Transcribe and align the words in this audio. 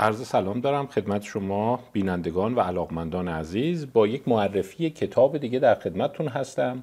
عرض 0.00 0.26
سلام 0.26 0.60
دارم 0.60 0.86
خدمت 0.86 1.22
شما 1.22 1.80
بینندگان 1.92 2.54
و 2.54 2.60
علاقمندان 2.60 3.28
عزیز. 3.28 3.92
با 3.92 4.06
یک 4.06 4.28
معرفی 4.28 4.90
کتاب 4.90 5.38
دیگه 5.38 5.58
در 5.58 5.74
خدمتتون 5.74 6.28
هستم. 6.28 6.82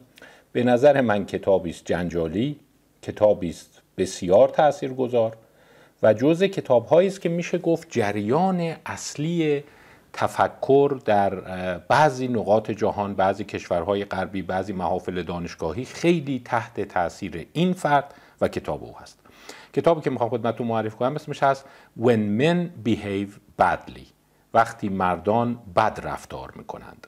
به 0.52 0.64
نظر 0.64 1.02
من 1.02 1.26
کتابی 1.26 1.70
است 1.70 1.86
جنجالی 1.86 2.60
کتابی 3.02 3.50
است 3.50 3.82
بسیار 3.98 4.50
تاثیرگذار 4.50 5.38
و 6.04 6.14
جزء 6.14 6.48
کتابهایی 6.48 7.08
است 7.08 7.22
که 7.22 7.30
میشه 7.30 7.58
گفت 7.58 7.88
جریان 7.90 8.76
اصلی 8.86 9.64
تفکر 10.14 11.00
در 11.06 11.36
بعضی 11.78 12.28
نقاط 12.28 12.72
جهان 12.72 13.14
بعضی 13.14 13.44
کشورهای 13.44 14.06
غربی 14.06 14.42
بعضی 14.42 14.74
محافل 14.74 15.24
دانشگاهی 15.24 15.86
خیلی 15.86 16.42
تحت 16.46 16.82
تاثیر 16.82 17.48
این 17.54 17.74
فرد 17.74 18.14
و 18.42 18.48
کتاب 18.48 18.84
او 18.84 18.98
هست. 18.98 19.21
کتابی 19.74 20.02
که 20.02 20.10
می‌خوام 20.10 20.30
خدمتتون 20.30 20.68
معرفی 20.68 20.98
کنم 20.98 21.16
اسمش 21.16 21.44
هست 21.44 21.66
When 22.02 22.42
Men 22.42 22.88
Behave 22.90 23.62
Badly. 23.62 24.06
وقتی 24.54 24.90
مردان 24.90 25.60
بد 25.76 26.00
رفتار 26.04 26.54
می‌کنند. 26.56 27.08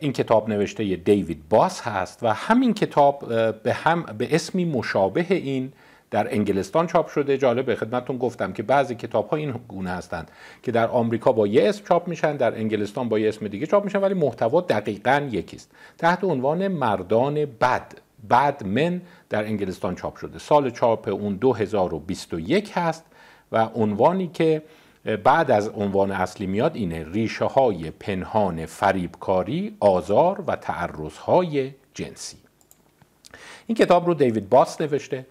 این 0.00 0.12
کتاب 0.12 0.48
نوشته 0.48 0.96
دیوید 0.96 1.48
باس 1.48 1.80
هست 1.80 2.22
و 2.22 2.32
همین 2.34 2.74
کتاب 2.74 3.28
به 3.62 3.72
هم 3.72 4.02
به 4.02 4.34
اسمی 4.34 4.64
مشابه 4.64 5.26
این 5.28 5.72
در 6.10 6.34
انگلستان 6.34 6.86
چاپ 6.86 7.08
شده. 7.08 7.38
جالب 7.38 7.74
خدمتتون 7.74 8.18
گفتم 8.18 8.52
که 8.52 8.62
بعضی 8.62 8.94
کتاب 8.94 9.28
ها 9.28 9.36
این 9.36 9.54
گونه 9.68 9.90
هستند 9.90 10.30
که 10.62 10.72
در 10.72 10.88
آمریکا 10.88 11.32
با 11.32 11.46
یه 11.46 11.68
اسم 11.68 11.84
چاپ 11.84 12.08
میشن 12.08 12.36
در 12.36 12.54
انگلستان 12.54 13.08
با 13.08 13.18
یه 13.18 13.28
اسم 13.28 13.48
دیگه 13.48 13.66
چاپ 13.66 13.84
میشن 13.84 13.98
ولی 13.98 14.14
محتوا 14.14 14.60
دقیقا 14.60 15.28
یکیست. 15.30 15.70
تحت 15.98 16.24
عنوان 16.24 16.68
مردان 16.68 17.34
بد. 17.34 17.92
بد 18.30 18.66
من 18.66 19.02
در 19.30 19.44
انگلستان 19.44 19.94
چاپ 19.94 20.16
شده. 20.16 20.38
سال 20.38 20.70
چاپ 20.70 21.08
اون 21.08 21.36
2021 21.36 22.72
هست 22.74 23.04
و 23.52 23.64
عنوانی 23.74 24.28
که 24.28 24.62
بعد 25.24 25.50
از 25.50 25.68
عنوان 25.68 26.12
اصلی 26.12 26.46
میاد 26.46 26.76
اینه 26.76 27.04
ریشه 27.12 27.44
های 27.44 27.90
پنهان 27.90 28.66
فریبکاری 28.66 29.76
آزار 29.80 30.44
و 30.46 30.56
تعرض 30.56 31.16
های 31.16 31.70
جنسی. 31.94 32.36
این 33.66 33.76
کتاب 33.76 34.06
رو 34.06 34.14
دیوید 34.14 34.48
باس 34.48 34.80
نوشته. 34.80 35.26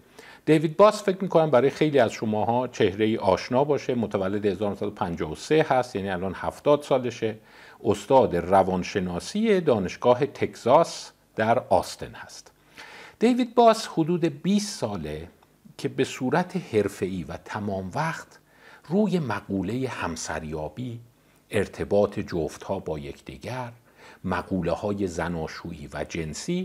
دیوید 0.46 0.76
باس 0.76 1.02
فکر 1.02 1.18
می‌کنم 1.20 1.50
برای 1.50 1.70
خیلی 1.70 1.98
از 1.98 2.12
شماها 2.12 2.68
چهره 2.68 3.18
آشنا 3.18 3.64
باشه. 3.64 3.94
متولد 3.94 4.46
1953 4.46 5.66
هست 5.68 5.96
یعنی 5.96 6.10
الان 6.10 6.34
70 6.34 6.82
سالشه. 6.82 7.36
استاد 7.84 8.36
روانشناسی 8.36 9.60
دانشگاه 9.60 10.26
تگزاس 10.26 11.10
در 11.36 11.58
آستن 11.58 12.12
هست. 12.14 12.53
دیوید 13.24 13.54
باس 13.54 13.88
حدود 13.92 14.42
20 14.42 14.78
ساله 14.78 15.28
که 15.78 15.88
به 15.88 16.04
صورت 16.04 16.56
حرفه‌ای 16.56 17.24
و 17.24 17.36
تمام 17.36 17.90
وقت 17.94 18.26
روی 18.88 19.18
مقوله 19.18 19.88
همسریابی 19.88 21.00
ارتباط 21.50 22.18
جفتها 22.18 22.78
با 22.78 22.98
یکدیگر 22.98 23.72
مقوله 24.24 24.72
های 24.72 25.06
زناشویی 25.06 25.88
و 25.92 26.04
جنسی 26.08 26.64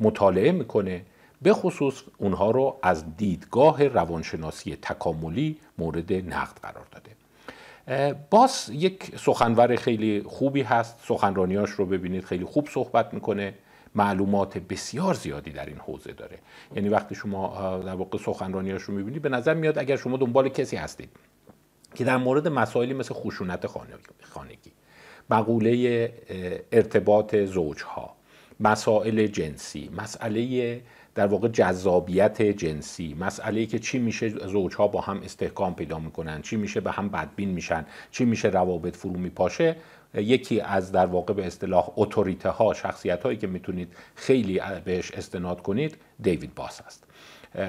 مطالعه 0.00 0.52
می‌کنه 0.52 1.02
به 1.42 1.52
خصوص 1.52 2.02
اونها 2.18 2.50
رو 2.50 2.78
از 2.82 3.16
دیدگاه 3.16 3.88
روانشناسی 3.88 4.76
تکاملی 4.76 5.56
مورد 5.78 6.12
نقد 6.12 6.58
قرار 6.62 6.86
داده. 6.90 8.16
باس 8.30 8.68
یک 8.72 9.18
سخنور 9.18 9.76
خیلی 9.76 10.22
خوبی 10.26 10.62
هست. 10.62 10.96
سخنرانیاش 11.08 11.70
رو 11.70 11.86
ببینید 11.86 12.24
خیلی 12.24 12.44
خوب 12.44 12.68
صحبت 12.68 13.14
می‌کنه. 13.14 13.54
معلومات 13.98 14.58
بسیار 14.58 15.14
زیادی 15.14 15.50
در 15.50 15.66
این 15.66 15.78
حوزه 15.78 16.12
داره. 16.12 16.38
یعنی 16.74 16.88
وقتی 16.88 17.14
شما 17.14 17.78
در 17.86 17.94
واقع 17.94 18.18
سخنرانیاش 18.18 18.82
رو 18.82 18.94
می‌بینید 18.94 19.22
به 19.22 19.28
نظر 19.28 19.54
میاد 19.54 19.78
اگر 19.78 19.96
شما 19.96 20.16
دنبال 20.16 20.48
کسی 20.48 20.76
هستید 20.76 21.10
که 21.94 22.04
در 22.04 22.16
مورد 22.16 22.48
مسائلی 22.48 22.94
مثل 22.94 23.14
خشونت 23.14 23.66
خانگی 24.22 24.72
مقوله 25.30 26.12
ارتباط 26.72 27.36
زوجها 27.36 28.16
مسائل 28.60 29.26
جنسی 29.26 29.90
مسئله 29.96 30.80
در 31.18 31.26
واقع 31.26 31.48
جذابیت 31.48 32.42
جنسی. 32.42 33.16
مسئله 33.20 33.66
که 33.66 33.78
چی 33.78 33.98
میشه؟ 33.98 34.28
زوجها 34.28 34.88
با 34.88 35.00
هم 35.00 35.20
استحکام 35.24 35.74
پیدا 35.74 35.98
می‌کنن. 35.98 36.42
چی 36.42 36.56
میشه؟ 36.56 36.80
به 36.80 36.90
هم 36.90 37.08
بدبین 37.08 37.48
میشن. 37.48 37.86
چی 38.10 38.24
میشه؟ 38.24 38.48
روابط 38.48 38.96
فرو 38.96 39.18
میپاشه. 39.18 39.76
یکی 40.14 40.60
از 40.60 40.92
در 40.92 41.06
واقع 41.06 41.34
به 41.34 41.46
اصطلاح 41.46 41.88
اتوریته 41.96 42.48
ها 42.48 42.74
شخصیت 42.74 43.22
هایی 43.22 43.38
که 43.38 43.46
می‌تونید 43.46 43.88
خیلی 44.14 44.60
بهش 44.84 45.10
استناد 45.10 45.62
کنید 45.62 45.96
دیوید 46.22 46.54
باس 46.54 46.80
است 46.80 47.04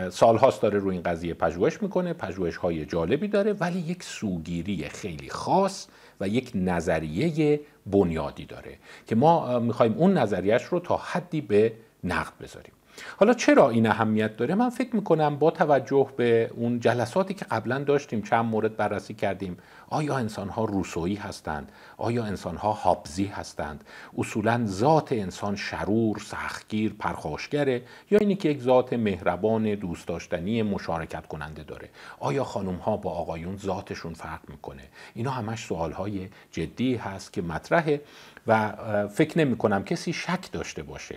سالهاست 0.10 0.62
داره 0.62 0.80
روی 0.80 0.94
این 0.94 1.04
قضیه 1.04 1.34
پژوهش 1.34 1.82
می‌کنه. 1.82 2.14
پژوهش 2.14 2.56
های 2.56 2.86
جالبی 2.86 3.28
داره 3.28 3.54
ولی 3.54 3.80
یک 3.80 4.04
سوگیری 4.04 4.84
خیلی 4.90 5.30
خاص 5.30 5.88
و 6.22 6.28
یک 6.28 6.52
نظریه 6.56 7.60
بنیادی 7.86 8.46
داره 8.46 8.78
که 9.08 9.16
ما 9.16 9.60
می‌خوایم 9.60 9.94
اون 9.94 10.18
نظریش 10.18 10.64
رو 10.64 10.80
تا 10.80 10.98
حدی 10.98 11.42
به 11.42 11.74
نقد 12.04 12.34
بذاریم. 12.42 12.74
حالا 13.18 13.34
چرا 13.34 13.70
این 13.70 13.88
اهمیت 13.88 14.38
داره؟ 14.38 14.56
من 14.56 14.70
فکر 14.70 14.96
می‌کنم 14.96 15.36
با 15.36 15.52
توجه 15.52 16.10
به 16.18 16.52
اون 16.56 16.80
جلساتی 16.80 17.34
که 17.34 17.46
قبلا 17.46 17.80
داشتیم 17.84 18.22
چند 18.22 18.46
مورد 18.46 18.78
بررسی 18.78 19.14
کردیم. 19.14 19.58
آیا 19.90 20.18
انسان 20.18 20.50
ها 20.50 20.66
روسویی 20.66 21.16
هستند؟ 21.16 21.72
آیا 21.98 22.24
انسان 22.24 22.56
ها 22.56 22.72
حابزی 22.72 23.26
هستند؟ 23.26 23.84
اصولا 24.18 24.66
ذات 24.66 25.12
انسان 25.12 25.56
شرور 25.56 26.18
سختگیر 26.18 26.96
پرخاشگره 27.00 27.82
یا 28.12 28.20
اینی 28.20 28.36
که 28.36 28.50
یک 28.50 28.62
ذات 28.62 28.94
مهربان 28.94 29.76
دوست 29.76 30.08
داشتنی 30.08 30.62
مشارکت 30.64 31.28
کننده 31.28 31.64
داره؟ 31.64 31.90
آیا 32.20 32.44
خانم 32.44 32.76
ها 32.76 32.98
با 32.98 33.12
آقایون 33.12 33.58
ذاتشون 33.58 34.14
فرق 34.14 34.40
می‌کنه؟ 34.48 34.84
اینا 35.14 35.32
همش 35.32 35.66
سوال 35.66 35.92
های 35.92 36.28
جدی 36.52 36.96
هست 36.96 37.34
که 37.34 37.42
مطرحه 37.42 38.02
و 38.48 38.74
فکر 39.08 39.40
نمی 39.40 39.58
کنم 39.58 39.84
کسی 39.84 40.14
شک 40.14 40.52
داشته 40.52 40.84
باشه 40.84 41.16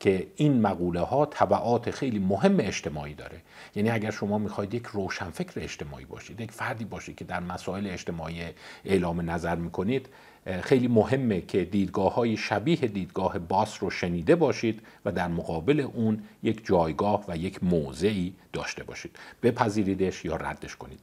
که 0.00 0.26
این 0.36 0.60
مقوله 0.60 1.00
ها 1.00 1.26
طبعات 1.26 1.90
خیلی 1.90 2.18
مهم 2.18 2.56
اجتماعی 2.60 3.14
داره. 3.14 3.40
یعنی 3.74 3.90
اگر 3.90 4.10
شما 4.10 4.38
می‌خواید 4.38 4.74
یک 4.74 4.86
روشنفکر 4.86 5.60
اجتماعی 5.60 6.04
باشید 6.04 6.40
یک 6.40 6.52
فردی 6.52 6.84
باشید 6.84 7.16
که 7.16 7.24
در 7.24 7.40
مسائل 7.40 7.86
اجتماعی 7.86 8.42
اعلام 8.84 9.30
نظر 9.30 9.54
می‌کنید 9.54 10.08
خیلی 10.60 10.88
مهمه 10.88 11.40
که 11.40 11.64
دیدگاه 11.64 12.14
های 12.14 12.36
شبیه 12.36 12.76
دیدگاه 12.76 13.38
باس 13.38 13.82
رو 13.82 13.90
شنیده 13.90 14.36
باشید 14.36 14.82
و 15.04 15.12
در 15.12 15.28
مقابل 15.28 15.80
اون 15.80 16.22
یک 16.42 16.66
جایگاه 16.66 17.24
و 17.28 17.36
یک 17.36 17.64
موضعی 17.64 18.34
داشته 18.52 18.84
باشید. 18.84 19.16
بپذیریدش 19.42 20.24
یا 20.24 20.36
ردش 20.36 20.76
کنید. 20.76 21.00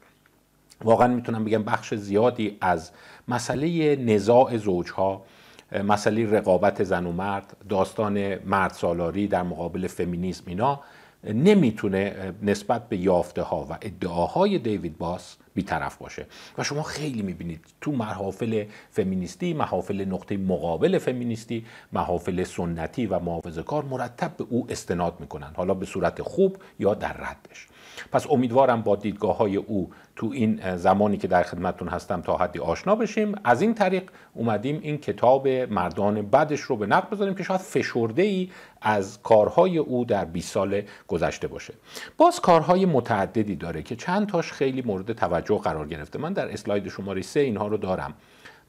واقعا 0.84 1.08
می‌تونم 1.08 1.46
بگم 1.46 1.64
بخش 1.64 1.94
زیادی 1.94 2.58
از 2.62 2.92
مسئله 3.28 3.96
نزاع 3.96 4.58
زوجها 4.58 5.26
مسئله 5.72 6.32
رقابت 6.32 6.84
زن 6.84 7.06
و 7.06 7.12
مرد 7.12 7.58
داستان 7.70 8.36
مرد 8.36 8.72
سالاری 8.72 9.28
در 9.28 9.44
مقابل 9.44 9.88
فمینیسم 9.88 10.44
اینا 10.48 10.80
نمی‌تونه 11.24 12.34
نسبت 12.42 12.90
به 12.90 12.98
یافته 12.98 13.42
ها 13.42 13.68
و 13.70 13.78
ادعاهای 13.82 14.60
دیوید 14.60 14.98
باس 14.98 15.38
بیطرف 15.54 15.98
باشه. 15.98 16.26
و 16.58 16.64
شما 16.64 16.84
خیلی 16.84 17.22
می‌بینید 17.22 17.66
تو 17.82 17.92
محافل 17.92 18.66
فمینیستی 18.92 19.54
محافل 19.54 20.06
نقطه 20.06 20.38
مقابل 20.38 20.98
فمینیستی 20.98 21.66
محافل 21.94 22.44
سنتی 22.44 23.06
و 23.06 23.20
محافظه 23.20 23.64
کار 23.64 23.84
مرتب 23.84 24.38
به 24.38 24.46
او 24.50 24.68
استناد 24.70 25.20
می‌کنن 25.20 25.52
حالا 25.56 25.74
به 25.74 25.86
صورت 25.86 26.22
خوب 26.22 26.58
یا 26.80 26.94
در 26.94 27.14
ردش. 27.14 27.68
پس 28.12 28.28
امیدوارم 28.30 28.82
با 28.82 28.96
دیدگاه 28.96 29.38
های 29.38 29.56
او 29.56 29.90
تو 30.16 30.32
این 30.34 30.78
زمانی 30.78 31.18
که 31.18 31.28
در 31.28 31.44
خدمتتون 31.44 31.88
هستم 31.88 32.22
تا 32.22 32.38
حدی 32.38 32.60
آشنا 32.60 32.96
بشیم. 32.96 33.36
از 33.44 33.62
این 33.62 33.74
طریق 33.74 34.12
اومدیم 34.34 34.80
این 34.82 34.98
کتاب 34.98 35.48
مردان 35.48 36.22
بدش 36.22 36.60
رو 36.60 36.78
به 36.78 36.86
نقد 36.86 37.10
بذاریم 37.10 37.36
که 37.36 37.44
شاید 37.44 37.62
فشرده 37.62 38.22
ای 38.22 38.50
از 38.82 39.22
کارهای 39.22 39.78
او 39.78 40.06
در 40.06 40.26
20 40.26 40.52
سال 40.54 40.82
گذشته 41.08 41.48
باشه. 41.48 41.74
باز 42.18 42.40
کارهای 42.40 42.86
متعددی 42.86 43.56
داره 43.56 43.84
که 43.84 43.96
چند 43.96 44.28
تاش 44.28 44.52
خیلی 44.52 44.82
مورد 44.82 45.14
توجه 45.14 45.60
قرار 45.60 45.88
گرفته. 45.88 46.20
من 46.20 46.34
در 46.34 46.52
اسلاید 46.52 46.90
شماره 46.90 47.22
سه 47.22 47.40
اینها 47.40 47.68
رو 47.68 47.78
دارم. 47.78 48.14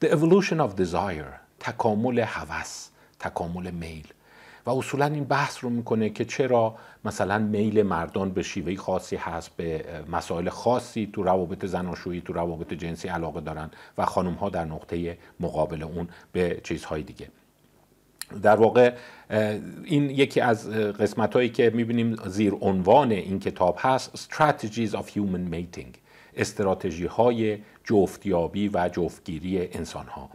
The 0.04 0.08
Evolution 0.08 0.58
of 0.60 0.80
Desire 0.80 1.32
تکامل 1.60 2.18
هوس 2.18 2.88
تکامل 3.18 3.70
میل. 3.70 4.06
و 4.66 4.70
اصولا 4.70 5.06
این 5.06 5.24
بحث 5.24 5.64
رو 5.64 5.70
می‌کنه 5.70 6.10
که 6.10 6.24
چرا 6.24 6.74
مثلا 7.04 7.38
میل 7.38 7.82
مردان 7.82 8.30
به 8.30 8.42
شیوه 8.42 8.76
خاصی 8.76 9.16
هست 9.16 9.56
به 9.56 9.84
مسائل 10.12 10.48
خاصی 10.48 11.10
تو 11.12 11.22
روابط 11.22 11.66
زناشویی 11.66 12.20
تو 12.20 12.32
روابط 12.32 12.74
جنسی 12.74 13.08
علاقه 13.08 13.40
دارن 13.40 13.70
و 13.98 14.04
خانم 14.04 14.32
ها 14.32 14.48
در 14.48 14.64
نقطه 14.64 15.18
مقابل 15.40 15.82
اون 15.82 16.08
به 16.32 16.60
چیزهای 16.64 17.02
دیگه. 17.02 17.28
در 18.42 18.56
واقع 18.56 18.94
این 19.84 20.10
یکی 20.10 20.40
از 20.40 20.70
قسمت 20.70 21.34
هایی 21.34 21.48
که 21.48 21.70
می‌بینیم 21.74 22.16
زیر 22.26 22.54
عنوان 22.60 23.12
این 23.12 23.40
کتاب 23.40 23.76
هست 23.78 24.30
Strategies 24.30 24.90
of 24.90 25.10
Human 25.10 25.54
Mating 25.54 25.98
استراتژی 26.36 27.06
های 27.06 27.58
جفتیابی 27.84 28.68
و 28.68 28.88
جفتگیری 28.92 29.68
انسان 29.72 30.06
ها 30.06 30.30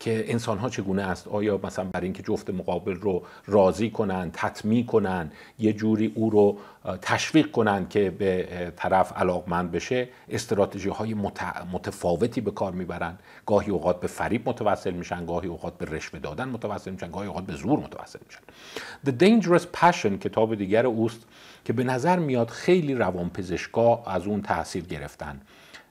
که 0.00 0.32
انسان 0.32 0.58
ها 0.58 0.68
چگونه 0.68 1.02
است؟ 1.02 1.28
آیا 1.28 1.60
مثلا 1.62 1.84
برای 1.84 2.04
اینکه 2.04 2.22
جفت 2.22 2.50
مقابل 2.50 2.94
رو 2.94 3.22
راضی 3.46 3.90
کنن 3.90 4.30
تطمیع 4.32 4.84
کنن 4.84 5.32
یه 5.58 5.72
جوری 5.72 6.12
او 6.14 6.30
رو 6.30 6.58
تشویق 7.02 7.50
کنن 7.50 7.88
که 7.88 8.10
به 8.10 8.72
طرف 8.76 9.12
علاقمند 9.12 9.70
بشه 9.70 10.08
استراتژی 10.28 10.88
های 10.88 11.14
متفاوتی 11.72 12.40
به 12.40 12.50
کار 12.50 12.72
می‌برن؟ 12.72 13.18
گاهی 13.46 13.70
اوقات 13.70 14.00
به 14.00 14.06
فریب 14.06 14.48
متوسل 14.48 14.92
میشن 14.92 15.26
گاهی 15.26 15.48
اوقات 15.48 15.78
به 15.78 15.86
رشوه 15.96 16.20
دادن 16.20 16.48
متوسل 16.48 16.90
میشن 16.90 17.10
گاهی 17.10 17.28
اوقات 17.28 17.44
به 17.44 17.52
زور 17.52 17.78
متوسل 17.78 18.18
میشن. 18.26 18.40
The 19.06 19.12
Dangerous 19.22 19.64
Passion 19.80 20.18
کتاب 20.20 20.54
دیگر 20.54 20.86
اوست 20.86 21.20
که 21.64 21.72
به 21.72 21.84
نظر 21.84 22.18
میاد 22.18 22.48
خیلی 22.48 22.94
روانپزشکا 22.94 24.02
از 24.06 24.26
اون 24.26 24.42
تاثیر 24.42 24.84
گرفتن. 24.84 25.40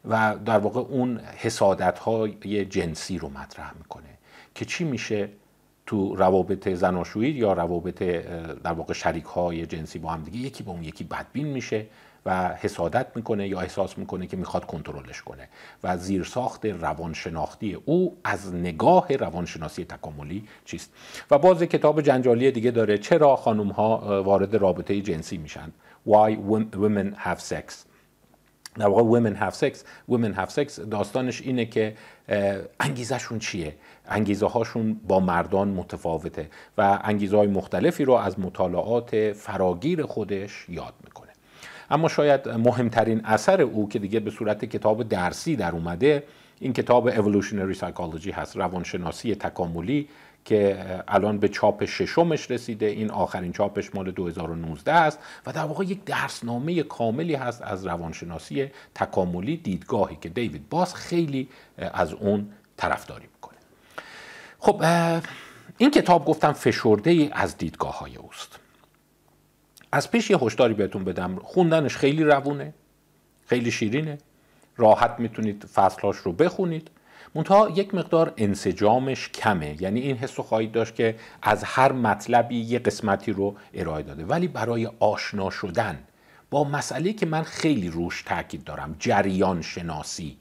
و 0.10 0.36
در 0.46 0.58
واقع 0.58 0.80
اون 0.80 1.20
حسادت 1.20 2.00
های 2.00 2.66
جنسی 2.66 3.18
رو 3.18 3.30
مطرح 3.30 3.74
می‌کنه 3.78 4.10
که 4.56 4.66
چی 4.66 4.84
میشه 4.84 5.30
تو 5.86 6.16
روابط 6.16 6.70
زناشویی 6.70 7.32
یا 7.32 7.54
روابط 7.54 8.04
در 8.64 8.72
واقع 8.72 8.94
شریک 8.94 9.24
های 9.24 9.66
جنسی 9.66 10.00
با 10.00 10.10
هم 10.10 10.24
دیگه؟ 10.24 10.38
یکی 10.38 10.64
با 10.64 10.72
اون 10.72 10.84
یکی 10.84 11.04
بدبین 11.04 11.48
میشه 11.48 11.86
و 12.26 12.48
حسادت 12.48 13.08
می‌کنه 13.16 13.48
یا 13.48 13.60
احساس 13.60 13.98
می‌کنه 13.98 14.28
که 14.28 14.38
می‌خواد 14.38 14.66
کنترلش 14.66 15.22
کنه 15.22 15.50
و 15.84 15.98
زیرساخت 15.98 16.66
روانشناختی 16.66 17.74
او 17.86 18.18
از 18.24 18.54
نگاه 18.54 19.16
روانشناسی 19.16 19.86
تکاملی 19.86 20.48
چیست؟ 20.66 20.94
و 21.32 21.38
باز 21.38 21.64
کتاب 21.64 22.02
جنجالی 22.02 22.52
دیگه 22.52 22.72
داره 22.72 22.98
چرا 22.98 23.36
خانم 23.36 23.68
ها 23.68 24.24
وارد 24.24 24.56
رابطه 24.56 25.02
جنسی 25.02 25.38
میشن؟ 25.38 25.72
Why 26.08 26.32
women 26.74 27.16
have 27.26 27.40
sex. 27.40 27.95
در 28.78 28.88
واقع 28.88 29.20
women 29.20 29.38
have 29.38 29.56
sex. 29.56 29.78
Women 30.12 30.38
have 30.38 30.50
sex 30.56 30.80
داستانش 30.92 31.42
اینه 31.42 31.66
که 31.66 31.96
انگیزشون 32.80 33.40
چیه؟ 33.40 33.76
انگیزه 34.08 34.46
هاشون 34.46 35.00
با 35.08 35.20
مردان 35.20 35.68
متفاوته 35.68 36.50
و 36.78 37.00
انگیزه 37.04 37.38
های 37.38 37.48
مختلفی 37.48 38.06
رو 38.06 38.14
از 38.14 38.40
مطالعات 38.40 39.34
فراگیر 39.34 40.04
خودش 40.04 40.66
یاد 40.70 40.94
می‌کنه. 41.04 41.32
اما 41.90 42.08
شاید 42.08 42.50
مهمترین 42.50 43.22
اثر 43.26 43.62
او 43.62 43.90
که 43.90 44.00
دیگه 44.00 44.20
به 44.20 44.32
صورت 44.32 44.66
کتاب 44.66 45.04
درسی 45.10 45.56
در 45.56 45.72
اومده 45.72 46.24
این 46.60 46.74
کتاب 46.74 47.12
Evolutionary 47.12 47.78
Psychology 47.78 48.34
هست 48.34 48.58
روانشناسی 48.58 49.36
تکاملی 49.36 50.08
که 50.46 50.86
الان 51.08 51.38
به 51.38 51.50
چاپ 51.50 51.86
ششمش 51.86 52.52
رسیده 52.52 52.86
این 52.86 53.12
آخرین 53.12 53.52
چاپش 53.52 53.96
مال 53.96 54.12
2019 54.12 54.94
است 54.94 55.20
و 55.46 55.52
در 55.52 55.64
واقع 55.64 55.84
یک 55.84 56.04
درسنامه 56.04 56.84
کاملی 56.84 57.36
هست 57.36 57.62
از 57.62 57.86
روانشناسی 57.86 58.72
تکاملی 58.96 59.58
دیدگاهی 59.58 60.18
که 60.22 60.30
دیوید 60.30 60.70
باز 60.70 60.96
خیلی 60.96 61.50
از 61.78 62.14
اون 62.14 62.50
طرفداری 62.78 63.28
می‌کنه. 63.34 63.58
خب 64.60 64.84
این 65.78 65.92
کتاب 65.92 66.26
گفتم 66.26 66.54
فشرده 66.54 67.10
ای 67.10 67.30
از 67.34 67.58
دیدگاه 67.58 68.00
های 68.00 68.16
اوست. 68.16 68.60
از 69.92 70.12
پیش 70.12 70.30
یه 70.30 70.38
هشداری 70.38 70.74
بهتون 70.74 71.04
بدم. 71.04 71.36
خوندنش 71.36 71.98
خیلی 71.98 72.24
روونه 72.24 72.74
خیلی 73.46 73.72
شیرینه. 73.72 74.18
راحت 74.78 75.16
می‌تونید 75.20 75.66
فصلهاش 75.66 76.18
رو 76.18 76.32
بخونید. 76.32 76.90
منتها 77.36 77.70
یک 77.70 77.96
مقدار 77.96 78.34
انسجامش 78.38 79.30
کمه. 79.30 79.82
یعنی 79.82 80.00
این 80.00 80.18
حس 80.18 80.40
خواهید 80.40 80.72
داشت 80.72 80.96
که 80.96 81.16
از 81.42 81.64
هر 81.64 81.92
مطلبی 81.92 82.56
یه 82.56 82.80
قسمتی 82.80 83.32
رو 83.32 83.56
ارائه 83.74 84.04
داده. 84.04 84.26
ولی 84.26 84.48
برای 84.48 84.90
آشنا 85.00 85.50
شدن 85.50 86.00
با 86.50 86.64
مسئله 86.64 87.14
که 87.14 87.26
من 87.26 87.44
خیلی 87.44 87.90
روش 87.90 88.22
تاکید 88.22 88.64
دارم 88.64 88.96
جریان 89.00 89.62
شناسی. 89.62 90.38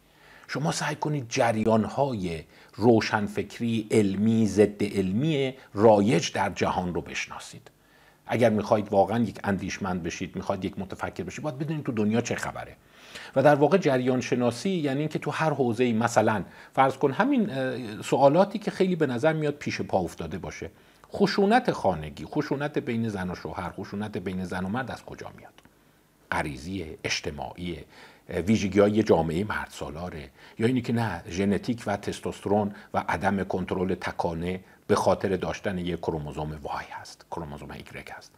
شما 0.48 0.72
سعی 0.72 0.94
کنید 0.94 1.26
جریان 1.28 1.84
های 1.84 2.42
روشنفکری 2.74 3.86
علمی 3.90 4.46
ضد 4.46 4.82
علمی 4.82 5.54
رایج 5.74 6.32
در 6.32 6.50
جهان 6.50 6.94
رو 6.94 7.00
بشناسید. 7.00 7.70
اگر 8.26 8.50
می‌خواهید 8.50 8.92
واقعا 8.92 9.18
یک 9.24 9.40
اندیشمند 9.44 10.02
بشید 10.02 10.36
می‌خواهید 10.36 10.64
یک 10.64 10.78
متفکر 10.78 11.22
بشید 11.22 11.44
باید 11.44 11.58
بدونید 11.58 11.84
تو 11.84 11.92
دنیا 11.92 12.20
چه 12.20 12.34
خبره. 12.34 12.76
و 13.36 13.42
در 13.42 13.54
واقع 13.54 13.78
جریان 13.78 14.20
شناسی 14.20 14.70
یعنی 14.70 15.00
اینکه 15.00 15.18
تو 15.18 15.30
هر 15.30 15.50
حوزه‌ای 15.50 15.92
مثلا 15.92 16.44
فرض 16.72 16.96
کن 16.96 17.12
همین 17.12 17.50
سوالاتی 18.02 18.58
که 18.58 18.70
خیلی 18.70 18.96
به 18.96 19.06
نظر 19.06 19.32
میاد 19.32 19.54
پیش 19.54 19.80
پا 19.80 19.98
افتاده 19.98 20.38
باشه. 20.38 20.70
خشونت 21.12 21.72
خانگی 21.72 22.24
خشونت 22.24 22.78
بین 22.78 23.08
زن 23.08 23.30
و 23.30 23.34
شوهر 23.34 23.70
خشونت 23.70 24.18
بین 24.18 24.44
زن 24.44 24.64
و 24.64 24.68
مرد 24.68 24.90
از 24.90 25.04
کجا 25.04 25.30
میاد؟ 25.36 25.52
غریزی 26.32 26.98
اجتماعی 27.04 27.78
ویژگی 28.28 28.80
های 28.80 29.02
جامعه 29.02 29.44
مرد 29.44 29.68
سالاره 29.70 30.30
یا 30.58 30.66
اینی 30.66 30.82
که 30.82 30.92
نه 30.92 31.22
ژنتیک 31.28 31.82
و 31.86 31.96
تستوسترون 31.96 32.74
و 32.94 33.04
عدم 33.08 33.44
کنترل 33.44 33.94
تکانه 33.94 34.60
به 34.86 34.94
خاطر 34.94 35.36
داشتن 35.36 35.78
یک 35.78 36.00
کروموزوم 36.00 36.58
وای 36.62 36.84
هست 36.90 37.26
کروموزوم 37.30 37.70
ایگرگ 37.70 38.10
هست. 38.10 38.32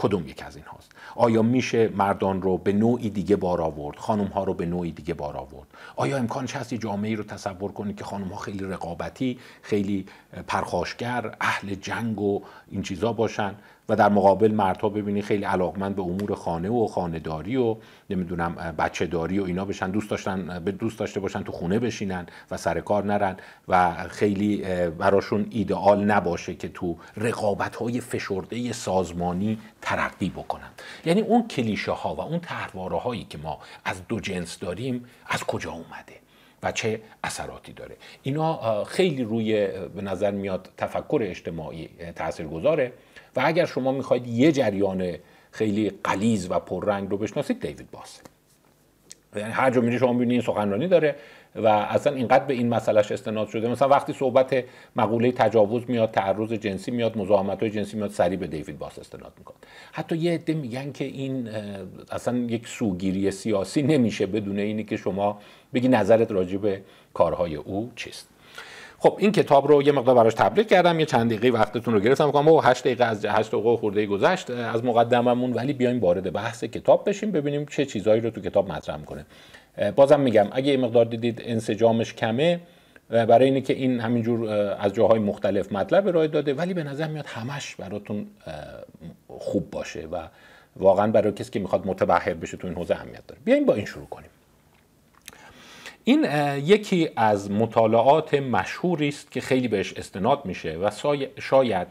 کدوم 0.00 0.26
یک 0.28 0.42
از 0.46 0.56
این 0.56 0.64
هاست 0.64 0.92
آیا 1.16 1.42
میشه 1.42 1.88
مردان 1.88 2.42
رو 2.42 2.58
به 2.58 2.72
نوعی 2.72 3.10
دیگه 3.10 3.36
بار 3.36 3.62
آورد؟ 3.62 3.98
خانم 3.98 4.26
ها 4.26 4.44
رو 4.44 4.54
به 4.54 4.66
نوعی 4.66 4.92
دیگه 4.92 5.14
بار 5.14 5.36
آورد؟ 5.36 5.68
آیا 5.96 6.16
امکانش 6.16 6.56
هست 6.56 6.74
جامعه 6.74 7.14
رو 7.14 7.24
تصور 7.24 7.72
کنید 7.72 7.96
که 7.96 8.04
خانم 8.04 8.28
ها 8.28 8.36
خیلی 8.36 8.64
رقابتی 8.64 9.38
خیلی 9.62 10.06
پرخاشگر 10.46 11.36
اهل 11.40 11.74
جنگ 11.74 12.20
و 12.20 12.42
این 12.70 12.82
چیزا 12.82 13.12
باشن؟ 13.12 13.54
و 13.88 13.96
در 13.96 14.08
مقابل 14.08 14.52
مردها 14.52 14.88
ببینی 14.88 15.22
خیلی 15.22 15.44
علاقمند 15.44 15.96
به 15.96 16.02
امور 16.02 16.34
خانه 16.34 16.68
و 16.70 16.86
خانهداری 16.86 17.56
و 17.56 17.76
نمی‌دونم 18.10 18.74
بچه 18.78 19.06
داری 19.06 19.38
و 19.38 19.44
اینا 19.44 19.64
بشن 19.64 19.90
دوست 19.90 20.10
داشتن 20.10 20.62
به 20.64 20.72
دوست 20.72 20.98
داشته 20.98 21.20
باشن 21.20 21.42
تو 21.42 21.52
خونه 21.52 21.78
بشینن 21.78 22.26
و 22.50 22.56
سر 22.56 22.80
کار 22.80 23.04
نرن 23.04 23.36
و 23.68 23.94
خیلی 24.08 24.56
براشون 24.98 25.46
ایدئال 25.50 26.04
نباشه 26.04 26.54
که 26.54 26.68
تو 26.68 26.96
رقابت 27.16 27.76
های 27.76 28.00
فشرده 28.00 28.72
سازمانی 28.72 29.58
ترقی 29.82 30.28
بکنن. 30.28 30.70
یعنی 31.04 31.20
اون 31.20 31.48
کلیشه 31.48 31.92
ها 31.92 32.14
و 32.14 32.20
اون 32.20 32.38
تحواره 32.38 32.98
هایی 32.98 33.26
که 33.30 33.38
ما 33.38 33.58
از 33.84 34.08
دو 34.08 34.20
جنس 34.20 34.58
داریم 34.58 35.04
از 35.26 35.44
کجا 35.44 35.72
اومده 35.72 36.18
و 36.62 36.72
چه 36.72 37.00
اثراتی 37.24 37.72
داره؟ 37.72 37.96
اینا 38.22 38.84
خیلی 38.84 39.24
روی 39.24 39.66
به 39.94 40.02
نظر 40.02 40.30
میاد 40.30 40.68
تفکر 40.76 41.20
اجتماعی 41.22 41.88
تاثیر 42.16 42.46
گذاره 42.46 42.92
و 43.38 43.42
اگر 43.44 43.64
شما 43.64 43.92
می‌خواید 43.92 44.26
یه 44.26 44.52
جریان 44.52 45.14
خیلی 45.50 45.92
قلیز 46.04 46.50
و 46.50 46.58
پررنگ 46.58 47.10
رو 47.10 47.16
بشناسید 47.16 47.60
دیوید 47.60 47.90
باس. 47.90 48.20
یعنی 49.36 49.52
هر 49.52 49.70
جا 49.70 49.98
شما 49.98 50.12
می‌بینید 50.12 50.32
این 50.32 50.40
سخنرانی 50.40 50.88
داره 50.88 51.16
و 51.54 51.66
اصلا 51.66 52.14
اینقدر 52.14 52.44
به 52.44 52.54
این 52.54 52.68
مسئلهش 52.68 53.12
استناد 53.12 53.48
شده. 53.48 53.68
مثلا 53.68 53.88
وقتی 53.88 54.12
صحبت 54.12 54.64
مقوله 54.96 55.32
تجاوز 55.32 55.82
میاد 55.88 56.10
تعرض 56.10 56.52
جنسی 56.52 56.90
میاد 56.90 57.18
مزاحمت 57.18 57.60
های 57.60 57.70
جنسی 57.70 57.96
میاد 57.96 58.10
سریع 58.10 58.38
به 58.38 58.46
دیوید 58.46 58.78
باس 58.78 58.98
استناد 58.98 59.32
می‌کنه. 59.38 59.56
حتی 59.92 60.16
یه 60.16 60.32
عده 60.32 60.54
میگن 60.54 60.92
که 60.92 61.04
این 61.04 61.48
اصلا 62.10 62.38
یک 62.38 62.68
سوگیری 62.68 63.30
سیاسی 63.30 63.82
نمیشه 63.82 64.26
بدون 64.26 64.58
اینی 64.58 64.84
که 64.84 64.96
شما 64.96 65.40
بگی 65.74 65.88
نظرت 65.88 66.32
راجع 66.32 66.56
به 66.56 66.82
کارهای 67.14 67.54
او 67.54 67.90
چیست. 67.96 68.28
خب 69.00 69.16
این 69.18 69.32
کتاب 69.32 69.68
رو 69.68 69.82
یه 69.82 69.92
مقدار 69.92 70.14
براش 70.14 70.34
تبلیغ 70.34 70.66
کردم 70.66 71.00
یه 71.00 71.06
چند 71.06 71.32
دقیقه 71.32 71.58
وقتتون 71.58 71.94
رو 71.94 72.00
گرفتم. 72.00 72.26
گفتم 72.30 72.48
او 72.48 72.64
8 72.64 72.84
دقیقه 72.84 73.04
از 73.04 73.24
8 73.24 73.50
دقیقه 73.52 73.76
خورده 73.76 74.06
گذشت 74.06 74.50
از 74.50 74.84
مقدممون 74.84 75.52
ولی 75.52 75.72
بیایم 75.72 76.00
وارد 76.00 76.32
بحث 76.32 76.64
کتاب 76.64 77.08
بشیم 77.08 77.30
ببینیم 77.30 77.66
چه 77.66 77.84
چیزایی 77.84 78.20
رو 78.20 78.30
تو 78.30 78.40
کتاب 78.40 78.72
مطرح 78.72 78.96
می‌کنه. 78.96 79.26
بازم 79.96 80.20
میگم 80.20 80.46
اگه 80.52 80.72
یه 80.72 80.76
مقدار 80.76 81.04
دیدید 81.04 81.42
انسجامش 81.44 82.14
کمه 82.14 82.60
برای 83.08 83.44
اینه 83.44 83.60
که 83.60 83.72
این 83.72 84.00
همینجور 84.00 84.48
از 84.80 84.92
جاهای 84.92 85.18
مختلف 85.18 85.72
مطلب 85.72 86.08
ارائه 86.08 86.28
داده 86.28 86.54
ولی 86.54 86.74
به 86.74 86.84
نظر 86.84 87.08
میاد 87.08 87.26
همش 87.26 87.76
براتون 87.76 88.26
خوب 89.28 89.70
باشه 89.70 90.06
و 90.12 90.16
واقعا 90.76 91.12
برای 91.12 91.32
کسی 91.32 91.50
که 91.50 91.58
می‌خواد 91.58 91.86
متبهر 91.86 92.34
بشه 92.34 92.56
تو 92.56 92.66
این 92.66 92.76
حوزه 92.76 92.94
اهمیت 92.94 93.26
داره. 93.26 93.40
بیایم 93.44 93.64
با 93.66 93.74
این 93.74 93.84
شروع 93.84 94.06
کنیم. 94.06 94.30
این 96.08 96.26
یکی 96.64 97.10
از 97.16 97.50
مطالعات 97.50 98.34
مشهوری 98.34 99.08
است 99.08 99.30
که 99.30 99.40
خیلی 99.40 99.68
بهش 99.68 99.92
استناد 99.92 100.44
میشه 100.44 100.76
و 100.76 100.90
شاید 101.38 101.86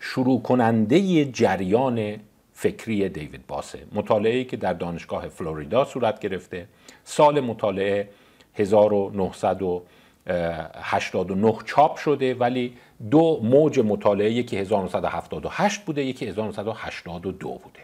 شروع 0.00 0.42
کننده 0.42 1.24
جریان 1.24 2.16
فکری 2.52 3.08
دیوید 3.08 3.46
باسه. 3.46 3.78
مطالعه 3.92 4.44
که 4.44 4.56
در 4.56 4.72
دانشگاه 4.72 5.28
فلوریدا 5.28 5.84
صورت 5.84 6.20
گرفته. 6.20 6.66
سال 7.04 7.40
مطالعه 7.40 8.08
1989 8.54 11.54
چاپ 11.64 11.96
شده 11.96 12.34
ولی 12.34 12.74
دو 13.10 13.40
موج 13.42 13.80
مطالعه 13.80 14.32
یکی 14.32 14.56
1978 14.56 15.80
بوده 15.80 16.04
یکی 16.04 16.26
1982 16.26 17.48
بوده. 17.48 17.80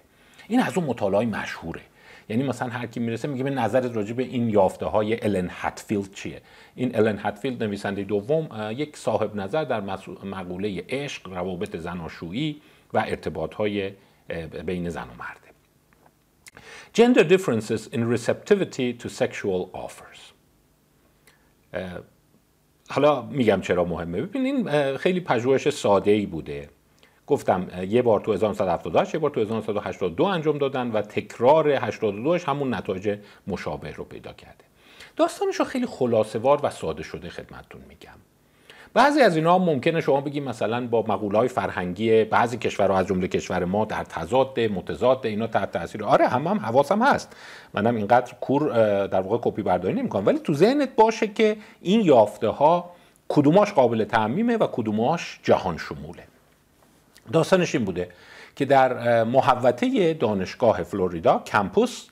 این 0.48 0.60
از 0.60 0.78
اون 0.78 0.86
مطالعه 0.86 1.26
مشهوره. 1.26 1.80
یعنی 2.28 2.42
مثلا 2.42 2.68
هر 2.68 2.86
کی 2.86 3.00
می‌رسه 3.00 3.28
میگه 3.28 3.44
به 3.44 3.50
نظرت 3.50 3.96
راجع 3.96 4.12
به 4.12 4.22
این 4.22 4.48
یافته 4.48 4.86
های 4.86 5.24
الن 5.24 5.48
هتفیلد 5.50 6.14
چیه؟ 6.14 6.42
این 6.74 6.96
الن 6.96 7.18
هتفیلد 7.22 7.62
نویسنده 7.62 8.04
دوم 8.04 8.48
یک 8.76 8.96
صاحب 8.96 9.36
نظر 9.36 9.64
در 9.64 9.80
مقوله 10.24 10.84
عشق 10.88 11.32
روابط 11.32 11.76
زناشویی 11.76 12.60
و 12.92 12.98
ارتباط 12.98 13.54
های 13.54 13.92
بین 14.66 14.88
زن 14.88 15.02
و 15.02 15.14
مرده 15.18 15.44
Gender 16.94 17.24
differences 17.24 17.88
in 17.92 18.02
receptivity 18.14 18.92
to 19.02 19.08
sexual 19.08 19.70
offers. 19.74 20.20
حالا 22.88 23.22
میگم 23.22 23.60
چرا 23.60 23.84
مهمه. 23.84 24.22
ببینین 24.22 24.96
خیلی 24.96 25.20
پژوهش 25.20 25.68
ساده 25.68 26.10
ای 26.10 26.26
بوده. 26.26 26.68
گفتم 27.26 27.66
یه 27.88 28.02
بار 28.02 28.20
تو 28.20 28.32
1978 28.32 29.14
یه 29.14 29.20
بار 29.20 29.30
تو 29.30 29.40
1982 29.40 30.24
انجام 30.24 30.58
دادن 30.58 30.90
و 30.90 31.02
تکرار 31.02 31.68
82 31.68 32.38
همون 32.46 32.74
نتایج 32.74 33.18
مشابه 33.46 33.90
رو 33.92 34.04
پیدا 34.04 34.32
کرده. 34.32 34.64
داستانش 35.16 35.56
رو 35.56 35.64
خیلی 35.64 35.86
خلاصه 35.86 36.38
وار 36.38 36.60
و 36.62 36.70
ساده 36.70 37.02
شده 37.02 37.28
خدمتتون 37.28 37.80
میگم. 37.88 38.18
بعضی 38.94 39.20
از 39.20 39.36
اینا 39.36 39.58
ممکنه 39.58 40.00
شما 40.00 40.20
بگیم 40.20 40.44
مثلا 40.44 40.86
با 40.86 41.04
مقوله 41.08 41.38
های 41.38 41.48
فرهنگی 41.48 42.24
بعضی 42.24 42.58
کشورها 42.58 42.98
از 42.98 43.06
جمله 43.06 43.28
کشور 43.28 43.64
ما 43.64 43.84
در 43.84 44.04
تضاد 44.04 44.60
متضاد 44.60 45.26
اینا 45.26 45.46
تحت 45.46 45.72
تاثیر. 45.72 46.04
آره 46.04 46.28
هم 46.28 46.46
هم 46.46 46.58
حواسم 46.58 47.02
هست. 47.02 47.36
منم 47.74 47.96
اینقدر 47.96 48.34
کور 48.40 48.68
در 49.06 49.20
واقع 49.20 49.50
کپی 49.50 49.62
برداری 49.62 49.94
نمی‌کنم. 49.94 50.26
ولی 50.26 50.38
تو 50.38 50.54
ذهنت 50.54 50.96
باشه 50.96 51.26
که 51.26 51.56
این 51.80 52.00
یافته 52.00 52.48
ها 52.48 52.90
کدوماش 53.28 53.72
قابل 53.72 54.04
تعمیمه 54.04 54.56
و 54.56 54.66
کدوماش 54.66 55.40
جهان 55.42 55.76
شموله. 55.76 56.22
داستانش 57.32 57.74
این 57.74 57.84
بوده 57.84 58.08
که 58.56 58.64
در 58.64 59.24
محوطه 59.24 60.14
دانشگاه 60.14 60.82
فلوریدا 60.82 61.38
کمپوس 61.46 62.06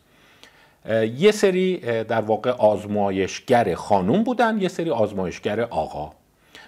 یه 1.17 1.31
سری 1.33 1.77
در 2.05 2.21
واقع 2.21 2.51
آزمایشگر 2.51 3.75
خانوم 3.75 4.23
بودن 4.23 4.61
یه 4.61 4.69
سری 4.69 4.91
آزمایشگر 4.91 5.61
آقا. 5.61 6.13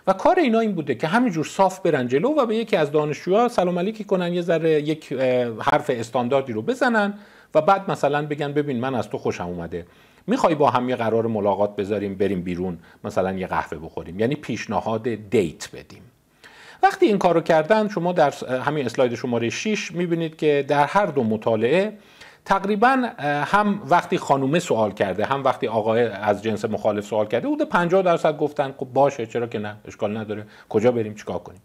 و 0.07 0.13
کار 0.13 0.39
اینا 0.39 0.61
این 0.61 0.73
بوده 0.73 0.95
که 0.95 1.07
همینجور 1.07 1.45
صاف 1.45 1.81
برن 1.81 2.09
جلو 2.09 2.29
و 2.29 2.47
به 2.47 2.57
یکی 2.57 2.77
از 2.77 2.91
دانشجوها 2.91 3.49
سلام 3.49 3.79
علیکی 3.79 4.05
کنن 4.05 4.33
یه 4.33 4.43
ذره 4.43 4.71
یک 4.71 5.13
حرف 5.61 5.91
استانداردی 5.91 6.53
رو 6.53 6.63
بزنن 6.63 7.15
و 7.55 7.61
بعد 7.61 7.91
مثلا 7.91 8.27
بگن 8.27 8.53
ببین 8.53 8.81
من 8.81 8.95
از 8.95 9.11
تو 9.11 9.19
خوشم 9.19 9.45
اومده. 9.45 9.87
می‌خوای 10.27 10.55
با 10.55 10.71
هم 10.71 10.89
یه 10.89 10.97
قرار 10.97 11.27
ملاقات 11.27 11.77
بذاریم 11.77 12.15
بریم 12.15 12.43
بیرون 12.43 12.79
مثلا 13.05 13.33
یه 13.33 13.47
قهوه 13.47 13.79
بخوریم. 13.79 14.21
یعنی 14.21 14.35
پیشنهاد 14.35 15.09
دیت 15.09 15.69
بدیم. 15.75 16.03
وقتی 16.85 17.07
این 17.07 17.19
کارو 17.19 17.41
کردن 17.41 17.88
شما 17.88 18.12
در 18.12 18.35
همین 18.61 18.87
اسلاید 18.87 19.14
شماره 19.14 19.50
6 19.50 19.93
می‌بینید 19.93 20.37
که 20.37 20.64
در 20.69 20.85
هر 20.85 21.07
دو 21.07 21.25
مطالعه 21.25 21.99
تقریبا 22.45 23.11
هم 23.45 23.83
وقتی 23.88 24.19
خانومه 24.19 24.59
سوال 24.59 24.93
کرده 24.93 25.25
هم 25.25 25.45
وقتی 25.45 25.69
آقای 25.69 26.03
از 26.03 26.43
جنس 26.43 26.64
مخالف 26.64 27.05
سوال 27.05 27.26
کرده 27.26 27.49
بوده 27.49 27.64
50 27.64 28.03
درصد 28.03 28.38
گفتن 28.38 28.75
خب 28.76 28.87
باشه 28.87 29.26
چرا 29.26 29.47
که 29.47 29.59
نه 29.59 29.76
اشکال 29.85 30.17
نداره 30.17 30.47
کجا 30.69 30.93
بریم 30.93 31.14
چیکار 31.14 31.38
کنیم؟ 31.38 31.61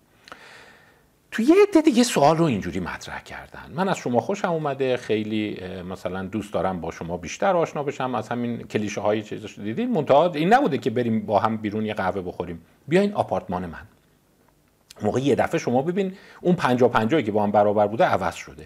تو 1.32 1.42
یه 1.42 1.56
عده 1.70 1.82
دیگه 1.82 2.04
سوال 2.04 2.38
رو 2.38 2.46
اینجوری 2.46 2.80
مطرح 2.80 3.24
کردن. 3.24 3.72
من 3.76 3.90
از 3.90 3.98
شما 3.98 4.20
خوشم 4.20 4.52
اومده 4.52 4.98
خیلی 4.98 5.60
مثلا 5.90 6.24
دوست 6.24 6.54
دارم 6.54 6.82
با 6.82 6.92
شما 6.92 7.18
بیشتر 7.18 7.56
آشنا 7.56 7.84
بشم. 7.84 8.16
از 8.16 8.30
همین 8.30 8.58
کلیشه 8.58 9.02
های 9.02 9.22
چیزش 9.22 9.60
دیدین. 9.60 9.92
منتها 9.92 10.32
این 10.32 10.54
نبوده 10.54 10.78
که 10.78 10.90
بریم 10.90 11.26
با 11.26 11.40
هم 11.40 11.58
بیرون 11.58 11.86
یه 11.86 11.94
قهوه 11.94 12.22
بخوریم. 12.22 12.62
بیاین 12.88 13.14
آپارتمان 13.14 13.66
من. 13.66 13.99
موقع 15.04 15.20
یه 15.20 15.36
دفعه 15.36 15.60
شما 15.60 15.82
ببین 15.82 16.14
اون 16.42 16.56
50 16.56 16.92
50 16.92 17.22
که 17.22 17.32
با 17.32 17.44
هم 17.44 17.52
برابر 17.52 17.88
بوده 17.88 18.06
عوض 18.06 18.36
شده. 18.36 18.66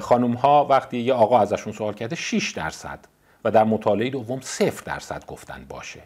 خانم 0.00 0.32
ها 0.32 0.66
وقتی 0.70 0.98
یه 0.98 1.14
آقا 1.14 1.38
ازشون 1.38 1.72
سوال 1.72 1.94
کرده 1.94 2.16
6 2.16 2.50
درصد 2.50 2.98
و 3.44 3.50
در 3.50 3.64
مطالعه 3.64 4.10
دوم 4.10 4.40
0 4.40 4.82
درصد 4.84 5.26
گفتن 5.26 5.66
باشه. 5.68 6.00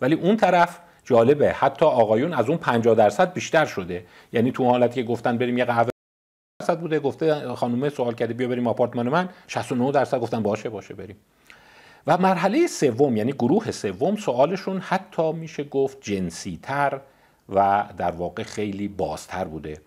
ولی 0.00 0.14
اون 0.14 0.36
طرف 0.36 0.78
جالبه 1.04 1.52
حتی 1.52 1.84
آقایون 1.84 2.32
از 2.32 2.48
اون 2.48 2.58
50 2.58 2.94
درصد 2.94 3.32
بیشتر 3.32 3.64
شده. 3.64 4.06
یعنی 4.32 4.52
تو 4.52 4.64
حالتی 4.64 4.94
که 5.02 5.08
گفتن 5.08 5.38
بریم 5.38 5.58
یه 5.58 5.64
قهوه 5.64 5.88
درصد 6.60 6.80
بوده 6.80 7.00
گفته 7.00 7.48
خانومه 7.48 7.88
سوال 7.88 8.14
کرده 8.14 8.34
بیا 8.34 8.48
بریم 8.48 8.66
آپارتمان 8.66 9.08
من 9.08 9.28
69 9.48 9.92
درصد 9.92 10.20
گفتن 10.20 10.42
باشه 10.42 10.68
باشه 10.68 10.94
بریم. 10.94 11.16
و 12.06 12.18
مرحله 12.18 12.66
سوم 12.66 13.16
یعنی 13.16 13.32
گروه 13.32 13.70
سوم 13.70 14.16
سوالشون 14.16 14.78
حتی 14.78 15.32
میشه 15.32 15.64
گفت 15.64 15.98
جنسی 16.00 16.58
تر 16.62 17.00
و 17.48 17.84
در 17.96 18.10
واقع 18.10 18.42
خیلی 18.42 18.88
بازتر 18.88 19.44
بوده. 19.44 19.80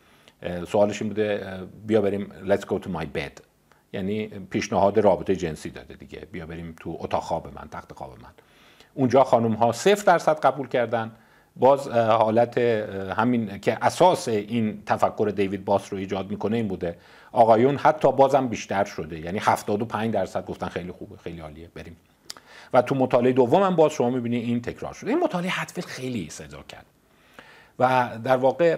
سوالش 0.68 1.02
این 1.02 1.10
بوده 1.10 1.60
بیا 1.88 2.02
بریم 2.02 2.32
let's 2.46 2.62
go 2.62 2.80
to 2.80 2.88
my 2.88 3.06
bed. 3.18 3.42
یعنی 3.94 4.28
پیشنهاد 4.28 5.00
رابطه 5.00 5.36
جنسی 5.36 5.70
داده 5.70 5.94
دیگه. 5.94 6.28
بیا 6.32 6.46
بریم 6.46 6.76
تو 6.80 6.98
اتاق 7.00 7.24
خواب 7.24 7.48
من 7.48 7.70
تخت 7.72 7.94
خواب 7.94 8.12
من. 8.22 8.30
اونجا 8.94 9.24
خانم 9.24 9.54
ها 9.54 9.72
صفر 9.72 10.04
درصد 10.04 10.40
قبول 10.40 10.68
کردن. 10.68 11.12
باز 11.56 11.88
حالت 11.90 12.58
همین 13.18 13.60
که 13.60 13.78
اساس 13.86 14.28
این 14.28 14.84
تفکر 14.86 15.32
دیوید 15.36 15.66
باس 15.66 15.94
رو 15.94 16.00
ایجاد 16.00 16.30
می‌کنه 16.30 16.58
این 16.58 16.68
بوده. 16.68 16.98
آقایون 17.32 17.78
حتی 17.78 18.12
بازم 18.12 18.48
بیشتر 18.48 18.86
شده. 18.86 19.20
یعنی 19.20 19.40
75 19.42 20.14
درصد 20.14 20.46
گفتن 20.46 20.68
خیلی 20.68 20.92
خوبه 20.92 21.18
خیلی 21.18 21.40
عالیه 21.40 21.70
بریم. 21.76 21.96
و 22.74 22.82
تو 22.82 22.96
مطالعه 22.96 23.34
دوم 23.34 23.64
هم 23.64 23.76
باز 23.76 23.92
شما 23.92 24.10
می‌بینید 24.10 24.44
این 24.44 24.62
تکرار 24.62 24.94
شده. 24.94 25.10
این 25.10 25.20
مطالعه 25.20 25.50
حتفل 25.50 25.82
خیلی 25.82 26.30
صدا 26.30 26.64
کرد. 26.64 26.86
و 27.80 28.10
در 28.24 28.38
واقع 28.38 28.78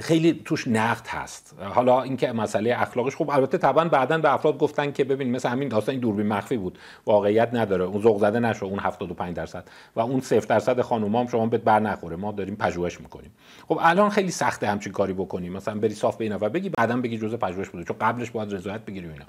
خیلی 0.00 0.42
توش 0.44 0.68
نقد 0.68 1.06
هست. 1.06 1.54
حالا 1.60 2.02
اینکه 2.02 2.32
مسئله 2.32 2.74
اخلاقش 2.78 3.14
خوب 3.14 3.30
البته 3.30 3.58
طبعا 3.58 3.84
بعدا 3.84 4.18
به 4.18 4.34
افراد 4.34 4.58
گفتن 4.58 4.92
که 4.92 5.04
ببین 5.04 5.30
مثل 5.30 5.48
همین 5.48 5.68
داستان 5.68 5.92
این 5.92 6.00
دوربین 6.00 6.26
مخفی 6.26 6.56
بود. 6.56 6.78
واقعیت 7.06 7.50
نداره. 7.52 7.84
اون 7.84 8.02
ذوق 8.02 8.20
زده 8.20 8.40
نشو 8.40 8.66
اون 8.66 8.78
75 8.78 9.36
درصد. 9.36 9.68
و 9.96 10.00
اون 10.00 10.20
0 10.20 10.46
درصد 10.46 10.80
خانوما 10.80 11.26
شما 11.26 11.46
بهت 11.46 11.60
بر 11.60 11.80
نخوره. 11.80 12.16
ما 12.16 12.32
داریم 12.32 12.56
پژوهش 12.56 13.00
می‌کنیم. 13.00 13.30
خب 13.68 13.78
الان 13.80 14.10
خیلی 14.10 14.30
سخته 14.30 14.66
همچین 14.66 14.92
کاری 14.92 15.12
بکنیم 15.12 15.52
مثلا 15.52 15.74
بری 15.74 15.94
صاف 15.94 16.16
به 16.16 16.36
و 16.36 16.48
بگی 16.48 16.68
بعدا 16.68 16.96
بگی 16.96 17.18
جزء 17.18 17.36
پژوهش 17.36 17.68
بوده. 17.68 17.84
چون 17.84 17.96
قبلش 18.00 18.30
باید 18.30 18.54
رضایت 18.54 18.80
بگیری 18.80 19.06
اینا. 19.06 19.26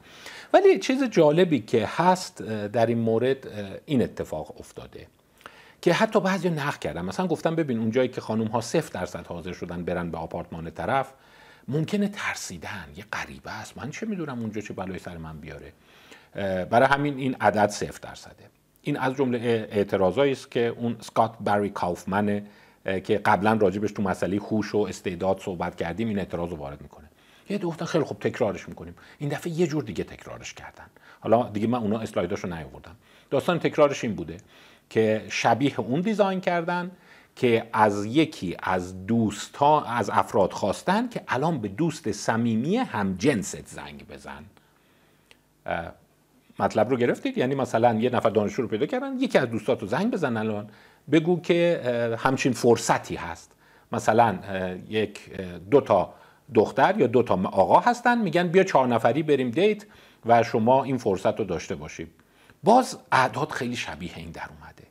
ولی 0.53 0.79
چیز 0.79 1.03
جالبی 1.03 1.59
که 1.59 1.85
هست 1.87 2.41
در 2.41 2.85
این 2.85 2.99
مورد 2.99 3.47
این 3.85 4.01
اتفاق 4.01 4.59
افتاده. 4.59 5.07
که 5.81 5.93
حتی 5.93 6.19
بعضی 6.19 6.49
نقد 6.49 6.79
کردن. 6.79 7.01
مثلا 7.01 7.27
گفتم 7.27 7.55
ببین 7.55 7.79
اونجایی 7.79 8.09
که 8.09 8.21
خانم 8.21 8.47
ها 8.47 8.61
صفر 8.61 8.99
درصد 8.99 9.27
حاضر 9.27 9.53
شدن 9.53 9.83
برن 9.83 10.11
به 10.11 10.17
آپارتمان 10.17 10.71
طرف 10.71 11.13
ممکنه 11.67 12.07
ترسیدن. 12.07 12.85
یه 12.95 13.05
غریبه 13.13 13.51
است. 13.51 13.77
من 13.77 13.91
چه 13.91 14.05
می‌دونم 14.05 14.39
اونجا 14.39 14.61
چه 14.61 14.73
بلای 14.73 14.99
سر 14.99 15.17
من 15.17 15.37
بیاره. 15.37 15.73
برای 16.65 16.87
همین 16.87 17.17
این 17.17 17.35
عدد 17.41 17.69
صفر 17.69 17.99
درصده. 18.01 18.49
این 18.81 18.97
از 18.97 19.15
جمله 19.15 19.67
اعتراضایی 19.71 20.31
است 20.31 20.51
که 20.51 20.67
اون 20.67 20.95
سکات 20.99 21.35
بری 21.39 21.69
کاوفمن 21.69 22.41
که 22.85 23.17
قبلا 23.17 23.53
راجبش 23.53 23.91
تو 23.91 24.03
مسئله 24.03 24.39
خوش 24.39 24.75
و 24.75 24.77
استعداد 24.77 25.39
صحبت 25.39 25.75
کردیم 25.75 26.07
این 26.07 26.19
اعتراض 26.19 26.49
رو 26.49 26.55
وارد 26.55 26.81
می‌کنه. 26.81 27.07
یه 27.49 27.57
گفتن 27.57 27.85
خیلی 27.85 28.03
خوب 28.03 28.19
تکرارش 28.19 28.69
می‌کنیم. 28.69 28.95
این 29.17 29.29
دفعه 29.29 29.53
یه 29.53 29.67
جور 29.67 29.83
دیگه 29.83 30.03
تکرارش 30.03 30.53
کردن. 30.53 30.85
حالا 31.19 31.49
دیگه 31.49 31.67
من 31.67 31.79
اونا 31.79 31.99
اسلایداشو 31.99 32.47
نیاوردم. 32.47 32.95
داستان 33.29 33.59
تکرارش 33.59 34.03
این 34.03 34.15
بوده. 34.15 34.37
که 34.89 35.25
شبیه 35.29 35.79
اون 35.79 36.01
دیزاین 36.01 36.41
کردن 36.41 36.91
که 37.35 37.67
از 37.73 38.05
یکی 38.05 38.57
از 38.63 39.05
دوستا 39.05 39.81
از 39.81 40.09
افراد 40.09 40.51
خواستن 40.51 41.09
که 41.09 41.21
الان 41.27 41.59
به 41.59 41.67
دوست 41.67 42.11
صمیمی 42.11 42.77
هم 42.77 43.15
جنست 43.17 43.67
زنگ 43.67 44.07
بزن. 44.07 44.43
مطلب 46.59 46.89
رو 46.89 46.97
گرفتید؟ 46.97 47.37
یعنی 47.37 47.55
مثلا 47.55 47.93
یه 47.93 48.09
نفر 48.09 48.29
دانشجو 48.29 48.61
رو 48.61 48.67
پیدا 48.67 48.85
کردن 48.85 49.19
یکی 49.19 49.37
از 49.37 49.49
دوستات 49.49 49.81
رو 49.81 49.87
زنگ 49.87 50.11
بزن 50.11 50.37
الان. 50.37 50.69
بگو 51.11 51.41
که 51.41 51.81
همچین 52.19 52.53
فرصتی 52.53 53.15
هست. 53.15 53.51
مثلا 53.91 54.39
یک 54.89 55.31
دو 55.71 55.81
تا 55.81 56.13
دختر 56.53 56.99
یا 56.99 57.07
دو 57.07 57.23
تا 57.23 57.41
آقا 57.43 57.79
هستن 57.79 58.17
میگن 58.17 58.47
بیا 58.47 58.63
چهار 58.63 58.87
نفری 58.87 59.23
بریم 59.23 59.51
دیت 59.51 59.85
و 60.25 60.43
شما 60.43 60.83
این 60.83 60.97
فرصت 60.97 61.39
رو 61.39 61.45
داشته 61.45 61.75
باشید 61.75 62.11
باز 62.67 62.97
اعداد 63.11 63.49
خیلی 63.49 63.75
شبیه 63.75 64.11
این 64.15 64.31
در 64.31 64.41
اومده. 64.41 64.83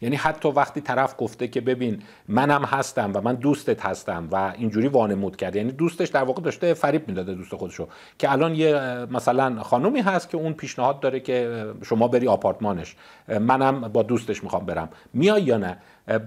یعنی 0.00 0.16
حتی 0.16 0.48
وقتی 0.48 0.80
طرف 0.80 1.14
گفته 1.18 1.48
که 1.48 1.60
ببین 1.60 2.02
منم 2.28 2.64
هستم 2.64 3.10
و 3.14 3.20
من 3.20 3.34
دوستت 3.34 3.86
هستم 3.86 4.28
و 4.32 4.52
اینجوری 4.58 4.88
وانمود 4.88 5.36
کرده 5.36 5.58
یعنی 5.58 5.72
دوستش 5.72 6.08
در 6.08 6.22
واقع 6.22 6.42
داشته 6.42 6.74
فریب 6.74 7.08
می‌داده 7.08 7.34
دوست 7.34 7.54
خودشو 7.54 7.88
که 8.18 8.32
الان 8.32 8.54
یه 8.54 8.74
مثلا 9.10 9.62
خانومی 9.62 10.00
هست 10.00 10.30
که 10.30 10.36
اون 10.36 10.52
پیشنهاد 10.52 11.00
داره 11.00 11.20
که 11.20 11.66
شما 11.82 12.08
بری 12.08 12.28
آپارتمانش 12.28 12.96
منم 13.28 13.80
با 13.80 14.02
دوستش 14.02 14.44
می‌خوام 14.44 14.66
برم. 14.66 14.88
میای 15.14 15.42
یا 15.42 15.56
نه؟ 15.56 15.78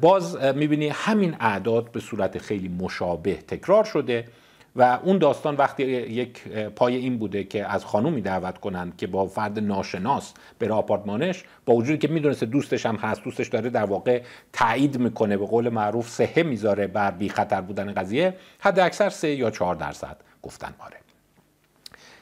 باز 0.02 0.38
می‌بینی 0.38 0.90
همین 0.90 1.36
اعداد 1.40 1.92
به 1.92 2.00
صورت 2.00 2.38
خیلی 2.38 2.68
مشابه 2.68 3.36
تکرار 3.36 3.84
شده. 3.84 4.28
و 4.76 5.00
اون 5.04 5.18
داستان 5.18 5.56
وقتی 5.56 5.84
یک 5.84 6.48
پای 6.48 6.96
این 6.96 7.18
بوده 7.18 7.44
که 7.44 7.66
از 7.66 7.86
خانومی 7.86 8.22
دعوت 8.22 8.58
کنن 8.58 8.94
که 8.98 9.08
با 9.08 9.26
فرد 9.26 9.60
ناشناس 9.60 10.34
بره 10.60 10.74
آپارتمانش 10.74 11.44
با 11.66 11.74
وجودی 11.74 11.98
که 11.98 12.08
می‌دونسته 12.08 12.46
دوستش 12.46 12.86
هم 12.86 12.96
هست 12.96 13.24
دوستش 13.24 13.48
داره 13.48 13.70
در 13.70 13.86
واقع 13.86 14.24
تایید 14.54 14.98
می‌کنه 14.98 15.38
به 15.38 15.46
قول 15.46 15.70
معروف 15.70 16.10
سهه 16.10 16.44
می‌ذاره 16.44 16.88
بر 16.88 17.12
بی 17.12 17.30
خطر 17.30 17.62
بودن 17.62 17.94
قضیه 17.94 18.38
حد 18.60 18.80
اکثر 18.80 19.10
سه 19.10 19.36
یا 19.36 19.52
چهار 19.52 19.76
درصد 19.76 20.18
گفتن 20.44 20.74
آره. 20.80 20.98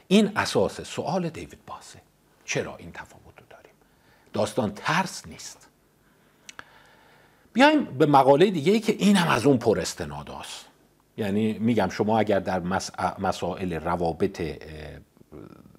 این 0.07 0.31
اساس 0.35 0.81
سوال 0.81 1.29
دیوید 1.29 1.65
باسه. 1.67 1.99
چرا 2.45 2.75
این 2.77 2.91
تفاوت 2.91 3.39
رو 3.39 3.45
داریم؟ 3.49 3.73
داستان 4.33 4.71
ترس 4.75 5.27
نیست. 5.27 5.67
بیایم 7.53 7.85
به 7.85 8.05
مقاله 8.05 8.51
دیگه 8.51 8.71
ای 8.71 8.79
که 8.79 8.95
این 8.99 9.15
هم 9.15 9.29
از 9.29 9.45
اون 9.45 9.57
پر 9.57 9.79
استناداست 9.79 10.70
یعنی 11.21 11.59
میگم 11.59 11.89
شما 11.89 12.19
اگر 12.19 12.39
در 12.39 12.59
مسائل 13.19 13.73
روابط 13.73 14.41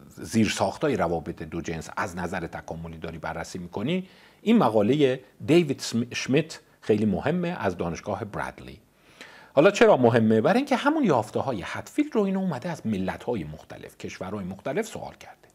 زیر 0.09 0.49
ساختای 0.49 0.97
روابط 0.97 1.43
دو 1.43 1.61
جنس 1.61 1.91
از 1.97 2.17
نظر 2.17 2.47
تکاملی 2.47 2.99
داری 2.99 3.19
بررسی 3.19 3.59
می‌کنی 3.59 4.09
این 4.43 4.59
مقاله 4.59 5.21
دیوید 5.47 5.83
شمیت 6.15 6.61
خیلی 6.81 7.07
مهمه 7.07 7.49
از 7.49 7.77
دانشگاه 7.77 8.25
برادلی. 8.25 8.81
حالا 9.55 9.71
چرا 9.71 9.97
مهمه؟ 9.97 10.41
برای 10.41 10.57
اینکه 10.57 10.77
همون 10.77 11.05
یافته 11.05 11.41
های 11.41 11.63
هتفیلد 11.65 12.15
رو 12.15 12.23
این 12.23 12.37
اومده 12.37 12.69
از 12.69 12.87
ملت 12.87 13.25
های 13.25 13.45
مختلف 13.45 13.99
کشورهای 13.99 14.45
مختلف 14.45 14.87
سوال 14.87 15.15
کرده. 15.15 15.49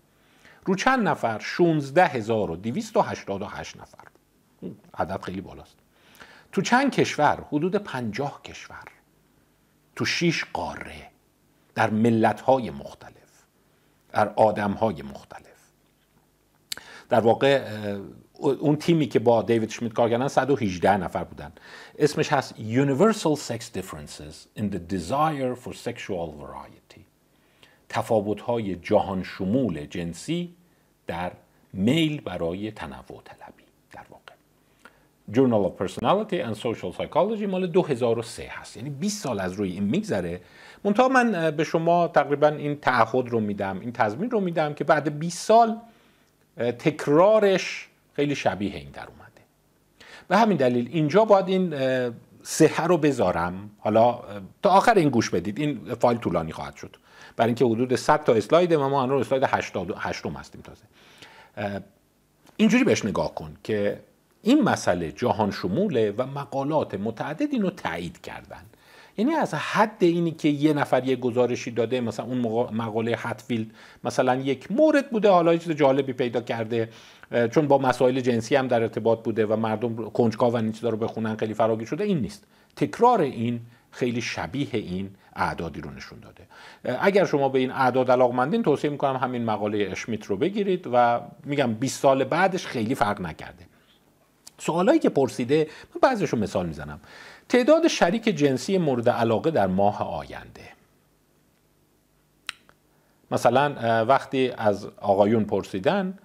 رو 0.65 0.75
چند 0.75 1.07
نفر؟ 1.07 1.39
16288 1.39 3.77
نفر. 3.77 4.03
عدد 4.93 5.21
خیلی 5.21 5.41
بالاست. 5.41 5.75
تو 6.51 6.61
چند 6.61 6.91
کشور؟ 6.91 7.43
حدود 7.51 7.75
50 7.75 8.41
کشور. 8.41 8.96
تو 9.97 10.05
6 10.05 10.45
قاره 10.53 11.07
در 11.75 11.89
ملت 11.89 12.41
های 12.41 12.69
مختلف 12.69 13.13
در 14.09 14.29
آدم 14.29 14.71
های 14.71 15.01
مختلف. 15.01 15.71
در 17.09 17.19
واقع 17.19 17.77
اون 18.39 18.75
تیمی 18.75 19.07
که 19.07 19.19
با 19.19 19.41
دیوید 19.41 19.69
شمیت 19.69 19.93
کار 19.93 20.09
کردن 20.09 20.27
118 20.27 20.97
نفر 20.97 21.23
بودن. 21.23 21.51
اسمش 21.99 22.33
هست 22.33 22.55
Universal 22.55 23.37
Sex 23.37 23.61
Differences 23.77 24.59
in 24.59 24.63
the 24.63 24.93
Desire 24.93 25.55
for 25.55 25.73
Sexual 25.73 26.31
Variety. 26.41 27.01
تفاوت 27.89 28.41
های 28.41 28.75
جهان 28.75 29.23
شمول 29.23 29.85
جنسی 29.85 30.55
در 31.07 31.31
میل 31.73 32.21
برای 32.21 32.71
تنوع 32.71 33.21
واقع 33.25 33.56
Journal 35.31 35.65
of 35.65 35.73
Personality 35.83 36.39
and 36.47 36.55
Social 36.55 36.91
Psychology 36.97 37.47
مال 37.47 37.67
2003 37.67 38.47
هست. 38.49 38.77
یعنی 38.77 38.89
20 38.89 39.23
سال 39.23 39.39
از 39.39 39.53
روی 39.53 39.71
این 39.71 39.83
میگذره. 39.83 40.41
منتها 40.83 41.07
من 41.07 41.51
به 41.51 41.63
شما 41.63 42.07
تقریبا 42.07 42.47
این 42.47 42.79
تعهد 42.79 43.29
رو 43.29 43.39
میدم 43.39 43.79
این 43.79 43.91
تضمین 43.91 44.31
رو 44.31 44.39
میدم 44.39 44.73
که 44.73 44.83
بعد 44.83 45.19
20 45.19 45.37
سال 45.47 45.77
تکرارش 46.57 47.87
خیلی 48.13 48.35
شبیه 48.35 48.75
این 48.75 48.89
در 48.89 49.07
اومده. 49.07 49.41
به 50.27 50.37
همین 50.37 50.57
دلیل 50.57 50.89
اینجا 50.91 51.25
باید 51.25 51.47
این 51.47 51.75
سهه 52.43 52.87
رو 52.87 52.97
بذارم. 52.97 53.69
حالا 53.79 54.19
تا 54.63 54.69
آخر 54.69 54.93
این 54.93 55.09
گوش 55.09 55.29
بدید. 55.29 55.59
این 55.59 55.93
فایل 55.99 56.17
طولانی 56.17 56.51
خواهد 56.51 56.75
شد. 56.75 56.95
برای 57.35 57.49
اینکه 57.49 57.65
حدود 57.65 57.95
100 57.95 58.23
تا 58.23 58.33
اسلاید 58.33 58.71
و 58.71 58.89
ما 58.89 59.03
الان 59.03 59.19
اسلاید 59.19 59.43
88 59.47 60.25
هستیم 60.25 60.61
تازه. 60.61 60.83
اینجوری 62.57 62.83
بهش 62.83 63.05
نگاه 63.05 63.35
کن 63.35 63.57
که 63.63 63.99
این 64.41 64.61
مسئله 64.61 65.11
جهان 65.11 65.51
شموله 65.51 66.13
و 66.17 66.25
مقالات 66.25 66.93
متعدد 66.93 67.47
اینو 67.51 67.69
تایید 67.69 68.21
کردن. 68.21 68.61
یعنی 69.17 69.33
از 69.33 69.53
حد 69.53 69.97
اینی 69.99 70.31
که 70.31 70.49
یه 70.49 70.73
نفر 70.73 71.07
یه 71.07 71.15
گزارشی 71.15 71.71
داده 71.71 72.01
مثلا 72.01 72.25
اون 72.25 72.39
مقاله 72.73 73.15
هتفیلد 73.17 73.67
مثلا 74.03 74.35
یک 74.35 74.71
مورد 74.71 75.09
بوده 75.09 75.29
حالا 75.29 75.57
چیز 75.57 75.71
جالبی 75.71 76.13
پیدا 76.13 76.41
کرده 76.41 76.89
چون 77.51 77.67
با 77.67 77.77
مسائل 77.77 78.19
جنسی 78.19 78.55
هم 78.55 78.67
در 78.67 78.81
ارتباط 78.81 79.23
بوده 79.23 79.45
و 79.45 79.55
مردم 79.55 80.09
کنجکاو 80.09 80.53
و 80.53 80.55
این 80.55 80.71
چیزا 80.71 80.89
رو 80.89 80.97
بخونن 80.97 81.35
خیلی 81.35 81.53
فراگیر 81.53 81.87
شده 81.87 82.03
این 82.03 82.19
نیست. 82.19 82.43
تکرار 82.75 83.21
این 83.21 83.59
خیلی 83.91 84.21
شبیه 84.21 84.67
این 84.73 85.09
اعدادی 85.35 85.81
رو 85.81 85.91
نشون 85.91 86.19
داده. 86.19 86.47
اگر 87.01 87.25
شما 87.25 87.49
به 87.49 87.59
این 87.59 87.71
اعداد 87.71 88.11
علاقمندین 88.11 88.63
توصیه 88.63 88.89
می‌کنم 88.89 89.15
همین 89.15 89.45
مقاله 89.45 89.87
اشمیت 89.91 90.25
رو 90.25 90.37
بگیرید 90.37 90.89
و 90.93 91.21
میگم 91.45 91.73
20 91.73 92.01
سال 92.01 92.23
بعدش 92.23 92.67
خیلی 92.67 92.95
فرق 92.95 93.21
نکرده. 93.21 93.66
سوالایی 94.57 94.99
که 94.99 95.09
پرسیده 95.09 95.67
من 95.95 96.09
بعضیش 96.09 96.29
رو 96.29 96.39
مثال 96.39 96.65
می‌زنم. 96.65 96.99
تعداد 97.49 97.87
شریک 97.87 98.23
جنسی 98.23 98.77
مورد 98.77 99.09
علاقه 99.09 99.51
در 99.51 99.67
ماه 99.67 100.17
آینده. 100.17 100.69
مثلا 103.31 104.05
وقتی 104.05 104.51
از 104.57 104.87
آقایون 105.01 105.43
پرسیدن 105.43 106.17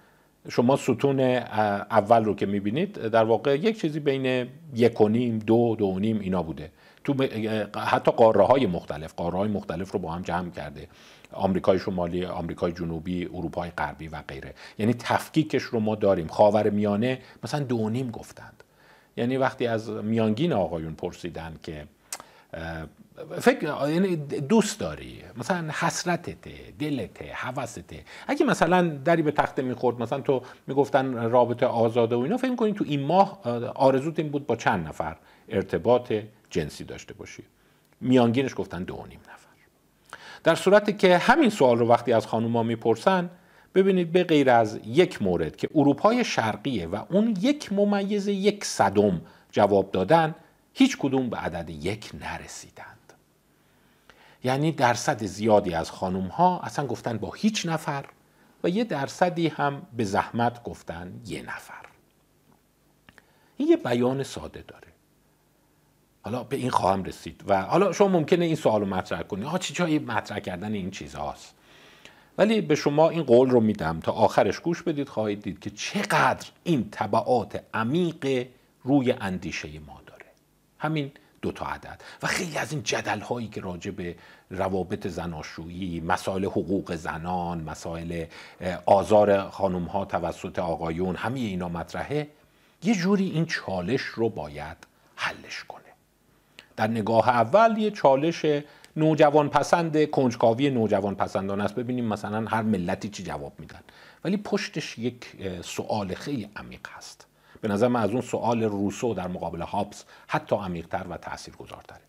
شما 0.49 0.77
ستون 0.77 1.21
اول 1.21 2.25
رو 2.25 2.35
که 2.35 2.47
می‌بینید 2.47 2.93
در 2.93 3.25
واقع 3.25 3.57
یک 3.57 3.81
چیزی 3.81 4.01
بین 4.01 4.49
یک 4.75 5.01
و 5.01 5.09
نیم 5.09 5.39
دو 5.39 5.77
دو 5.79 5.87
و 5.87 5.99
نیم 5.99 6.21
اینا 6.21 6.43
بوده. 6.43 6.71
تو 7.05 7.15
حتی 7.79 8.11
قاره 8.11 8.45
های 8.45 8.67
مختلف 8.67 9.15
قاره 9.15 9.39
های 9.39 9.49
مختلف 9.49 9.93
رو 9.93 9.99
با 9.99 10.12
هم 10.12 10.23
جمع 10.23 10.51
کرده. 10.51 10.89
آمریکای 11.33 11.79
شمالی 11.79 12.25
آمریکای 12.25 12.73
جنوبی 12.73 13.27
اروپای 13.27 13.71
غربی 13.71 14.09
و 14.09 14.23
غیره. 14.29 14.55
یعنی 14.79 14.95
تفکیکش 14.95 15.62
رو 15.62 15.81
ما 15.81 15.95
داریم. 15.95 16.27
خاور 16.27 16.71
میانه 16.71 17.19
مثلا 17.45 17.61
دو 17.61 17.89
نیم 17.89 18.11
گفتند. 18.11 18.65
یعنی 19.17 19.37
وقتی 19.37 19.67
از 19.67 19.91
میانگین 19.91 20.53
آقایون 20.53 20.95
پرسیدن 20.95 21.57
که 21.62 21.87
فکر 23.41 23.89
یعنی 23.89 24.17
دوست 24.17 24.80
داری 24.80 25.23
مثلا 25.37 25.71
حسرتته 25.73 26.50
دلته 26.78 27.33
حوثته 27.33 28.04
اگه 28.26 28.47
مثلا 28.47 28.89
دری 28.89 29.23
به 29.23 29.30
تخته 29.30 29.63
می‌خورد 29.63 30.02
مثلا 30.02 30.21
تو 30.21 30.43
می‌گفتن 30.67 31.30
رابطه 31.30 31.67
آزاده 31.67 32.17
و 32.17 32.19
اینا 32.19 32.37
فکر 32.37 32.56
کنید 32.56 32.75
تو 32.75 32.85
این 32.89 33.02
ماه 33.02 33.41
آرزوت 33.75 34.19
این 34.19 34.28
بود 34.28 34.47
با 34.47 34.56
چند 34.56 34.89
نفر 34.89 35.17
ارتباط 35.49 36.13
جنسی 36.50 36.85
داشته 36.85 37.15
باشی. 37.15 37.43
میانگینش 38.00 38.54
گفتن 38.56 38.83
دو 38.83 39.06
نیم 39.09 39.21
نفر. 39.21 39.42
در 40.45 40.55
صورتی 40.55 40.93
که 40.93 41.19
همین 41.19 41.50
سوال 41.50 41.78
رو 41.78 41.89
وقتی 41.89 42.13
از 42.13 42.26
خانوما 42.26 42.63
می‌پرسن 42.63 43.31
ببینید 43.75 44.13
به 44.13 44.25
غیر 44.25 44.50
از 44.50 44.81
یک 44.87 45.23
مورد 45.23 45.57
که 45.57 45.69
اروپای 45.75 46.25
شرقیه 46.25 46.87
و 46.87 47.05
اون 47.11 47.37
یک 47.41 47.73
ممیز 47.73 48.28
یک 48.28 48.65
صدم 48.65 49.21
جواب 49.52 49.91
دادن 49.91 50.35
هیچ 50.75 50.97
کدوم 50.99 51.31
به 51.31 51.37
عدد 51.37 51.71
یک 51.71 52.11
نرسیدند. 52.21 53.13
یعنی 54.45 54.73
درصد 54.73 55.25
زیادی 55.25 55.75
از 55.75 55.91
خانوم 55.91 56.26
ها 56.26 56.61
اصلا 56.61 56.87
گفتن 56.87 57.19
با 57.19 57.33
هیچ 57.33 57.67
نفر 57.67 58.05
و 58.65 58.69
یه 58.69 58.85
درصدی 58.85 59.49
هم 59.49 59.83
به 59.97 60.05
زحمت 60.05 60.63
گفتن 60.63 61.21
یه 61.26 61.43
نفر. 61.43 61.87
این 63.57 63.69
یه 63.69 63.76
بیان 63.76 64.23
ساده 64.23 64.65
داره. 64.69 64.92
حالا 66.23 66.43
به 66.43 66.56
این 66.56 66.71
خواهم 66.71 67.04
رسید 67.04 67.45
و 67.47 67.63
حالا 67.63 67.93
شما 67.93 68.08
ممکنه 68.08 68.45
این 68.45 68.56
سوال 68.56 68.80
رو 68.80 68.87
مطرح 68.87 69.23
کنید 69.23 69.45
ها 69.45 69.58
چی 69.58 69.75
جایی 69.75 69.99
مطرح 69.99 70.39
کردن 70.39 70.73
این 70.73 70.91
چیزهاست. 70.91 71.54
ولی 72.39 72.61
به 72.61 72.75
شما 72.75 73.08
این 73.08 73.23
قول 73.23 73.50
رو 73.50 73.61
میدم 73.61 74.00
تا 74.00 74.13
آخرش 74.13 74.61
گوش 74.61 74.82
بدید 74.82 75.08
خواهید 75.08 75.43
دید 75.43 75.61
که 75.61 75.71
چقدر 75.71 76.47
این 76.65 76.91
طبعات 76.91 77.63
عمیق 77.75 78.47
روی 78.82 79.13
اندیشه 79.13 79.69
ما 79.87 80.00
داره. 80.06 80.26
همین 80.78 81.13
دو 81.43 81.52
تا 81.52 81.67
عدد. 81.67 82.00
و 82.23 82.26
خیلی 82.26 82.58
از 82.58 82.73
این 82.73 82.82
جدل 82.82 83.21
هایی 83.21 83.49
که 83.49 83.61
راجع 83.61 83.91
به 83.91 84.17
روابط 84.50 85.06
زناشویی 85.06 86.00
مسائل 86.00 86.45
حقوق 86.45 86.95
زنان 86.95 87.63
مسائل 87.63 88.25
آزار 88.87 89.50
خانم 89.50 89.85
ها 89.85 90.04
توسط 90.04 90.58
آقایون 90.58 91.17
همه 91.17 91.41
اینا 91.41 91.69
مطرحه. 91.69 92.28
یه 92.82 92.95
جوری 92.95 93.30
این 93.30 93.47
چالش 93.47 94.02
رو 94.02 94.28
باید 94.28 94.76
حلش 95.17 95.65
کنه. 95.65 95.92
در 96.76 96.87
نگاه 96.87 97.28
اول 97.28 97.78
یه 97.78 97.91
چالش 97.91 98.47
نوجوان 98.97 99.49
پسند 99.49 100.11
کنجکاوی 100.11 100.71
نوجوان 100.71 101.15
پسندان 101.15 101.61
است. 101.61 101.75
ببینیم 101.75 102.04
مثلا 102.04 102.47
هر 102.49 102.63
ملتی 102.63 103.08
چی 103.08 103.23
جواب 103.23 103.52
میدن. 103.58 103.80
ولی 104.25 104.37
پشتش 104.37 104.99
یک 104.99 105.26
سوال 105.63 106.15
خیلی 106.15 106.49
عمیق 106.56 106.80
هست. 106.97 107.26
به 107.61 107.69
نظر 107.69 107.89
من 107.89 108.00
از 108.00 108.11
اون 108.11 108.21
سوال 108.21 108.63
روسو 108.63 109.15
در 109.15 109.28
مقابل 109.28 109.63
هابس 109.63 110.04
حتی 110.26 110.56
عمیقتر 110.56 111.06
و 111.11 111.17
تاثیرگذارتره. 111.17 112.00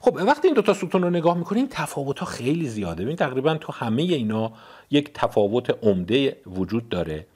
خب 0.00 0.18
وقتی 0.26 0.48
این 0.48 0.54
دو 0.54 0.62
تا 0.62 0.74
ستون 0.74 1.02
رو 1.02 1.10
نگاه 1.10 1.38
می‌کنیم 1.38 1.66
تفاوت 1.70 2.18
ها 2.18 2.26
خیلی 2.26 2.68
زیاده. 2.68 3.04
ببین 3.04 3.16
تقریبا 3.16 3.54
تو 3.54 3.72
همه 3.72 4.02
اینا 4.02 4.52
یک 4.90 5.12
تفاوت 5.14 5.84
عمده 5.84 6.36
وجود 6.46 6.88
داره 6.88 7.26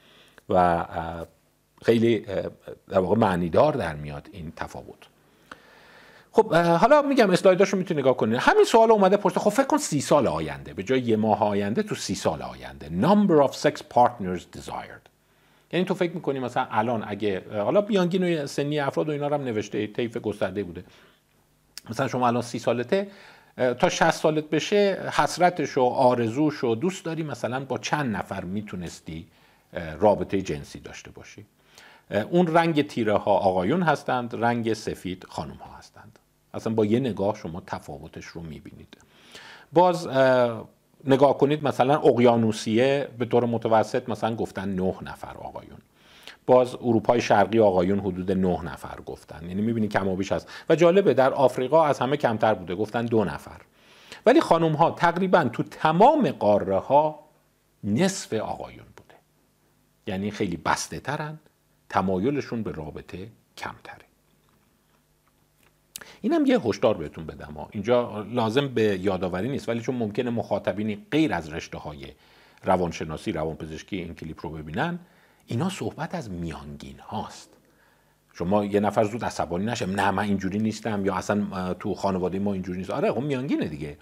و 0.49 0.87
خیلی 1.85 2.19
در 2.89 2.99
واقع 2.99 3.17
معنیدار 3.17 3.73
در 3.73 3.95
میاد 3.95 4.29
این 4.33 4.53
تفاوت. 4.57 5.09
خب 6.37 6.55
حالا 6.55 7.03
میگم 7.03 7.31
اسلایداش 7.31 7.69
رو 7.69 7.79
می‌تونی 7.79 8.01
نگاه 8.01 8.17
کنید 8.17 8.39
همین 8.39 8.65
سوال 8.65 8.91
اومده 8.91 9.17
پرسه 9.17 9.41
خب 9.41 9.51
فکر 9.51 9.67
کن 9.67 9.77
سی 9.79 10.01
سال 10.01 10.27
آینده 10.27 10.75
به 10.75 10.83
جای 10.83 11.01
یه 11.01 11.17
ماه 11.17 11.43
آینده 11.43 11.83
تو 11.83 11.95
سی 11.95 12.15
سال 12.15 12.43
آینده. 12.43 12.89
Number 12.89 13.49
of 13.49 13.53
sex 13.53 13.79
partners 13.95 14.59
desired. 14.59 15.09
یعنی 15.73 15.85
تو 15.87 15.95
فکر 15.95 16.13
می‌کنی 16.13 16.39
مثلا 16.39 16.67
الان 16.71 17.05
اگه 17.07 17.63
حالا 17.63 17.81
بیانگین 17.81 18.43
و 18.43 18.47
سنی 18.47 18.79
افراد 18.81 19.09
و 19.09 19.13
اینا 19.13 19.29
رو 19.29 19.35
هم 19.35 19.45
نوشته 19.45 19.87
طیف 19.87 20.17
گسترده 20.17 20.65
بوده. 20.65 20.85
مثلا 21.91 22.09
شما 22.09 22.27
الان 22.27 22.43
سی 22.43 22.59
سالته 22.59 23.09
تا 23.57 23.89
60 23.89 24.11
سالت 24.11 24.51
بشه 24.51 25.11
حسرتش 25.13 25.79
و 25.79 25.83
آرزوش 25.83 26.65
و 26.65 26.75
دوست 26.75 27.05
داری 27.05 27.23
مثلا 27.23 27.65
با 27.65 27.79
چند 27.79 28.17
نفر 28.17 28.45
می‌تونستی 28.45 29.27
رابطه 30.01 30.43
جنسی 30.43 30.81
داشته 30.81 31.11
باشی. 31.11 31.47
اون 32.31 32.47
رنگ 32.47 32.87
تیره 32.87 33.17
ها 33.17 33.33
آقایون 33.33 33.83
هستند 33.83 34.35
رنگ 34.35 34.73
سفید 34.75 35.27
خانم 35.29 35.55
ها 35.57 35.79
هستند. 35.79 36.19
اصلا 36.57 36.75
با 36.75 36.85
یه 36.85 37.01
نگاه 37.01 37.35
شما 37.35 37.63
تفاوتش 37.67 38.25
رو 38.25 38.43
می‌بینید. 38.43 38.97
باز 39.73 40.09
نگاه 41.05 41.39
کنید 41.39 41.65
مثلا 41.65 41.97
اقیانوسیه 41.99 43.09
به 43.19 43.25
طور 43.25 43.45
متوسط 43.45 44.09
مثلا 44.09 44.37
گفتن 44.37 44.69
نه 44.69 44.95
نفر 45.03 45.37
آقایون. 45.37 45.79
باز 46.47 46.75
اروپای 46.75 47.21
شرقی 47.21 47.59
آقایون 47.61 47.99
حدود 47.99 48.33
نه 48.33 48.65
نفر 48.65 49.01
گفتن. 49.07 49.49
یعنی 49.49 49.63
می‌بینید 49.63 49.93
کم 49.93 50.09
و 50.09 50.17
بیش 50.17 50.33
هست 50.33 50.49
و 50.69 50.77
جالبه 50.77 51.15
در 51.15 51.33
آفریقا 51.33 51.85
از 51.85 51.99
همه 51.99 52.17
کمتر 52.17 52.55
بوده 52.55 52.75
گفتن 52.75 53.07
دو 53.07 53.25
نفر. 53.25 53.61
ولی 54.27 54.41
خانم 54.41 54.73
ها 54.73 54.91
تقریبا 54.91 55.45
تو 55.45 55.63
تمام 55.63 56.31
قاره 56.31 56.79
ها 56.79 57.21
نصف 57.85 58.33
آقایون 58.33 58.87
بوده. 58.97 59.15
یعنی 60.07 60.31
خیلی 60.31 60.57
بسته 60.57 61.01
ترن 61.01 61.39
تمایلشون 61.89 62.63
به 62.63 62.73
رابطه 62.73 63.29
کمتره. 63.57 64.06
اینم 66.27 66.47
یه 66.47 66.61
هشدار 66.61 66.97
بهتون 66.97 67.27
بدم 67.27 67.53
ها. 67.53 67.69
اینجا 67.73 68.23
لازم 68.23 68.69
به 68.69 68.83
یادآوری 68.83 69.49
نیست 69.49 69.69
ولی 69.69 69.81
چون 69.81 69.95
ممکنه 69.95 70.31
مخاطبین 70.31 71.07
غیر 71.11 71.35
از 71.35 71.53
رشته 71.53 71.79
های 71.79 72.07
روانشناسی 72.65 73.33
روانپزشکی 73.33 73.97
این 73.97 74.15
کلیپ 74.15 74.47
رو 74.47 74.51
ببینن 74.51 74.99
اینا 75.47 75.69
صحبت 75.69 76.15
از 76.15 76.31
میانگین 76.31 76.99
هاست. 76.99 77.51
شما 78.35 78.65
یه 78.65 78.81
نفر 78.81 79.05
زود 79.05 79.25
عصبانی 79.25 79.65
نشه 79.65 79.87
نه 79.87 80.11
من 80.11 80.23
اینجوری 80.23 80.59
نیستم 80.59 81.07
یا 81.07 81.15
اصلا 81.15 81.75
تو 81.75 81.95
خانواده 81.95 82.39
ما 82.39 82.53
اینجوری 82.53 82.79
نیست. 82.79 82.91
آره 82.91 83.13
خب 83.13 83.21
میانگینه 83.21 83.69
دیگه. 83.69 83.97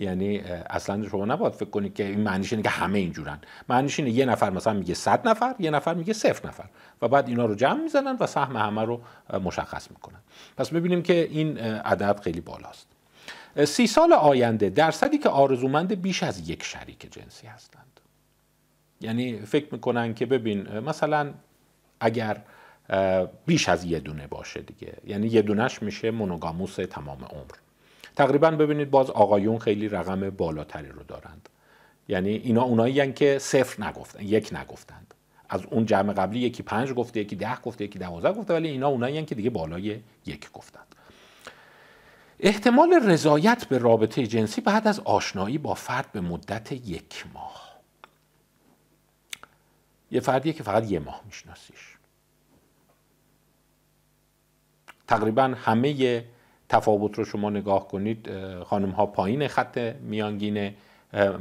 یعنی 0.00 0.38
اصلا 0.70 1.08
شما 1.08 1.24
نباید 1.24 1.52
فکر 1.52 1.70
کنید 1.70 1.94
که 1.94 2.04
این 2.04 2.20
معنیش 2.20 2.52
اینه 2.52 2.62
که 2.62 2.68
همه 2.68 2.98
اینجورن. 2.98 3.38
معنیش 3.68 3.98
اینه 3.98 4.10
یه 4.10 4.24
نفر 4.24 4.50
مثلا 4.50 4.72
میگه 4.72 4.94
100 4.94 5.28
نفر 5.28 5.54
یه 5.58 5.70
نفر 5.70 5.94
میگه 5.94 6.12
صفر 6.12 6.48
نفر. 6.48 6.64
و 7.02 7.08
بعد 7.08 7.28
اینا 7.28 7.46
رو 7.46 7.54
جمع 7.54 7.82
می‌زنن 7.82 8.16
و 8.20 8.26
سهم 8.26 8.56
همه 8.56 8.84
رو 8.84 9.00
مشخص 9.44 9.90
می‌کنن. 9.90 10.18
پس 10.56 10.70
ببینیم 10.70 11.02
که 11.02 11.28
این 11.30 11.58
عدد 11.58 12.20
خیلی 12.20 12.40
بالاست. 12.40 12.86
سی 13.64 13.86
سال 13.86 14.12
آینده 14.12 14.70
درصدی 14.70 15.18
که 15.18 15.28
آرزومند 15.28 16.02
بیش 16.02 16.22
از 16.22 16.48
یک 16.48 16.62
شریک 16.62 17.12
جنسی 17.12 17.46
هستند. 17.46 18.00
یعنی 19.00 19.38
فکر 19.38 19.66
می‌کنن 19.72 20.14
که 20.14 20.26
ببین 20.26 20.78
مثلا 20.78 21.32
اگر 22.00 22.42
بیش 23.46 23.68
از 23.68 23.84
یه 23.84 24.00
دونه 24.00 24.26
باشه 24.26 24.60
دیگه. 24.60 24.94
یعنی 25.06 25.26
یه 25.26 25.42
دونش 25.42 25.82
میشه 25.82 26.10
مونوگاموس 26.10 26.74
تمام 26.74 27.24
عمر. 27.24 27.54
تقریبا 28.20 28.50
ببینید 28.50 28.90
باز 28.90 29.10
آقایون 29.10 29.58
خیلی 29.58 29.88
رقم 29.88 30.30
بالاتری 30.30 30.88
رو 30.88 31.02
دارند. 31.02 31.48
یعنی 32.08 32.30
اینا 32.30 32.62
اونایی 32.62 33.12
که 33.12 33.38
صفر 33.38 33.84
نگفتن 33.84 34.22
یک 34.22 34.50
نگفتند. 34.52 35.14
از 35.48 35.62
اون 35.70 35.86
جمع 35.86 36.12
قبلی 36.12 36.38
یکی 36.38 36.62
پنج 36.62 36.92
گفته 36.92 37.20
یکی 37.20 37.36
ده 37.36 37.56
گفته 37.56 37.84
یکی 37.84 37.98
دوازده 37.98 38.32
گفته 38.32 38.54
ولی 38.54 38.68
اینا 38.68 38.88
اونایی 38.88 39.24
که 39.24 39.34
دیگه 39.34 39.50
بالای 39.50 40.00
یک 40.26 40.52
گفتند. 40.52 40.94
احتمال 42.40 42.92
رضایت 42.92 43.64
به 43.64 43.78
رابطه 43.78 44.26
جنسی 44.26 44.60
بعد 44.60 44.88
از 44.88 45.00
آشنایی 45.00 45.58
با 45.58 45.74
فرد 45.74 46.12
به 46.12 46.20
مدت 46.20 46.72
یک 46.72 47.24
ماه. 47.34 47.80
یه 50.10 50.20
فردیه 50.20 50.52
که 50.52 50.62
فقط 50.62 50.90
یه 50.90 50.98
ماه 50.98 51.22
میشناسیش. 51.26 51.96
تقریبا 55.08 55.54
همه 55.56 56.24
تفاوت 56.70 57.18
رو 57.18 57.24
شما 57.24 57.50
نگاه 57.50 57.88
کنید 57.88 58.28
خانم 58.62 58.90
ها 58.90 59.06
پایین 59.06 59.48
خط 59.48 59.78
میانگین 60.00 60.72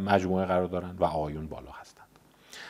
مجموعه 0.05 0.45
قرار 0.45 0.67
دارند 0.67 1.01
و 1.01 1.03
آقایون 1.03 1.47
بالا 1.47 1.71
هستند. 1.71 2.07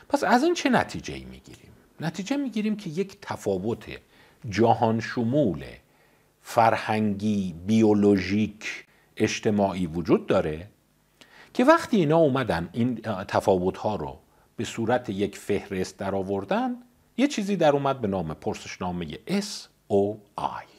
پس 0.10 0.24
از 0.24 0.44
این 0.44 0.54
چه 0.54 0.70
نتیجه 0.70 1.14
ای 1.14 1.26
می‌گیریم؟ 1.26 1.72
نتیجه 2.00 2.38
می‌گیریم 2.38 2.76
که 2.76 2.90
یک 2.90 3.18
تفاوت 3.22 3.86
جهان 4.50 5.00
شمول 5.00 5.64
فرهنگی 6.42 7.56
بیولوژیک 7.68 8.86
اجتماعی 9.18 9.88
وجود 9.88 10.28
داره 10.28 10.68
که 11.54 11.64
وقتی 11.64 11.98
اینا 11.98 12.18
اومدن 12.18 12.70
این 12.74 12.96
تفاوت 13.28 13.78
ها 13.78 13.96
رو 13.96 14.18
به 14.56 14.66
صورت 14.66 15.10
یک 15.10 15.38
فهرست 15.38 15.98
در 15.98 16.16
آوردن 16.16 16.76
یه 17.18 17.28
چیزی 17.28 17.56
در 17.56 17.72
اومد 17.72 18.02
به 18.02 18.08
نام 18.08 18.34
پرسشنامه 18.34 19.08
SOI 19.28 20.79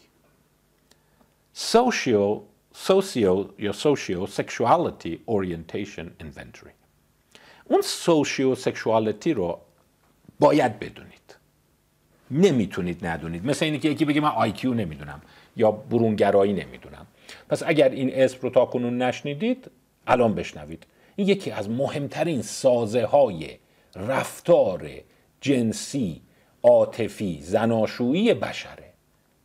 socio 1.60 2.42
socio 2.72 4.26
sexuality 4.38 5.12
orientation 5.26 6.06
inventory. 6.24 6.72
اون 7.64 7.82
sexuality 8.54 9.26
رو 9.26 9.58
باید 10.40 10.78
بدونید. 10.78 11.36
نمی‌تونید 12.30 13.06
ندونید. 13.06 13.46
مثل 13.46 13.64
اینی 13.64 13.78
که 13.78 13.88
یکی 13.88 14.04
بگه 14.04 14.20
من 14.20 14.28
آیکیو 14.28 14.74
نمی‌دونم 14.74 15.22
یا 15.56 15.70
برونگرایی 15.70 16.52
نمی‌دونم. 16.52 17.06
پس 17.48 17.62
اگر 17.66 17.88
این 17.88 18.14
اسم 18.14 18.38
رو 18.40 18.50
تا 18.50 18.66
کنون 18.66 19.02
نشنیدید 19.02 19.70
الان 20.06 20.34
بشنوید. 20.34 20.86
این 21.16 21.28
یکی 21.28 21.50
از 21.50 21.70
مهمترین 21.70 22.42
سازه 22.42 23.04
های 23.04 23.58
رفتار 23.96 24.90
جنسی 25.40 26.20
عاطفی 26.62 27.40
زناشویی 27.42 28.34
بشره. 28.34 28.92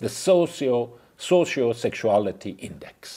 The 0.03 0.07
socio 0.07 0.87
Socio-Sexuality 1.19 2.61
Index. 2.61 3.07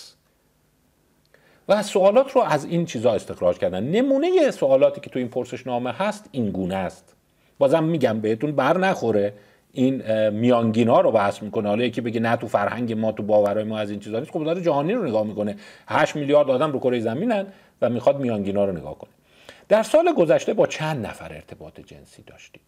و 1.69 1.83
سوالات 1.83 2.33
رو 2.33 2.41
از 2.41 2.65
این 2.65 2.87
چیزا 2.87 3.13
استخراج 3.13 3.59
کردن. 3.59 3.85
نمونه 3.85 4.51
سوالاتی 4.51 5.01
که 5.01 5.11
تو 5.11 5.19
این 5.19 5.29
پرسشنامه 5.29 5.93
هست 5.93 6.29
این 6.33 6.51
گونه 6.51 6.75
است. 6.75 7.15
بازم 7.59 7.85
میگم 7.85 8.21
بهتون 8.21 8.53
بر 8.53 8.79
نخوره. 8.79 9.35
این 9.73 10.29
میانگینا 10.29 11.01
رو 11.01 11.13
بحث 11.13 11.43
می‌کنه. 11.43 11.69
حالا 11.69 11.85
یکی 11.85 12.01
بگه 12.01 12.21
نه 12.21 12.37
تو 12.37 12.49
فرهنگ 12.49 12.93
ما 12.93 13.13
تو 13.13 13.23
باورهای 13.23 13.65
ما 13.65 13.79
از 13.79 13.91
این 13.91 14.01
چیزا 14.01 14.19
نیست. 14.19 14.31
خب 14.31 14.45
داره 14.45 14.63
جهانی 14.63 14.93
رو 14.93 15.07
نگاه 15.07 15.27
می‌کنه. 15.27 15.57
8 15.89 16.17
میلیارد 16.17 16.51
آدم 16.51 16.73
رو 16.73 16.79
کره 16.79 17.01
زمینن 17.01 17.47
و 17.83 17.91
می‌خواد 17.91 18.21
میانگینا 18.21 18.65
رو 18.65 18.73
نگاه 18.73 18.99
کنه. 18.99 19.11
در 19.69 19.83
سال 19.83 20.13
گذشته 20.13 20.55
با 20.55 20.67
چند 20.67 21.07
نفر 21.07 21.33
ارتباط 21.33 21.81
جنسی 21.81 22.23
داشتید؟ 22.23 22.63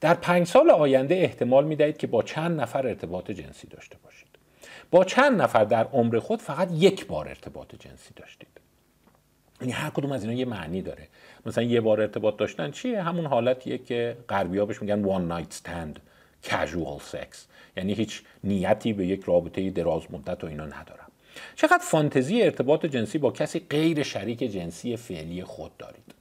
در 0.00 0.14
پنج 0.14 0.46
سال 0.46 0.70
آینده 0.70 1.14
احتمال 1.14 1.64
می‌دهید 1.64 1.96
که 1.96 2.06
با 2.06 2.22
چند 2.22 2.60
نفر 2.60 2.86
ارتباط 2.86 3.30
جنسی 3.30 3.66
داشته 3.66 3.96
باشید. 4.04 4.29
با 4.90 5.04
چند 5.04 5.42
نفر 5.42 5.64
در 5.64 5.84
عمر 5.84 6.18
خود 6.18 6.42
فقط 6.42 6.68
یک 6.72 7.06
بار 7.06 7.28
ارتباط 7.28 7.74
جنسی 7.74 8.14
داشتید. 8.16 8.48
یعنی 9.60 9.72
هر 9.72 9.90
کدوم 9.90 10.12
از 10.12 10.24
اینا 10.24 10.34
یه 10.34 10.44
معنی 10.44 10.82
داره. 10.82 11.08
مثلا 11.46 11.64
یه 11.64 11.80
بار 11.80 12.00
ارتباط 12.00 12.36
داشتن 12.36 12.70
چیه؟ 12.70 13.02
همون 13.02 13.26
حالتیه 13.26 13.78
که 13.78 14.16
غربی 14.28 14.60
بهش 14.60 14.82
میگن 14.82 15.04
one 15.04 15.32
night 15.32 15.54
stand 15.54 15.98
casual 16.48 17.12
sex. 17.12 17.36
یعنی 17.76 17.92
هیچ 17.92 18.22
نیتی 18.44 18.92
به 18.92 19.06
یک 19.06 19.22
رابطه 19.24 19.70
دراز 19.70 20.02
مدت 20.10 20.44
و 20.44 20.46
اینا 20.46 20.66
ندارم. 20.66 21.10
چقدر 21.56 21.82
فانتزی 21.82 22.42
ارتباط 22.42 22.86
جنسی 22.86 23.18
با 23.18 23.30
کسی 23.30 23.66
غیر 23.70 24.02
شریک 24.02 24.38
جنسی 24.38 24.96
فعلی 24.96 25.44
خود 25.44 25.76
دارید؟ 25.76 26.14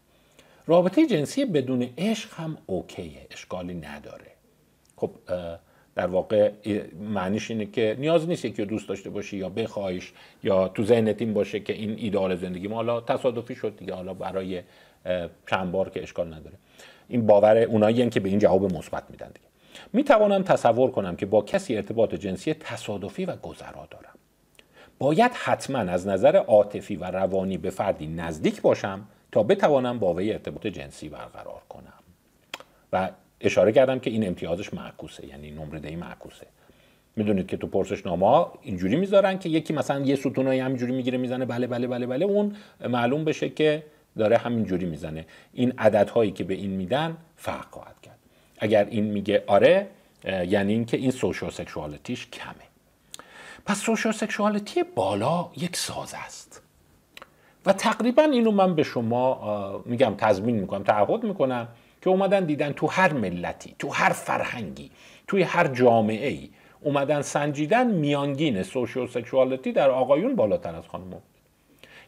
رابطه 0.68 1.08
جنسی 1.08 1.46
بدون 1.46 1.90
عشق 1.98 2.34
هم 2.34 2.58
اوکیه 2.66 3.28
اشکالی 3.32 3.74
نداره. 3.74 4.32
خب 4.96 5.12
در 6.00 6.08
واقع 6.08 6.52
معنیش 7.00 7.52
اینه 7.52 7.66
که 7.66 7.96
نیاز 8.00 8.28
نیست 8.28 8.56
که 8.56 8.66
دوست 8.66 8.90
داشته 8.90 9.10
باشی 9.10 9.38
یا 9.38 9.50
بخواهیش 9.50 10.14
یا 10.44 10.68
تو 10.68 10.84
ذهنت 10.84 11.22
این 11.22 11.34
باشه 11.34 11.60
که 11.60 11.74
این 11.74 11.96
ایدال 11.98 12.36
زندگی. 12.36 12.68
ما 12.68 12.76
حالا 12.76 13.02
تصادفی 13.02 13.56
شد 13.56 13.78
دیگه 13.78 13.94
حالا 13.94 14.14
برای 14.14 14.62
چند 15.50 15.72
بار 15.72 15.90
که 15.90 16.04
اشکال 16.04 16.28
نداره. 16.34 16.56
این 17.08 17.26
باور 17.26 17.58
اونایی 17.58 18.10
که 18.10 18.20
به 18.20 18.30
این 18.30 18.40
جواب 18.40 18.74
مثبت 18.74 19.04
میدن 19.10 19.28
دیگه. 19.28 19.48
می 19.94 20.04
توانم 20.04 20.44
تصور 20.44 20.92
کنم 20.92 21.16
که 21.16 21.26
با 21.26 21.42
کسی 21.42 21.76
ارتباط 21.76 22.16
جنسی 22.16 22.54
تصادفی 22.54 23.26
و 23.26 23.36
گذرا 23.36 23.88
دارم. 23.92 24.16
باید 25.00 25.32
حتما 25.34 25.80
از 25.80 26.08
نظر 26.08 26.36
عاطفی 26.36 26.96
و 26.96 27.04
روانی 27.04 27.58
به 27.58 27.70
فردی 27.70 28.08
نزدیک 28.08 28.62
باشم 28.62 29.02
تا 29.32 29.44
بتوانم 29.44 30.00
با 30.00 30.14
وی 30.14 30.32
ارتباط 30.32 30.68
جنسی 30.68 31.10
برقرار 31.10 31.62
کنم. 31.70 31.94
و 32.94 33.10
اشاره 33.42 33.72
کردم 33.72 34.00
که 34.00 34.10
این 34.10 34.28
امتیازش 34.28 34.74
معکوسه 34.74 35.28
یعنی 35.28 35.52
نمره 35.52 35.80
دهی 35.80 35.96
معکوسه. 35.96 36.48
می‌دونید 37.16 37.48
که 37.48 37.58
تو 37.58 37.68
پرسشنامه 37.68 38.28
ها 38.28 38.54
اینجوری 38.62 38.96
می‌ذارن 38.96 39.40
که 39.40 39.50
یکی 39.50 39.74
مثلا 39.74 40.00
یه 40.00 40.16
ستونایی 40.16 40.60
همینجوری 40.60 40.92
می‌گیره 40.92 41.18
می‌زنه 41.18 41.46
بله 41.46 41.68
بله 41.68 41.88
بله 41.88 42.06
بله 42.08 42.26
اون 42.26 42.56
معلوم 42.90 43.24
بشه 43.24 43.50
که 43.50 43.84
داره 44.18 44.38
همینجوری 44.38 44.86
می‌زنه. 44.86 45.26
این 45.54 45.74
عددهایی 45.78 46.32
که 46.32 46.44
به 46.44 46.54
این 46.54 46.72
میدن 46.72 47.18
فرق 47.36 47.68
خواهد 47.72 47.96
کرد. 48.02 48.18
اگر 48.60 48.86
این 48.86 49.04
میگه 49.04 49.44
آره 49.48 49.88
یعنی 50.26 50.74
اینکه 50.74 50.98
این 50.98 51.12
سوشال 51.12 51.50
سکشوالتیش 51.50 52.28
کمه. 52.28 52.54
پس 53.66 53.78
sociosexuality 53.78 54.84
بالا 54.84 55.50
یک 55.58 55.76
ساز 55.76 56.14
است. 56.26 56.62
و 57.66 57.74
تقریبا 57.74 58.24
اینو 58.24 58.52
من 58.52 58.76
به 58.76 58.84
شما 58.84 59.84
میگم 59.86 60.16
تضمین 60.18 60.56
می‌کنم 60.56 60.84
تعهد 60.84 61.24
می‌کنم 61.24 61.68
که 62.02 62.10
اومدن 62.10 62.46
دیدن 62.46 62.72
تو 62.72 62.88
هر 62.88 63.14
ملتی 63.14 63.76
تو 63.80 63.90
هر 63.90 64.10
فرهنگی 64.10 64.92
توی 65.28 65.44
هر 65.44 65.68
جامعه 65.68 66.28
ای 66.28 66.50
اومدن 66.82 67.22
سنجیدن 67.22 67.92
میانگین 67.92 68.64
sociosexuality 68.64 69.72
در 69.72 69.90
آقایون 69.90 70.36
بالاتر 70.36 70.76
از 70.76 70.88
خانم. 70.88 71.22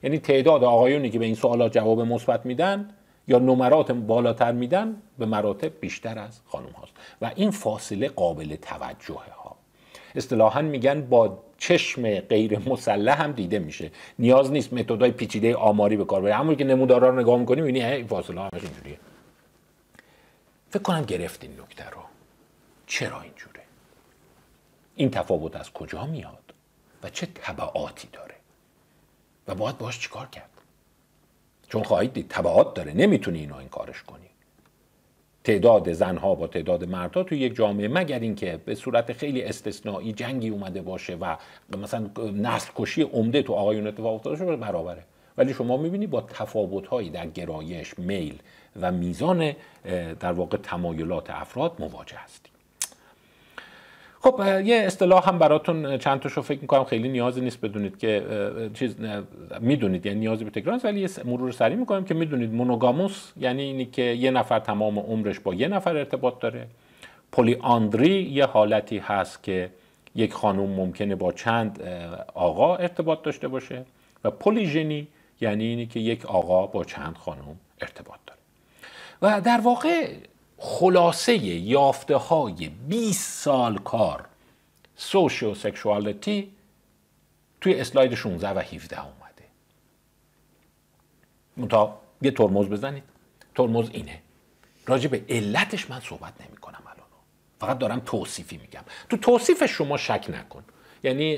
یعنی 0.03 0.19
تعداد 0.19 0.63
آقایونی 0.63 1.09
که 1.09 1.19
به 1.19 1.25
این 1.25 1.35
سوالات 1.35 1.73
جواب 1.73 2.01
مثبت 2.01 2.45
میدن 2.45 2.89
یا 3.27 3.39
نمرات 3.39 3.91
بالاتر 3.91 4.51
میدن 4.51 4.95
به 5.19 5.25
مراتب 5.25 5.71
بیشتر 5.79 6.19
از 6.19 6.41
خانم 6.45 6.69
هاست. 6.69 6.93
و 7.21 7.31
این 7.35 7.51
فاصله 7.51 8.09
قابل 8.09 8.55
توجهه 8.55 9.33
ها. 9.43 9.55
اصطلاحا 10.15 10.61
میگن 10.61 11.01
با 11.01 11.37
چشم 11.57 12.19
غیر 12.19 12.59
مسلح 12.69 13.21
هم 13.21 13.31
دیده 13.31 13.59
میشه. 13.59 13.91
نیاز 14.19 14.51
نیست 14.51 14.73
متدای 14.73 15.11
پیچیده 15.11 15.55
آماری 15.55 15.97
به 15.97 16.05
کار 16.05 16.21
بره 16.21 16.33
همون 16.33 16.55
که 16.55 16.63
نمودارا 16.63 17.09
رو 17.09 17.19
نگاه 17.19 17.39
می‌کنیم 17.39 17.63
می‌بینی 17.63 17.85
این 17.85 18.07
فاصله 18.07 18.41
همش 18.41 18.63
اینجوریه. 18.63 18.97
فکر 20.71 20.83
کنم 20.83 21.01
گرفتین 21.01 21.59
نکته 21.59 21.89
رو. 21.89 22.01
چرا 22.87 23.21
اینجوره؟ 23.21 23.61
این 24.95 25.11
تفاوت 25.11 25.55
از 25.55 25.73
کجا 25.73 26.05
میاد؟ 26.05 26.53
و 27.03 27.09
چه 27.09 27.25
طبعاتی 27.25 28.07
داره؟ 28.13 28.35
و 29.47 29.55
باید 29.55 29.77
باش 29.77 29.99
چیکار 29.99 30.27
کرد؟ 30.27 30.49
چون 31.67 31.83
خواهید 31.83 32.13
دید 32.13 32.27
تبعات 32.27 32.73
داره 32.73 32.93
نمی‌تونی 32.93 33.39
اینو 33.39 33.55
این 33.55 33.69
کارش 33.69 34.03
کنی. 34.03 34.27
تعداد 35.43 35.93
زنها 35.93 36.35
با 36.35 36.47
تعداد 36.47 36.83
مردها 36.83 37.23
توی 37.23 37.39
یک 37.39 37.55
جامعه 37.55 37.87
مگر 37.87 38.19
اینکه 38.19 38.57
به 38.65 38.75
صورت 38.75 39.13
خیلی 39.13 39.43
استثنایی 39.43 40.13
جنگی 40.13 40.49
اومده 40.49 40.81
باشه 40.81 41.15
و 41.15 41.35
مثلا 41.77 42.09
نسل 42.33 42.71
کشی 42.75 43.01
عمده 43.01 43.41
تو 43.41 43.53
آقایون 43.53 43.87
اتفاق 43.87 44.13
افتاده 44.13 44.55
برابره. 44.55 45.03
ولی 45.37 45.53
شما 45.53 45.77
می‌بینی 45.77 46.07
با 46.07 46.21
تفاوتهایی 46.21 47.09
در 47.09 47.27
گرایش 47.27 47.99
میل 47.99 48.39
و 48.81 48.91
میزان 48.91 49.53
در 50.19 50.31
واقع 50.31 50.57
تمایلات 50.57 51.29
افراد 51.29 51.75
مواجه 51.79 52.17
هستی 52.17 52.49
خب 54.23 54.41
یه 54.65 54.75
اصطلاح 54.75 55.29
هم 55.29 55.39
براتون 55.39 55.97
چند 55.97 56.19
تاشو 56.19 56.41
فکر 56.41 56.61
می‌کنم 56.61 56.83
خیلی 56.83 57.09
نیازی 57.09 57.41
نیست 57.41 57.61
بدونید 57.61 57.97
که 57.97 58.23
چیز 58.73 58.95
می‌دونید 59.59 60.05
یعنی 60.05 60.19
نیازی 60.19 60.43
به 60.43 60.49
تکرار 60.51 60.79
ولی 60.83 61.09
مرور 61.25 61.51
سری 61.51 61.75
می‌کنیم 61.75 62.05
که 62.05 62.13
می‌دونید 62.13 62.53
مونوگاموس 62.53 63.31
یعنی 63.37 63.61
اینی 63.61 63.85
که 63.85 64.01
یه 64.01 64.31
نفر 64.31 64.59
تمام 64.59 64.99
عمرش 64.99 65.39
با 65.39 65.53
یه 65.53 65.67
نفر 65.67 65.97
ارتباط 65.97 66.39
داره. 66.39 66.67
پلی 67.31 67.57
آندری 67.61 68.21
یه 68.21 68.45
حالتی 68.45 68.97
هست 68.97 69.43
که 69.43 69.69
یک 70.15 70.33
خانم 70.33 70.69
ممکنه 70.69 71.15
با 71.15 71.31
چند 71.31 71.81
آقا 72.33 72.75
ارتباط 72.75 73.21
داشته 73.21 73.47
باشه 73.47 73.85
و 74.23 74.31
پلیژنی 74.31 75.07
یعنی 75.41 75.63
اینی 75.63 75.85
که 75.85 75.99
یک 75.99 76.25
آقا 76.25 76.67
با 76.67 76.83
چند 76.83 77.17
خانم 77.17 77.57
ارتباط 77.81 78.19
داره. 78.27 78.40
و 79.21 79.41
در 79.41 79.61
واقع 79.61 80.15
خلاصه 80.57 81.37
یافته 81.45 82.15
های 82.15 82.69
20 82.69 83.43
سال 83.43 83.77
کار 83.77 84.25
سوشیو 84.95 85.55
سکشوالیتی 85.55 86.51
توی 87.61 87.79
اسلاید 87.79 88.15
16 88.15 88.49
و 88.49 88.59
17 88.59 88.99
اومده. 88.99 89.45
منتها 91.57 92.01
یه 92.21 92.31
ترمز 92.31 92.67
بزنید. 92.67 93.03
ترمز 93.55 93.89
اینه. 93.91 94.21
راجع 94.87 95.09
به 95.09 95.23
علتش 95.29 95.89
من 95.89 95.99
صحبت 95.99 96.33
نمی 96.47 96.57
کنم 96.57 96.81
الان. 96.85 97.07
فقط 97.59 97.77
دارم 97.77 97.99
توصیفی 97.99 98.57
میگم. 98.57 98.81
تو 99.09 99.17
توصیف 99.17 99.65
شما 99.65 99.97
شک 99.97 100.25
نکن. 100.29 100.63
یعنی 101.03 101.37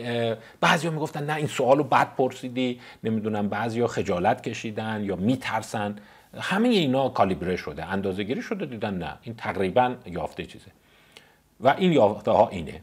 بعضیا 0.59 0.91
می‌گفتن 0.91 1.23
نه 1.23 1.35
این 1.35 1.47
سوال 1.47 1.77
رو 1.77 1.83
بد 1.83 2.15
پرسیدی. 2.15 2.79
نمی‌دونم 3.03 3.49
بعضیا 3.49 3.87
خجالت 3.87 4.43
کشیدن 4.43 5.03
یا 5.03 5.15
میترسن. 5.15 5.95
همه 6.39 6.69
اینا 6.69 7.09
کالیبره 7.09 7.55
شده 7.55 7.85
اندازه 7.85 8.23
گیری 8.23 8.41
شده 8.41 8.65
دیدن 8.65 8.97
نه. 8.97 9.17
این 9.21 9.35
تقریبا 9.35 9.95
یافته 10.05 10.45
چیزه. 10.45 10.71
و 11.59 11.67
این 11.77 11.91
یافته 11.91 12.31
ها 12.31 12.49
اینه. 12.49 12.81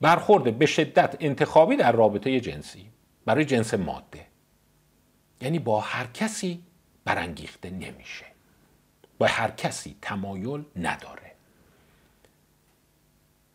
برخورد 0.00 0.58
به 0.58 0.66
شدت 0.66 1.16
انتخابی 1.20 1.76
در 1.76 1.92
رابطه 1.92 2.40
جنسی 2.40 2.86
برای 3.24 3.44
جنس 3.44 3.74
ماده. 3.74 4.26
یعنی 5.40 5.58
با 5.58 5.80
هر 5.80 6.06
کسی 6.06 6.62
برانگیخته 7.04 7.70
نمیشه. 7.70 8.24
با 9.18 9.26
هر 9.26 9.50
کسی 9.50 9.96
تمایل 10.02 10.64
نداره. 10.76 11.32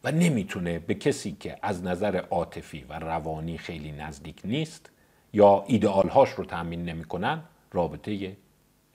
و 0.04 0.12
نمی‌تونه 0.12 0.80
به 0.80 0.94
کسی 0.94 1.32
که 1.40 1.58
از 1.62 1.84
نظر 1.84 2.16
عاطفی 2.18 2.86
و 2.90 2.94
روانی 2.94 3.58
خیلی 3.58 3.92
نزدیک 3.92 4.42
نیست 4.44 4.90
یا 5.34 5.64
ایدئالهاش 5.68 6.30
رو 6.30 6.46
تأمین 6.46 6.86
نمی‌کنن 6.86 7.44
رابطه 7.72 8.38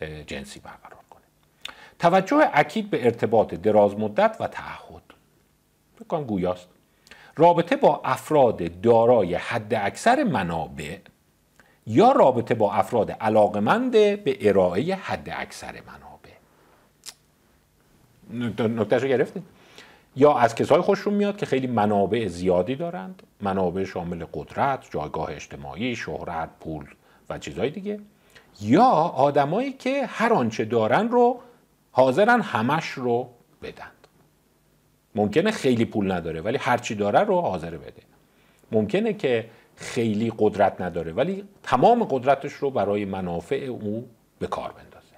جنسی 0.00 0.60
برقرار 0.60 1.00
کنه. 1.10 1.22
توجه 1.98 2.50
اکید 2.52 2.90
به 2.90 3.04
ارتباط 3.04 3.54
دراز 3.54 3.98
مدت 3.98 4.36
و 4.40 4.46
تعهد. 4.46 5.02
بکنم 6.00 6.24
گویاست. 6.24 6.68
رابطه 7.36 7.76
با 7.76 8.00
افراد 8.04 8.80
دارای 8.80 9.34
حد 9.34 9.74
اکثر 9.74 10.24
منابع 10.24 10.98
یا 11.86 12.12
رابطه 12.12 12.54
با 12.54 12.72
افراد 12.72 13.10
علاقمند 13.10 13.92
به 13.92 14.38
ارائه 14.40 14.94
حد 14.94 15.28
اکثر 15.36 15.74
منابع. 15.86 16.30
نکتهش 18.68 19.04
گرفتید 19.04 19.42
یا 20.16 20.34
از 20.34 20.54
کسای 20.54 20.80
خوششون 20.80 21.14
میاد 21.14 21.36
که 21.36 21.46
خیلی 21.46 21.66
منابع 21.66 22.28
زیادی 22.28 22.76
دارند 22.76 23.22
منابع 23.40 23.84
شامل 23.84 24.24
قدرت 24.32 24.90
جایگاه 24.90 25.30
اجتماعی 25.30 25.96
شهرت 25.96 26.48
پول 26.60 26.86
و 27.30 27.38
چیزهای 27.38 27.70
دیگه. 27.70 28.00
یا 28.60 28.84
آدمایی 29.16 29.72
که 29.72 30.06
هر 30.06 30.32
آنچه 30.32 30.64
دارن 30.64 31.08
رو 31.08 31.40
حاضرن 31.92 32.40
همش 32.40 32.88
رو 32.88 33.28
بدند 33.62 33.90
ممکنه 35.14 35.50
خیلی 35.50 35.84
پول 35.84 36.12
نداره 36.12 36.40
ولی 36.40 36.56
هرچی 36.56 36.94
داره 36.94 37.20
رو 37.20 37.40
حاضر 37.40 37.70
بده. 37.70 38.02
ممکنه 38.72 39.12
که 39.12 39.50
خیلی 39.76 40.32
قدرت 40.38 40.80
نداره 40.80 41.12
ولی 41.12 41.44
تمام 41.62 42.04
قدرتش 42.04 42.52
رو 42.52 42.70
برای 42.70 43.04
منافع 43.04 43.56
او 43.56 44.08
به 44.38 44.46
کار 44.46 44.72
بندازه. 44.72 45.14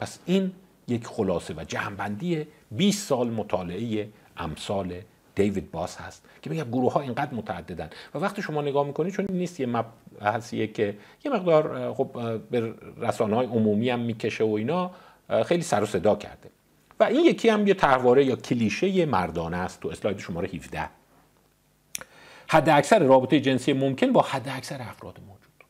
پس 0.00 0.18
این 0.26 0.52
یک 0.88 1.06
خلاصه 1.06 1.54
و 1.54 1.64
جمعبندی 1.64 2.46
20 2.70 3.08
سال 3.08 3.30
مطالعه 3.30 4.08
امثال 4.36 4.94
دیوید 5.34 5.70
باس 5.70 5.96
هست 5.96 6.24
که 6.42 6.50
میگه 6.50 6.64
گروه 6.64 6.92
ها 6.92 7.00
اینقدر 7.00 7.34
متعددن. 7.34 7.90
و 8.14 8.18
وقتی 8.18 8.42
شما 8.42 8.62
نگاه 8.62 8.86
می‌کنید 8.86 9.14
چون 9.14 9.26
نیست 9.30 9.60
یه 9.60 9.66
مبحثیه 9.66 10.66
که 10.66 10.96
یه 11.24 11.32
مقدار 11.32 11.94
خب 11.94 12.38
به 12.50 12.74
رسانه 12.98 13.36
های 13.36 13.46
عمومی 13.46 13.90
هم 13.90 14.00
می‌کشه 14.00 14.44
و 14.44 14.52
اینا 14.52 14.90
خیلی 15.46 15.62
سر 15.62 15.82
و 15.82 15.86
صدا 15.86 16.16
کرده. 16.16 16.50
و 17.00 17.04
این 17.04 17.24
یکی 17.24 17.48
هم 17.48 17.66
یه 17.66 17.74
تحواره 17.74 18.24
یا 18.24 18.36
کلیشه 18.36 19.06
مردانه 19.06 19.56
است 19.56 19.80
تو 19.80 19.88
اسلاید 19.88 20.18
شماره 20.18 20.48
17 20.48 20.88
حد 22.48 22.68
اکثر 22.68 22.98
رابطه 22.98 23.40
جنسی 23.40 23.72
ممکن 23.72 24.12
با 24.12 24.22
حد 24.22 24.48
اکثر 24.48 24.82
افراد 24.82 25.20
موجود. 25.26 25.64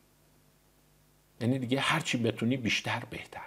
یعنی 1.40 1.58
دیگه 1.58 1.80
هرچی 1.80 2.18
بتونی 2.18 2.56
بیشتر 2.56 3.02
بهتر. 3.10 3.40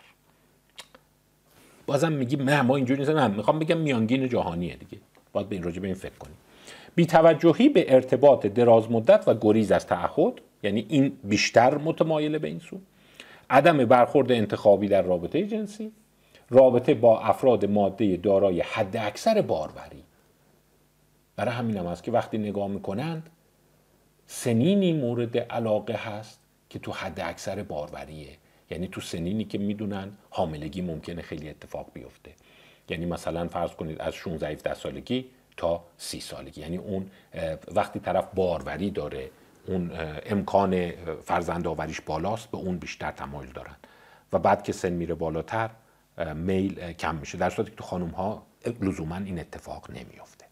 بازم 1.85 2.11
میگی 2.11 2.35
نه 2.35 2.61
ما 2.61 2.75
اینجوری 2.75 2.99
نیست 2.99 3.11
نه 3.11 3.27
می‌خوام 3.27 3.59
بگم 3.59 3.77
میانگین 3.77 4.29
جهانیه 4.29 4.75
دیگه. 4.75 4.97
باید 5.37 5.49
به 5.49 5.55
این 5.55 5.63
راجع 5.63 5.79
به 5.79 5.87
این 5.87 5.95
فکر 5.95 6.17
کنیم. 6.19 6.37
توجهی 7.05 7.69
به 7.69 7.93
ارتباط 7.93 8.45
دراز 8.45 8.91
مدت 8.91 9.27
و 9.27 9.33
گریز 9.41 9.71
از 9.71 9.87
تعهد 9.87 10.33
یعنی 10.63 10.85
این 10.89 11.17
بیشتر 11.23 11.77
متمایل 11.77 12.37
به 12.37 12.47
این 12.47 12.59
سو. 12.59 12.77
عدم 13.49 13.85
برخورد 13.85 14.31
انتخابی 14.31 14.87
در 14.87 15.01
رابطه 15.01 15.47
جنسی. 15.47 15.91
رابطه 16.49 16.93
با 16.93 17.19
افراد 17.21 17.65
ماده 17.65 18.17
دارای 18.17 18.61
حد 18.61 18.97
اکثر 18.97 19.41
باروری. 19.41 20.03
برای 21.35 21.53
همین 21.53 21.77
هم 21.77 21.85
هست 21.85 22.03
که 22.03 22.11
وقتی 22.11 22.37
نگاه 22.37 22.67
می‌کنند 22.67 23.29
سنینی 24.27 24.93
مورد 24.93 25.37
علاقه 25.37 25.93
هست 25.93 26.39
که 26.69 26.79
تو 26.79 26.91
حد 26.91 27.19
اکثر 27.19 27.63
باروریه. 27.63 28.37
یعنی 28.71 28.87
تو 28.87 29.01
سنینی 29.01 29.43
که 29.43 29.57
می‌دونن 29.57 30.11
حاملگی 30.29 30.81
ممکنه 30.81 31.21
خیلی 31.21 31.49
اتفاق 31.49 31.87
بیفته. 31.93 32.31
یعنی 32.89 33.05
مثلا 33.05 33.47
فرض 33.47 33.71
کنید 33.71 34.01
از 34.01 34.13
16 34.13 34.47
17 34.47 34.73
سالگی 34.73 35.29
تا 35.57 35.83
30 35.97 36.19
سالگی. 36.19 36.61
یعنی 36.61 36.77
اون 36.77 37.11
وقتی 37.75 37.99
طرف 37.99 38.27
باروری 38.35 38.91
داره 38.91 39.29
اون 39.67 39.91
امکان 40.25 40.91
فرزند 41.23 41.67
آوریش 41.67 42.01
بالاست 42.01 42.51
به 42.51 42.57
اون 42.57 42.77
بیشتر 42.77 43.11
تمایل 43.11 43.51
دارن. 43.51 43.75
و 44.33 44.39
بعد 44.39 44.63
که 44.63 44.73
سن 44.73 44.89
میره 44.89 45.15
بالاتر 45.15 45.69
میل 46.35 46.93
کم 46.93 47.15
میشه. 47.15 47.37
در 47.37 47.49
صورتی 47.49 47.71
که 47.71 47.77
تو 47.77 47.83
خانم 47.83 48.09
ها 48.09 48.47
لزوما 48.81 49.15
این 49.15 49.39
اتفاق 49.39 49.91
نمیافته. 49.91 50.45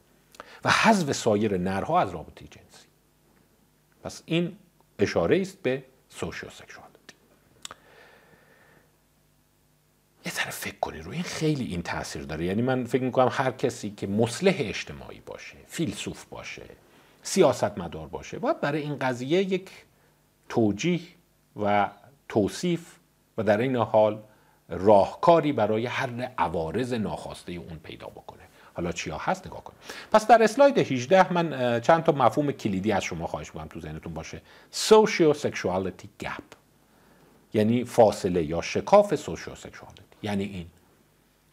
و 0.63 0.69
حذف 0.69 1.11
سایر 1.11 1.57
نرها 1.57 2.01
از 2.01 2.11
رابطه 2.11 2.45
جنسی. 2.45 2.87
پس 4.03 4.23
این 4.25 4.57
اشاره 4.99 5.41
است 5.41 5.61
به 5.61 5.83
سوشیو 6.09 6.49
یه 10.25 10.31
ذره 10.31 10.49
فکر 10.49 10.79
کنید 10.81 11.03
رو 11.03 11.11
این 11.11 11.23
خیلی 11.23 11.65
این 11.65 11.81
تاثیر 11.81 12.21
داره. 12.21 12.45
یعنی 12.45 12.61
من 12.61 12.85
فکر 12.85 13.03
می‌کنم 13.03 13.29
هر 13.31 13.51
کسی 13.51 13.89
که 13.89 14.07
مصلح 14.07 14.55
اجتماعی 14.57 15.21
باشه 15.25 15.55
فیلسوف 15.67 16.25
باشه 16.25 16.63
سیاست 17.23 17.77
مدار 17.77 18.07
باشه 18.07 18.39
باید 18.39 18.61
برای 18.61 18.81
این 18.81 18.99
قضیه 18.99 19.41
یک 19.41 19.69
توجیه 20.49 21.01
و 21.63 21.89
توصیف 22.29 22.95
و 23.37 23.43
در 23.43 23.57
این 23.57 23.75
حال 23.75 24.21
راهکاری 24.69 25.53
برای 25.53 25.85
حل 25.85 26.27
عوارض 26.37 26.93
ناخواسته 26.93 27.51
اون 27.51 27.79
پیدا 27.83 28.07
بکنه. 28.07 28.41
حالا 28.73 28.91
چیا 28.91 29.17
هست؟ 29.17 29.47
نگاه 29.47 29.63
کنید 29.63 29.79
پس 30.11 30.27
در 30.27 30.43
اسلاید 30.43 30.77
18 30.77 31.33
من 31.33 31.79
چند 31.81 32.03
تا 32.03 32.11
مفهوم 32.11 32.51
کلیدی 32.51 32.91
از 32.91 33.03
شما 33.03 33.27
خواهش 33.27 33.47
می‌کنم 33.47 33.67
تو 33.67 33.79
ذهنتون 33.79 34.13
باشه. 34.13 34.41
sociosexuality 34.71 36.09
gap. 36.19 36.43
یعنی 37.53 37.83
فاصله 37.83 38.43
یا 38.43 38.61
شکاف 38.61 39.15
sociosexuality 39.15 39.94
یعنی 40.25 40.43
این. 40.43 40.65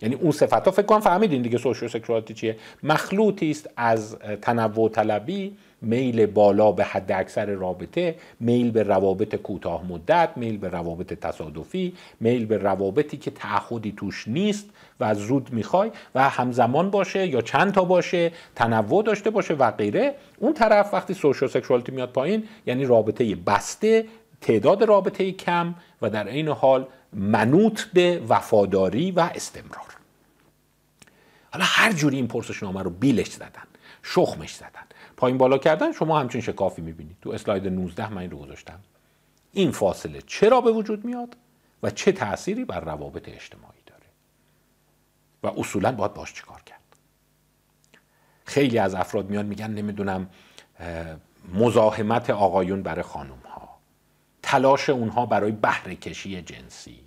یعنی 0.03 0.15
اون 0.15 0.33
صفت. 0.33 0.65
ها 0.65 0.71
فکر 0.71 0.87
کنم 0.87 1.01
فهمیدین 1.01 1.43
دیگه 1.43 1.59
sociosexuality 1.59 2.35
چیه. 2.35 2.57
مخلوطی 2.83 3.51
است 3.51 3.71
از 3.77 4.17
تنوع 4.43 4.89
طلبی 4.89 5.57
میل 5.83 6.27
بالا 6.27 6.73
به 6.73 6.85
حد 6.85 7.13
اکثر 7.13 7.47
رابطه 7.47 8.15
میل 8.41 8.71
به 8.71 8.83
روابط 8.83 9.35
کوتاه 9.35 9.85
مدت 9.85 10.31
میل 10.37 10.57
به 10.57 10.69
روابط 10.69 11.13
تصادفی 11.13 11.93
میل 12.21 12.47
به 12.47 12.59
روابطی 12.59 13.17
که 13.17 13.31
تعهدی 13.31 13.95
توش 13.97 14.29
نیست 14.29 14.71
و 15.01 15.15
زود 15.15 15.53
می‌خوای 15.53 15.91
و 16.15 16.29
همزمان 16.29 16.91
باشه 16.91 17.27
یا 17.27 17.41
چند 17.41 17.73
تا 17.73 17.85
باشه 17.85 18.33
تنوع 18.55 19.03
داشته 19.03 19.31
باشه 19.31 19.55
و 19.55 19.71
غیره. 19.71 20.15
اون 20.39 20.53
طرف 20.53 20.95
وقتی 20.95 21.15
سوشیو 21.15 21.49
سکشوالیتی 21.49 21.93
میاد 21.93 22.13
پایین 22.13 22.45
یعنی 22.67 22.85
رابطه 22.85 23.35
بسته 23.35 24.05
تعداد 24.41 24.83
رابطه 24.85 25.33
کم 25.33 25.75
و 26.03 26.11
در 26.11 26.29
این 26.29 26.49
حال 26.49 26.87
منوط 27.13 27.83
به 27.83 28.23
وفاداری 28.29 29.11
و 29.11 29.21
استمرار. 29.35 29.97
حالا 31.53 31.65
هر 31.65 31.93
جوری 31.93 32.17
این 32.17 32.29
پرسشنامه 32.29 32.83
رو 32.83 32.91
بیلش 32.91 33.33
زدن 33.33 33.63
شخمش 34.03 34.55
زدن 34.55 34.87
پایین 35.17 35.39
بالا 35.39 35.59
کردن 35.59 35.93
شما 35.93 36.21
همچین 36.21 36.41
شکافی 36.41 36.83
می‌بینید. 36.83 37.17
تو 37.23 37.31
اسلاید 37.31 37.69
19 37.69 38.13
من 38.13 38.19
این 38.19 38.31
رو 38.31 38.39
گذاشتم. 38.39 38.81
این 39.53 39.71
فاصله 39.71 40.23
چرا 40.27 40.61
به 40.61 40.73
وجود 40.73 41.05
میاد 41.05 41.37
و 41.83 41.91
چه 41.91 42.13
تأثیری 42.13 42.65
بر 42.65 42.81
روابط 42.81 43.29
اجتماعی 43.29 43.81
داره؟ 43.87 44.07
و 45.43 45.61
اصولا 45.61 45.93
باید 45.93 46.15
باش 46.15 46.35
چیکار 46.35 46.63
کرد؟ 46.63 46.79
خیلی 48.45 48.79
از 48.79 48.95
افراد 48.95 49.31
میان 49.31 49.47
میگن 49.47 49.71
نمی‌دونم 49.71 50.31
مزاحمت 51.55 52.31
آقایون 52.31 52.83
برای 52.83 53.03
خانم 53.03 53.42
تلاش 54.53 54.91
اونها 54.91 55.27
برای 55.27 55.53
بهره 55.53 55.95
کشی 55.95 56.43
جنسی. 56.43 56.99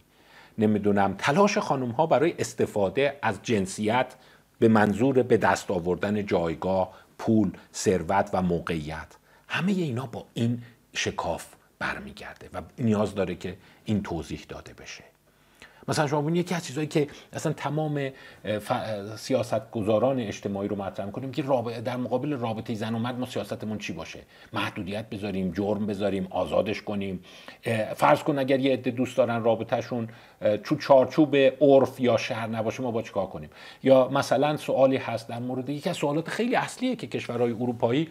نمی‌دونم 0.58 1.16
تلاش 1.18 1.58
خانم 1.58 1.92
ها 1.92 2.06
برای 2.06 2.36
استفاده 2.40 3.20
از 3.22 3.40
جنسیت 3.44 4.16
به 4.60 4.68
منظور 4.68 5.24
به 5.24 5.38
دست 5.38 5.72
آوردن 5.72 6.26
جایگاه 6.26 6.94
پول 7.18 7.52
ثروت 7.74 8.30
و 8.34 8.42
موقعیت. 8.42 9.08
همه 9.48 9.72
اینا 9.72 10.06
با 10.06 10.26
این 10.34 10.62
شکاف 10.94 11.46
برمیگرده 11.80 12.50
و 12.54 12.62
نیاز 12.80 13.16
داره 13.16 13.36
که 13.36 13.58
این 13.86 14.04
توضیح 14.04 14.46
داده 14.50 14.74
بشه. 14.74 15.04
مثلا 15.88 16.08
شما 16.08 16.22
ببینید 16.22 16.46
یکی 16.46 16.56
از 16.56 16.66
چیزهایی 16.66 16.88
که 16.88 17.08
اصلا 17.34 17.54
تمام 17.54 18.10
سیاست 19.16 19.72
گذاران 19.72 20.20
اجتماعی 20.20 20.68
رو 20.68 20.76
مطرح 20.76 21.12
کنیم 21.12 21.32
که 21.32 21.44
در 21.86 21.98
مقابل 21.98 22.34
رابطه 22.34 22.74
زن 22.74 22.96
و 22.96 23.00
مرد 23.00 23.20
ما 23.20 23.26
سیاستمون 23.26 23.78
چی 23.78 23.94
باشه؟ 23.94 24.20
محدودیت 24.54 25.10
بذاریم 25.10 25.52
جرم 25.52 25.86
بذاریم 25.86 26.28
آزادش 26.30 26.82
کنیم. 26.82 27.24
فرض 27.96 28.24
کن 28.24 28.40
اگر 28.40 28.60
یه 28.60 28.74
عده 28.74 28.92
دوست 28.92 29.18
دارن 29.18 29.44
رابطهشون 29.44 30.08
تو 30.64 30.76
چارچوب 30.76 31.36
عرف 31.36 32.00
یا 32.00 32.18
شهر 32.18 32.48
نباشه 32.48 32.84
ما 32.84 32.92
با 32.92 33.02
چیکار 33.02 33.28
کنیم؟ 33.28 33.50
یا 33.84 34.08
مثلا 34.08 34.58
سوالی 34.58 34.98
هست 34.98 35.30
در 35.30 35.40
مورد 35.40 35.70
یکی 35.70 35.90
از 35.90 35.98
سوالات 35.98 36.30
خیلی 36.30 36.56
اصلیه 36.56 36.96
که 36.96 37.08
کشورهای 37.08 37.52
اروپایی 37.52 38.10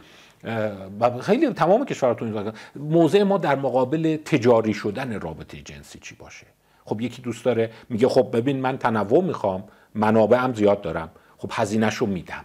و 1.01 1.21
خیلی 1.21 1.53
تمام 1.53 1.85
کشورها 1.85 2.15
تو 2.15 2.53
موضع 2.77 3.23
ما 3.23 3.39
در 3.39 3.55
مقابل 3.55 4.17
تجاری 4.17 4.75
شدن 4.75 5.21
رابطه 5.21 5.61
جنسی 5.61 5.99
چی 5.99 6.15
باشه؟ 6.15 6.47
خب 6.85 7.01
یکی 7.01 7.23
دوست 7.23 7.45
داره 7.45 7.71
میگه 7.89 8.09
خب 8.09 8.37
ببین 8.37 8.61
من 8.61 8.79
تنوع 8.79 9.25
می‌خوام 9.25 9.65
منابعم 9.95 10.55
زیاد 10.55 10.81
دارم. 10.81 11.11
خب 11.37 11.51
هزینهش 11.53 11.95
رو 11.95 12.07
میدم. 12.07 12.45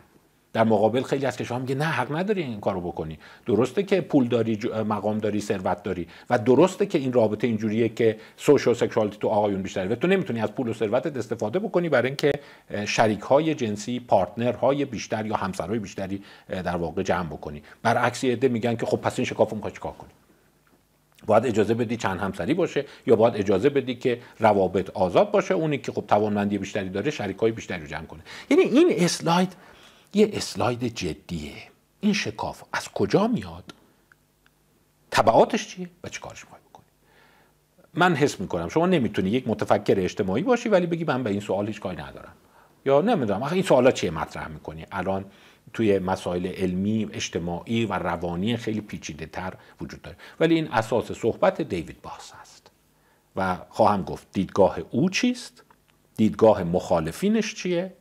در 0.54 0.64
مقابل 0.64 1.02
خیلی 1.02 1.26
از 1.26 1.38
کشورها 1.38 1.62
میگه 1.62 1.76
نه 1.76 1.86
حق 1.86 2.16
نداری 2.16 2.42
این 2.42 2.60
کارو 2.60 2.82
بکنی. 2.82 3.20
درسته 3.46 3.84
که 3.84 4.02
پول 4.02 4.28
داری 4.28 4.60
مقام 4.88 5.18
داری 5.18 5.42
ثروت 5.42 5.84
داری 5.84 6.08
و 6.30 6.38
درسته 6.38 6.86
که 6.86 6.98
این 6.98 7.14
رابطه 7.14 7.48
اینجوریه 7.48 7.90
که 7.90 8.18
سوشال 8.38 8.74
سکشوالتی 8.74 9.18
تو 9.18 9.28
آقایون 9.28 9.62
بیشتره. 9.62 9.88
و 9.88 9.96
تو 9.96 10.08
نمی‌تونی 10.08 10.42
از 10.42 10.52
پول 10.52 10.68
و 10.68 10.74
ثروتت 10.74 11.18
استفاده 11.18 11.60
بکنی 11.60 11.90
برای 11.90 12.08
اینکه 12.08 12.32
شریک 12.86 13.20
های 13.20 13.56
جنسی 13.56 14.00
پارتنر 14.00 14.54
های 14.54 14.86
بیشتر 14.86 15.26
یا 15.26 15.36
همسرهای 15.36 15.80
بیشتری 15.80 16.24
در 16.50 16.76
واقع 16.76 17.04
جمع 17.04 17.30
بکنی. 17.30 17.64
برعکس 17.84 18.24
عده 18.26 18.48
میگن 18.48 18.76
که 18.76 18.86
خب 18.86 18.98
پس 18.98 19.20
این 19.20 19.26
شکافو 19.26 19.56
می‌خوای 19.56 19.74
چیکار 19.74 19.94
کنی؟ 19.94 20.10
باید 21.26 21.46
اجازه 21.46 21.74
بدی 21.74 21.98
چند 21.98 22.20
همسری 22.20 22.54
باشه 22.54 22.86
یا 23.08 23.16
باید 23.16 23.36
اجازه 23.36 23.70
بدی 23.70 23.96
که 23.96 24.22
روابط 24.40 24.90
آزاد 24.90 25.32
باشه 25.32 25.54
اونی 25.54 25.78
که 25.78 25.92
خب 25.92 26.04
توانمندی 26.08 26.58
بیشتری 26.58 26.90
داره 26.90 27.12
های 27.42 27.52
بیشتری 27.52 27.82
رو 27.82 27.88
جمع 27.88 28.06
کنه. 28.06 28.22
یعنی 28.50 28.64
این 28.64 28.88
اسلاید 28.92 29.54
یه 30.14 30.30
اسلاید 30.34 30.84
جدیه. 30.84 31.54
این 32.02 32.14
شکاف 32.14 32.64
از 32.74 32.90
کجا 32.90 33.28
میاد؟ 33.28 33.74
تبعاتش 35.12 35.68
چیه 35.68 35.90
و 36.04 36.10
چی 36.10 36.20
کارش 36.20 36.44
می‌خوای 36.44 36.62
بکنی؟ 36.70 36.86
من 37.94 38.16
حس 38.16 38.40
می‌کنم 38.40 38.70
شما 38.70 38.86
نمی‌تونی 38.86 39.30
یک 39.30 39.48
متفکر 39.48 40.00
اجتماعی 40.00 40.44
باشی 40.44 40.70
ولی 40.70 40.88
بگی 40.88 41.04
من 41.04 41.24
به 41.24 41.30
این 41.30 41.40
سوال 41.40 41.68
هیچ 41.68 41.80
کاری 41.82 41.98
ندارم. 41.98 42.34
یا 42.86 43.02
نمی‌دونم 43.02 43.44
این 43.44 43.64
سوالا 43.64 43.92
چیه 43.92 44.12
مطرح 44.12 44.48
می‌کنی؟ 44.48 44.86
الان 44.92 45.26
توی 45.74 46.00
مسائل 46.00 46.48
علمی 46.48 47.10
اجتماعی 47.14 47.86
و 47.86 47.94
روانی 47.94 48.58
خیلی 48.58 48.82
پیچیده 48.82 49.26
تر 49.26 49.54
وجود 49.82 50.02
داره. 50.02 50.18
ولی 50.40 50.56
این 50.56 50.68
اساس 50.68 51.12
صحبت 51.12 51.62
دیوید 51.62 52.02
باس 52.02 52.32
است 52.42 52.72
و 53.36 53.58
خواهم 53.70 54.04
گفت 54.04 54.28
دیدگاه 54.34 54.78
او 54.92 55.10
چیست؟ 55.10 55.64
دیدگاه 56.16 56.64
مخالفینش 56.64 57.56
چیه؟ 57.56 57.94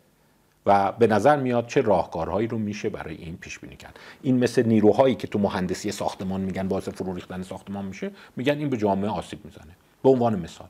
و 0.66 0.92
به 0.92 1.06
نظر 1.06 1.36
میاد 1.36 1.66
چه 1.66 1.80
راهکارهایی 1.80 2.48
رو 2.48 2.58
میشه 2.58 2.88
برای 2.88 3.14
این 3.14 3.36
پیش 3.36 3.58
بینی 3.58 3.76
کرد. 3.76 3.98
این 4.22 4.38
مثل 4.38 4.66
نیروهایی 4.66 5.14
که 5.14 5.26
تو 5.26 5.38
مهندسی 5.38 5.92
ساختمان 5.92 6.40
میگن 6.40 6.68
باعث 6.68 6.88
فرو 6.88 7.14
ریختن 7.14 7.42
ساختمان 7.42 7.84
میشه 7.84 8.10
میگن 8.36 8.58
این 8.58 8.68
به 8.68 8.76
جامعه 8.76 9.10
آسیب 9.10 9.44
می‌زنه. 9.44 9.76
به 10.02 10.08
عنوان 10.08 10.38
مثال. 10.38 10.68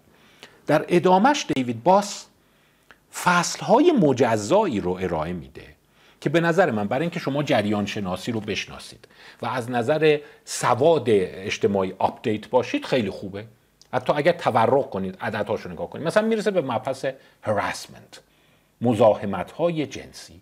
در 0.66 0.84
ادامش 0.88 1.46
دیوید 1.54 1.82
باس 1.82 2.26
فصلهای 3.14 3.92
مجزایی 3.92 4.80
رو 4.80 4.92
ارائه 4.92 5.32
میده. 5.32 5.77
که 6.20 6.30
به 6.30 6.40
نظر 6.40 6.70
من 6.70 6.88
برای 6.88 7.02
اینکه 7.02 7.20
شما 7.20 7.42
جریان 7.42 7.86
شناسی 7.86 8.32
رو 8.32 8.40
بشناسید 8.40 9.08
و 9.42 9.46
از 9.46 9.70
نظر 9.70 10.18
سواد 10.44 11.04
اجتماعی 11.08 11.94
update 11.98 12.48
باشید 12.48 12.84
خیلی 12.84 13.10
خوبه. 13.10 13.44
حتی 13.92 14.12
اگر 14.16 14.32
تورق 14.32 14.90
کنید 14.90 15.18
عددهاش 15.20 15.60
رو 15.60 15.70
نگاه 15.70 15.90
کنید. 15.90 16.06
مثلا 16.06 16.28
می‌رسه 16.28 16.50
به 16.50 16.60
مبحث 16.60 17.06
harassment 17.44 18.18
مزاحمت 18.80 19.50
های 19.50 19.86
جنسی. 19.86 20.40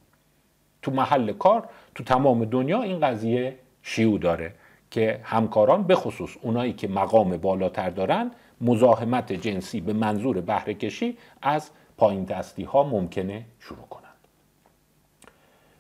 تو 0.83 0.91
محل 0.91 1.33
کار 1.33 1.69
تو 1.95 2.05
تمام 2.05 2.45
دنیا 2.45 2.83
این 2.83 3.01
قضیه 3.01 3.59
شیو 3.83 4.19
داره 4.19 4.55
که 4.91 5.21
همکاران 5.23 5.83
به 5.83 5.95
خصوص 5.95 6.31
اونایی 6.43 6.73
که 6.73 6.89
مقام 6.89 7.37
بالاتر 7.37 7.91
دارن 7.91 8.31
مزاحمت 8.61 9.33
جنسی 9.33 9.81
به 9.81 9.93
منظور 9.93 10.41
بهره 10.41 10.75
کشی 10.75 11.19
از 11.43 11.71
پایین 11.97 12.25
دستی 12.25 12.63
ها 12.65 12.83
ممکنه 12.83 13.45
شروع 13.61 13.87
کنن. 13.91 14.06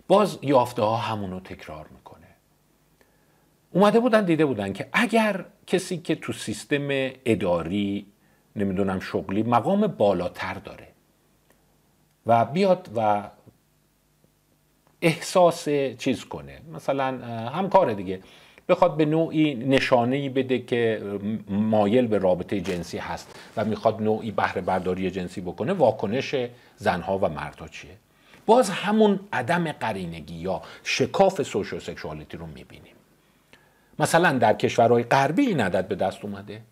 باز 0.08 0.38
یافته 0.42 0.82
ها 0.82 0.96
همونو 0.96 1.40
تکرار 1.40 1.86
می‌کنه. 1.94 2.26
اومده 3.70 4.00
بودن 4.00 4.24
دیده 4.24 4.46
بودن 4.46 4.72
که 4.72 4.88
اگر 4.92 5.44
کسی 5.66 5.98
که 5.98 6.14
تو 6.14 6.32
سیستم 6.32 6.88
اداری 7.24 8.06
نمی‌دونم 8.56 9.00
شغلی 9.00 9.42
مقام 9.42 9.86
بالاتر 9.86 10.54
داره 10.54 10.88
و 12.26 12.44
بیاد 12.44 12.90
و 12.96 13.30
احساس 15.02 15.68
چیز 15.98 16.24
کنه 16.24 16.60
مثلا 16.72 17.26
همکار 17.48 17.92
دیگه 17.92 18.20
بخواد 18.68 18.96
به 18.96 19.04
نوعی 19.04 19.54
نشانه 19.54 20.30
بده 20.30 20.58
که 20.58 21.02
مایل 21.48 22.06
به 22.06 22.18
رابطه 22.18 22.60
جنسی 22.60 22.98
هست 22.98 23.38
و 23.56 23.64
می‌خواد 23.64 24.02
نوعی 24.02 24.30
بهره 24.30 24.60
برداری 24.60 25.10
جنسی 25.10 25.40
بکنه 25.40 25.72
واکنش 25.72 26.34
زنها 26.76 27.18
و 27.18 27.28
مردها 27.28 27.68
چیه؟ 27.68 27.96
باز 28.46 28.70
همون 28.70 29.20
عدم 29.32 29.72
قرینگی 29.72 30.34
یا 30.34 30.62
شکاف 30.82 31.42
سوشو 31.42 31.80
سکشوالیتی 31.80 32.36
رو 32.36 32.46
می‌بینیم. 32.46 32.94
مثلا 33.98 34.38
در 34.38 34.52
کشورهای 34.52 35.02
غربی 35.02 35.46
این 35.46 35.60
عدد 35.60 35.88
به 35.88 35.94
دست 35.94 36.24
اومده. 36.24 36.62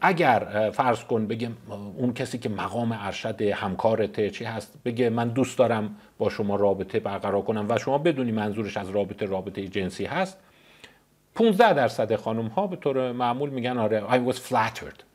اگر 0.00 0.70
فرض 0.74 1.04
کن 1.04 1.26
بگه 1.26 1.50
اون 1.96 2.12
کسی 2.14 2.38
که 2.38 2.48
مقام 2.48 2.98
ارشد 3.00 3.42
همکارته 3.42 4.30
چی 4.30 4.44
هست؟ 4.44 4.74
بگه 4.84 5.10
من 5.10 5.28
دوست 5.28 5.58
دارم 5.58 5.96
با 6.18 6.30
شما 6.30 6.56
رابطه 6.56 7.00
برقرار 7.00 7.42
کنم 7.42 7.66
و 7.68 7.78
شما 7.78 7.98
بدونی 7.98 8.32
منظورش 8.32 8.76
از 8.76 8.90
رابطه 8.90 9.26
رابطه 9.26 9.68
جنسی 9.68 10.04
هست. 10.04 10.38
15 11.34 11.72
درصد 11.72 12.16
خانم 12.16 12.46
ها 12.46 12.66
به 12.66 12.76
طور 12.76 13.12
معمول 13.12 13.50
میگن 13.50 13.78
آره 13.78 14.00
I 14.08 14.32
was 14.32 14.36
flattered. 14.36 15.13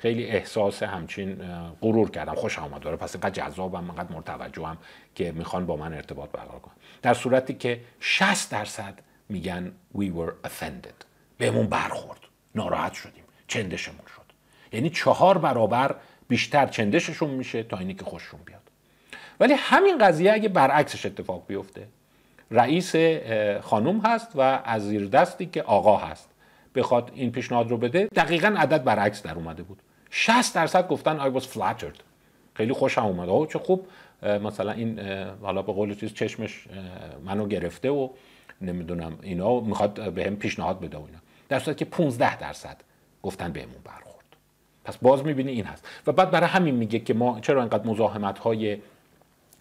خیلی 0.00 0.26
احساس 0.26 0.82
همچین 0.82 1.34
غرور 1.80 2.10
کردم. 2.10 2.34
خوش 2.34 2.58
آمد. 2.58 2.80
داره 2.80 2.96
پس 2.96 3.14
اینقدر 3.14 3.30
جذابم 3.30 3.90
اینقدر 3.90 4.12
مرتوجهم 4.12 4.78
که 5.14 5.32
می‌خوان 5.32 5.66
با 5.66 5.76
من 5.76 5.94
ارتباط 5.94 6.30
برقرار 6.30 6.60
کنن. 6.60 6.74
در 7.02 7.14
صورتی 7.14 7.54
که 7.54 7.80
60 8.00 8.50
درصد 8.50 8.98
میگن 9.28 9.72
we 9.96 10.04
were 10.04 10.48
offended. 10.48 11.04
بهمون 11.38 11.66
برخورد. 11.66 12.20
ناراحت 12.54 12.92
شدیم. 12.92 13.24
چندشمون 13.48 14.06
شد. 14.16 14.32
یعنی 14.72 14.90
چهار 14.90 15.38
برابر 15.38 15.94
بیشتر 16.28 16.66
چندششون 16.66 17.30
میشه 17.30 17.62
تا 17.62 17.76
اینی 17.78 17.94
که 17.94 18.04
خوششون 18.04 18.40
بیاد. 18.44 18.60
ولی 19.40 19.54
همین 19.54 19.98
قضیه 19.98 20.32
اگه 20.32 20.48
برعکسش 20.48 21.06
اتفاق 21.06 21.44
بیفته 21.46 21.86
رئیس 22.50 22.96
خانم 23.62 24.00
هست 24.00 24.28
و 24.34 24.40
از 24.64 24.88
زیر 24.88 25.08
دستی 25.08 25.46
که 25.46 25.62
آقا 25.62 25.96
هست 25.96 26.28
بخواد 26.74 27.10
این 27.14 27.32
پیشنهاد 27.32 27.70
رو 27.70 27.76
بده 27.76 28.08
دقیقا 28.14 28.54
عدد 28.58 28.84
برعکس 28.84 29.22
در 29.22 29.34
اومده 29.34 29.62
بود. 29.62 29.82
60 30.10 30.54
درصد 30.54 30.88
گفتن 30.88 31.30
I 31.30 31.40
was 31.40 31.44
flattered. 31.44 32.00
خیلی 32.54 32.72
خوشم 32.72 33.04
اومد. 33.04 33.28
آه 33.28 33.46
چه 33.46 33.58
خوب. 33.58 33.86
مثلا 34.22 34.72
این 34.72 35.00
حالا 35.42 35.62
به 35.62 35.72
قول 35.72 35.94
چیز 35.94 36.14
چشمش 36.14 36.66
منو 37.24 37.46
گرفته 37.46 37.90
و 37.90 38.08
نمی‌دونم 38.60 39.18
اینا 39.22 39.60
می‌خواد 39.60 40.12
به 40.12 40.24
هم 40.24 40.36
پیشنهاد 40.36 40.80
بده 40.80 40.96
و 40.96 41.00
اینا. 41.00 41.18
در 41.48 41.58
صورتی 41.58 41.84
که 41.84 41.90
15 41.90 42.36
درصد 42.36 42.76
گفتن 43.22 43.52
بهمون 43.52 43.80
برخورد. 43.84 44.24
پس 44.84 44.96
باز 44.96 45.24
می‌بینی 45.24 45.52
این 45.52 45.64
هست. 45.64 45.88
و 46.06 46.12
بعد 46.12 46.30
برای 46.30 46.48
همین 46.48 46.74
میگه 46.74 46.98
که 46.98 47.14
ما 47.14 47.40
چرا 47.40 47.62
انقدر 47.62 47.86
مزاحمت 47.86 48.38
های 48.38 48.78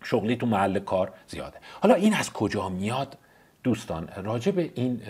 شغلی 0.04 0.36
تو 0.36 0.46
محل 0.46 0.80
کار 0.80 1.14
زیاده. 1.28 1.58
حالا 1.82 1.96
این 1.96 2.14
از 2.14 2.34
کجا 2.34 2.70
میاد؟ 2.70 3.18
دوستان 3.64 4.10
راجع 4.24 4.52
به 4.52 4.72
این 4.76 5.02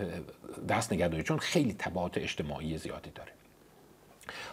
دست 0.70 0.94
نگهداری 0.94 1.24
چون 1.24 1.38
خیلی 1.38 1.76
تبعات 1.80 2.18
اجتماعی 2.18 2.78
زیادی 2.78 3.10
داره. 3.16 3.32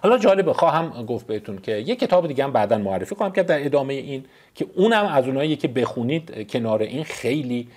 حالا 0.02 0.18
جالبه 0.18 0.52
خواهم 0.52 1.06
گفت 1.06 1.26
بهتون 1.26 1.58
که 1.58 1.72
یه 1.72 1.96
کتاب 1.96 2.28
دیگه 2.28 2.44
هم 2.44 2.52
بعدا 2.52 2.78
معرفی 2.78 3.14
خواهم 3.14 3.32
کرد 3.32 3.46
در 3.46 3.66
ادامه 3.66 3.94
این 3.94 4.24
که 4.54 4.66
اونم 4.74 5.06
از 5.06 5.26
اونایی 5.26 5.56
که 5.56 5.68
بخونید 5.68 6.50
کنار 6.50 6.82
این 6.82 7.04
خیلی 7.04 7.68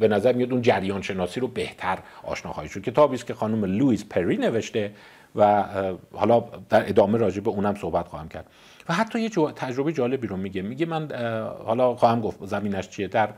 به 0.00 0.08
نظر 0.08 0.32
میاد 0.32 0.52
اون 0.52 0.62
جریان 0.62 1.02
شناسی 1.02 1.40
رو 1.40 1.48
بهتر 1.48 1.98
آشنا 2.22 2.52
خواهید 2.52 2.72
شد. 2.72 2.82
کتابی 2.82 3.14
است 3.14 3.26
که 3.26 3.34
خانم 3.34 3.64
لویز 3.64 4.08
پری 4.08 4.36
نوشته 4.36 4.92
و 5.36 5.64
حالا 6.12 6.44
در 6.68 6.88
ادامه 6.88 7.18
راجع 7.18 7.40
به 7.40 7.50
اونم 7.50 7.74
صحبت 7.74 8.08
خواهم 8.08 8.28
کرد. 8.28 8.46
و 8.88 8.94
حتی 8.94 9.20
یه 9.20 9.28
تجربه 9.56 9.92
جالبی 9.92 10.26
رو 10.26 10.36
میگه. 10.36 10.62
میگه 10.62 10.86
من 10.86 11.08
حالا 11.64 11.94
خواهم 11.94 12.20
گفت 12.20 12.46
زمینش 12.46 12.88
چیه. 12.88 13.08
در 13.08 13.28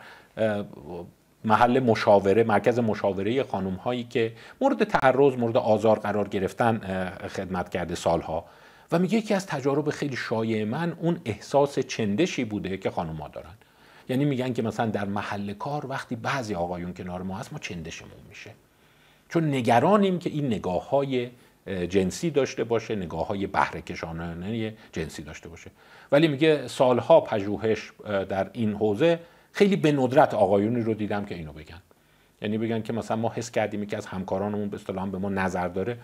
محل 1.45 1.81
مشاوره 1.81 2.45
مرکز 2.45 2.79
مشاوره 2.79 3.43
خانم 3.43 3.75
هایی 3.75 4.05
که 4.05 4.33
مورد 4.61 4.85
تعرض 4.85 5.35
مورد 5.35 5.57
آزار 5.57 5.99
قرار 5.99 6.29
گرفتن 6.29 6.79
خدمت 7.29 7.69
کرده 7.69 7.95
سالها. 7.95 8.45
و 8.93 8.99
میگه 8.99 9.19
یکی 9.19 9.35
از 9.35 9.47
تجارب 9.47 9.91
خیلی 9.91 10.17
شایع 10.17 10.65
من 10.65 10.97
اون 11.01 11.21
احساس 11.25 11.79
چندشی 11.79 12.45
بوده 12.45 12.77
که 12.77 12.91
خانم 12.91 13.17
ها 13.17 13.29
دارن. 13.29 13.55
یعنی 14.09 14.25
میگن 14.25 14.53
که 14.53 14.63
مثلا 14.63 14.87
در 14.87 15.05
محل 15.05 15.53
کار 15.53 15.87
وقتی 15.87 16.17
بعضی 16.17 16.55
آقایون 16.55 16.95
کنار 16.95 17.23
ما 17.23 17.39
هست 17.39 17.53
ما 17.53 17.59
چندشمون 17.59 18.11
میشه. 18.29 18.51
چون 19.29 19.49
نگرانیم 19.49 20.19
که 20.19 20.31
این 20.31 20.47
نگاه 20.47 20.89
های 20.89 21.31
جنسی 21.89 22.31
داشته 22.31 22.65
باشه 22.65 22.97
نگاه 22.97 23.27
های 23.27 23.47
بهره 23.47 23.83
کشانانه 23.83 24.75
جنسی 24.93 25.23
داشته 25.23 25.49
باشه. 25.49 25.71
ولی 26.13 26.29
میگه 26.29 26.69
سالها 26.69 27.21
پژوهش 27.21 27.93
در 28.29 28.51
این 28.53 28.75
حوزه 28.75 29.19
خیلی 29.55 29.77
به 29.77 29.93
ندرت 29.93 30.35
آقایونی 30.35 30.81
رو 30.81 30.95
دیدم 30.95 31.25
که 31.25 31.35
اینو 31.35 31.53
بگن. 31.53 31.83
یعنی 32.43 32.59
بگن 32.59 32.83
که 32.83 32.93
مثلا 32.93 33.17
ما 33.17 33.33
حس 33.35 33.51
کردیم 33.51 33.87
که 33.87 33.97
از 33.97 34.07
همکارانمون 34.07 34.69
به 34.69 34.77
اصطلاح 34.77 35.09
به 35.09 35.19
ما 35.19 35.29
نظر 35.29 35.69
داره. 35.69 35.99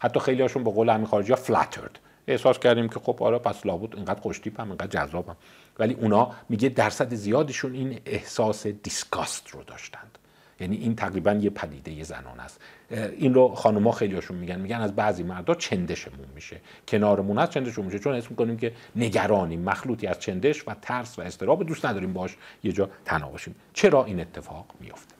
حتی 0.00 0.20
خیلی 0.20 0.42
هاشون 0.42 0.64
به 0.64 0.70
قول 0.70 0.88
همین 0.88 1.06
خارجی 1.06 1.32
ها 1.32 1.36
فلاترد 1.36 1.98
احساس 2.26 2.58
کردیم 2.58 2.88
که 2.88 3.00
خب 3.00 3.22
آره 3.22 3.38
پس 3.38 3.66
لابد 3.66 3.96
اینقدر 3.96 4.20
خوشتیپ 4.20 4.60
هم 4.60 4.68
اینقدر 4.68 5.06
جذابم. 5.06 5.36
ولی 5.78 5.94
اونا 5.94 6.30
میگه 6.48 6.68
درصد 6.68 7.14
زیادشون 7.14 7.74
این 7.74 8.00
احساس 8.06 8.66
دیسکاست 8.66 9.48
رو 9.48 9.62
داشتند 9.62 10.15
یعنی 10.60 10.76
این 10.76 10.96
تقریبا 10.96 11.32
یه 11.32 11.50
پدیده 11.50 12.04
زنان 12.04 12.40
است. 12.40 12.60
این 12.90 13.34
رو 13.34 13.48
خانم‌ها 13.48 13.92
خیلیاشون 13.92 14.36
میگن 14.36 14.60
میگن 14.60 14.80
از 14.80 14.96
بعضی 14.96 15.22
مردا 15.22 15.54
چندشمون 15.54 16.26
میشه. 16.34 16.60
کنارمون 16.88 17.38
هست 17.38 17.50
چندشمون 17.50 17.86
میشه. 17.86 17.98
چون 17.98 18.14
اسم 18.14 18.28
می‌کنیم 18.30 18.56
که 18.56 18.72
نگرانیم 18.96 19.60
مخلوطی 19.60 20.06
از 20.06 20.20
چندش 20.20 20.68
و 20.68 20.74
ترس 20.82 21.18
و 21.18 21.22
استراب 21.22 21.66
دوست 21.66 21.86
نداریم 21.86 22.12
باش 22.12 22.36
یه 22.64 22.72
جا 22.72 22.90
تنها 23.04 23.32
چرا 23.72 24.04
این 24.04 24.20
اتفاق 24.20 24.66
میفته 24.80 25.14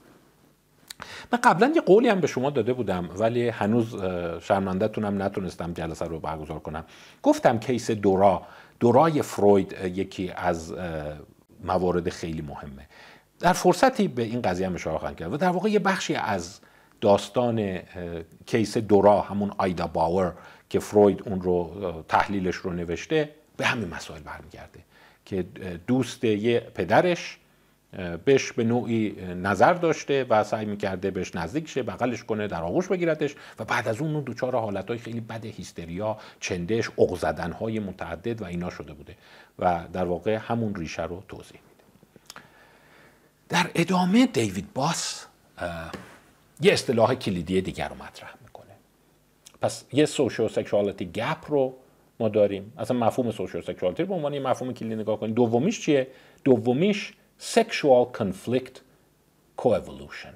من 1.31 1.39
قبلا 1.43 1.71
یه 1.75 1.81
قولی 1.81 2.09
هم 2.09 2.19
به 2.19 2.27
شما 2.27 2.49
داده 2.49 2.73
بودم 2.73 3.09
ولی 3.17 3.49
هنوز 3.49 3.95
شرمندهتونم 4.41 5.21
نتونستم 5.21 5.73
جلسه 5.73 6.05
رو 6.05 6.19
برگزار 6.19 6.59
کنم. 6.59 6.85
گفتم 7.23 7.59
کیس 7.59 7.91
دورا. 7.91 8.41
دورای 8.79 9.21
فروید 9.21 9.75
یکی 9.83 10.31
از 10.35 10.75
موارد 11.63 12.09
خیلی 12.09 12.41
مهمه. 12.41 12.87
در 13.39 13.53
فرصتی 13.53 14.07
به 14.07 14.23
این 14.23 14.41
قضیه 14.41 14.71
اشاره 14.71 14.97
خواهم 14.97 15.15
کرد 15.15 15.33
و 15.33 15.37
در 15.37 15.49
واقع 15.49 15.69
یه 15.69 15.79
بخشی 15.79 16.15
از 16.15 16.59
داستان 17.01 17.79
کیس 18.45 18.77
دورا 18.77 19.21
همون 19.21 19.51
آیدا 19.57 19.87
باور 19.87 20.33
که 20.69 20.79
فروید 20.79 21.23
اون 21.25 21.41
رو 21.41 21.71
تحلیلش 22.07 22.55
رو 22.55 22.73
نوشته 22.73 23.29
به 23.57 23.65
همین 23.65 23.89
مسائل 23.89 24.21
برمیگرده 24.21 24.79
که 25.25 25.45
دوست 25.87 26.23
یه 26.23 26.59
پدرش 26.59 27.37
بهش 28.25 28.51
به 28.51 28.63
نوعی 28.63 29.15
نظر 29.35 29.73
داشته 29.73 30.25
و 30.29 30.43
سعی 30.43 30.65
می‌کرده 30.65 31.11
بهش 31.11 31.35
نزدیک 31.35 31.67
شه 31.67 31.83
بغلش 31.83 32.23
کنه 32.23 32.47
در 32.47 32.63
آغوش 32.63 32.87
بگیرتش 32.87 33.35
و 33.59 33.65
بعد 33.65 33.87
از 33.87 34.01
اون 34.01 34.23
دچار 34.25 34.55
حالتهای 34.55 34.99
خیلی 34.99 35.21
بد 35.21 35.45
هیستریا 35.45 36.17
چندش 36.39 36.89
های 37.59 37.79
متعدد 37.79 38.41
و 38.41 38.45
اینا 38.45 38.69
شده 38.69 38.93
بوده 38.93 39.15
و 39.59 39.83
در 39.93 40.05
واقع 40.05 40.35
همون 40.35 40.75
ریشه 40.75 41.03
رو 41.03 41.23
توضیح 41.27 41.59
در 43.49 43.71
ادامه 43.75 44.25
دیوید 44.25 44.73
باس 44.73 45.25
یه 46.61 46.73
اصطلاح 46.73 47.15
کلیدی 47.15 47.61
دیگر 47.61 47.89
رو 47.89 47.95
مطرح 47.95 48.33
می‌کنه. 48.41 48.75
پس 49.61 49.85
یه 49.93 50.05
sociosexuality 50.05 51.05
gap 51.05 51.45
رو 51.47 51.77
ما 52.19 52.29
داریم. 52.29 52.73
اصلا 52.77 52.97
مفهوم 52.97 53.31
sociosexuality 53.31 54.03
رو 54.03 54.09
به 54.09 54.15
عنوان 54.15 54.33
یه 54.33 54.39
مفهوم 54.39 54.73
کلیدی 54.73 54.95
نگاه 54.95 55.19
کنیم. 55.19 55.35
دومیش 55.35 55.81
چیه؟ 55.81 56.07
دومیش 56.43 57.13
sexual 57.37 58.05
conflict 58.05 58.81
coevolution 59.57 60.33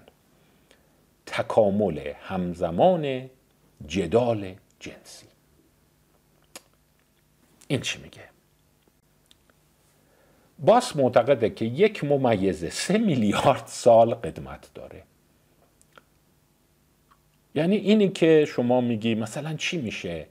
تکامل 1.26 2.14
همزمان 2.22 3.30
جدال 3.88 4.56
جنسی. 4.80 5.26
این 7.68 7.82
چی 7.82 8.00
میگه؟ 8.00 8.31
باس 10.62 10.96
معتقده 10.96 11.50
که 11.50 11.66
یک 11.66 12.04
ممیزه 12.04 12.70
سه 12.70 12.98
میلیارد 12.98 13.64
سال 13.66 14.14
قدمت 14.14 14.70
داره. 14.76 15.04
یعنی 17.56 17.76
اینی 17.76 18.10
که 18.10 18.46
شما 18.48 18.82
میگی 18.82 19.16
مثلا 19.16 19.54
چی 19.54 19.78
میشه؟ 19.78 20.26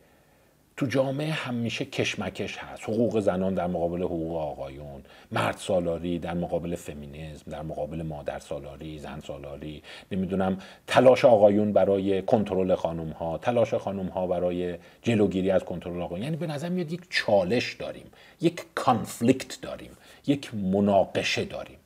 تو 0.76 0.86
جامعه 0.86 1.30
همیشه 1.30 1.84
کشمکش 1.84 2.56
هست. 2.56 2.82
حقوق 2.82 3.20
زنان 3.20 3.54
در 3.54 3.66
مقابل 3.66 4.02
حقوق 4.02 4.36
آقایون 4.36 5.02
مرد 5.32 5.56
سالاری 5.56 6.18
در 6.18 6.34
مقابل 6.34 6.74
فمینیسم 6.74 7.50
در 7.50 7.62
مقابل 7.62 8.02
مادر 8.02 8.38
سالاری 8.38 8.98
زن 8.98 9.20
سالاری. 9.20 9.82
نمی‌دونم 10.12 10.58
تلاش 10.86 11.24
آقایون 11.24 11.72
برای 11.72 12.22
کنترل 12.22 12.74
خانم 12.74 13.10
ها 13.10 13.38
تلاش 13.38 13.74
خانم 13.74 14.06
ها 14.06 14.26
برای 14.26 14.76
جلوگیری 15.02 15.50
از 15.50 15.64
کنترل 15.64 16.02
آقایون. 16.02 16.24
یعنی 16.24 16.36
به 16.36 16.46
نظر 16.46 16.68
میاد 16.68 16.92
یک 16.92 17.00
چالش 17.10 17.74
داریم 17.74 18.06
یک 18.40 18.64
کانفلیکت 18.74 19.60
داریم. 19.60 19.90
یک 20.30 20.54
مناقشه 20.54 21.44
داریم. 21.44 21.78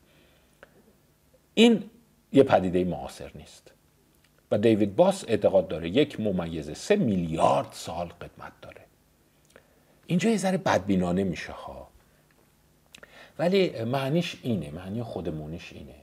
این 1.54 1.82
یه 2.32 2.42
پدیده 2.42 2.84
معاصر 2.84 3.30
نیست. 3.34 3.70
و 4.50 4.58
دیوید 4.58 4.96
باس 4.96 5.24
اعتقاد 5.28 5.68
داره 5.68 5.88
یک 5.88 6.20
ممیز 6.20 6.78
سه 6.78 6.96
میلیارد 6.96 7.68
سال 7.72 8.06
قدمت 8.06 8.52
داره. 8.62 8.80
اینجا 10.06 10.30
یه 10.30 10.36
ذره 10.36 10.58
بدبینانه 10.58 11.24
میشه 11.24 11.52
ها. 11.52 11.88
ولی 13.38 13.84
معنیش 13.84 14.36
اینه 14.42 14.70
معنی 14.70 15.02
خودمونیش 15.02 15.72
اینه. 15.72 15.94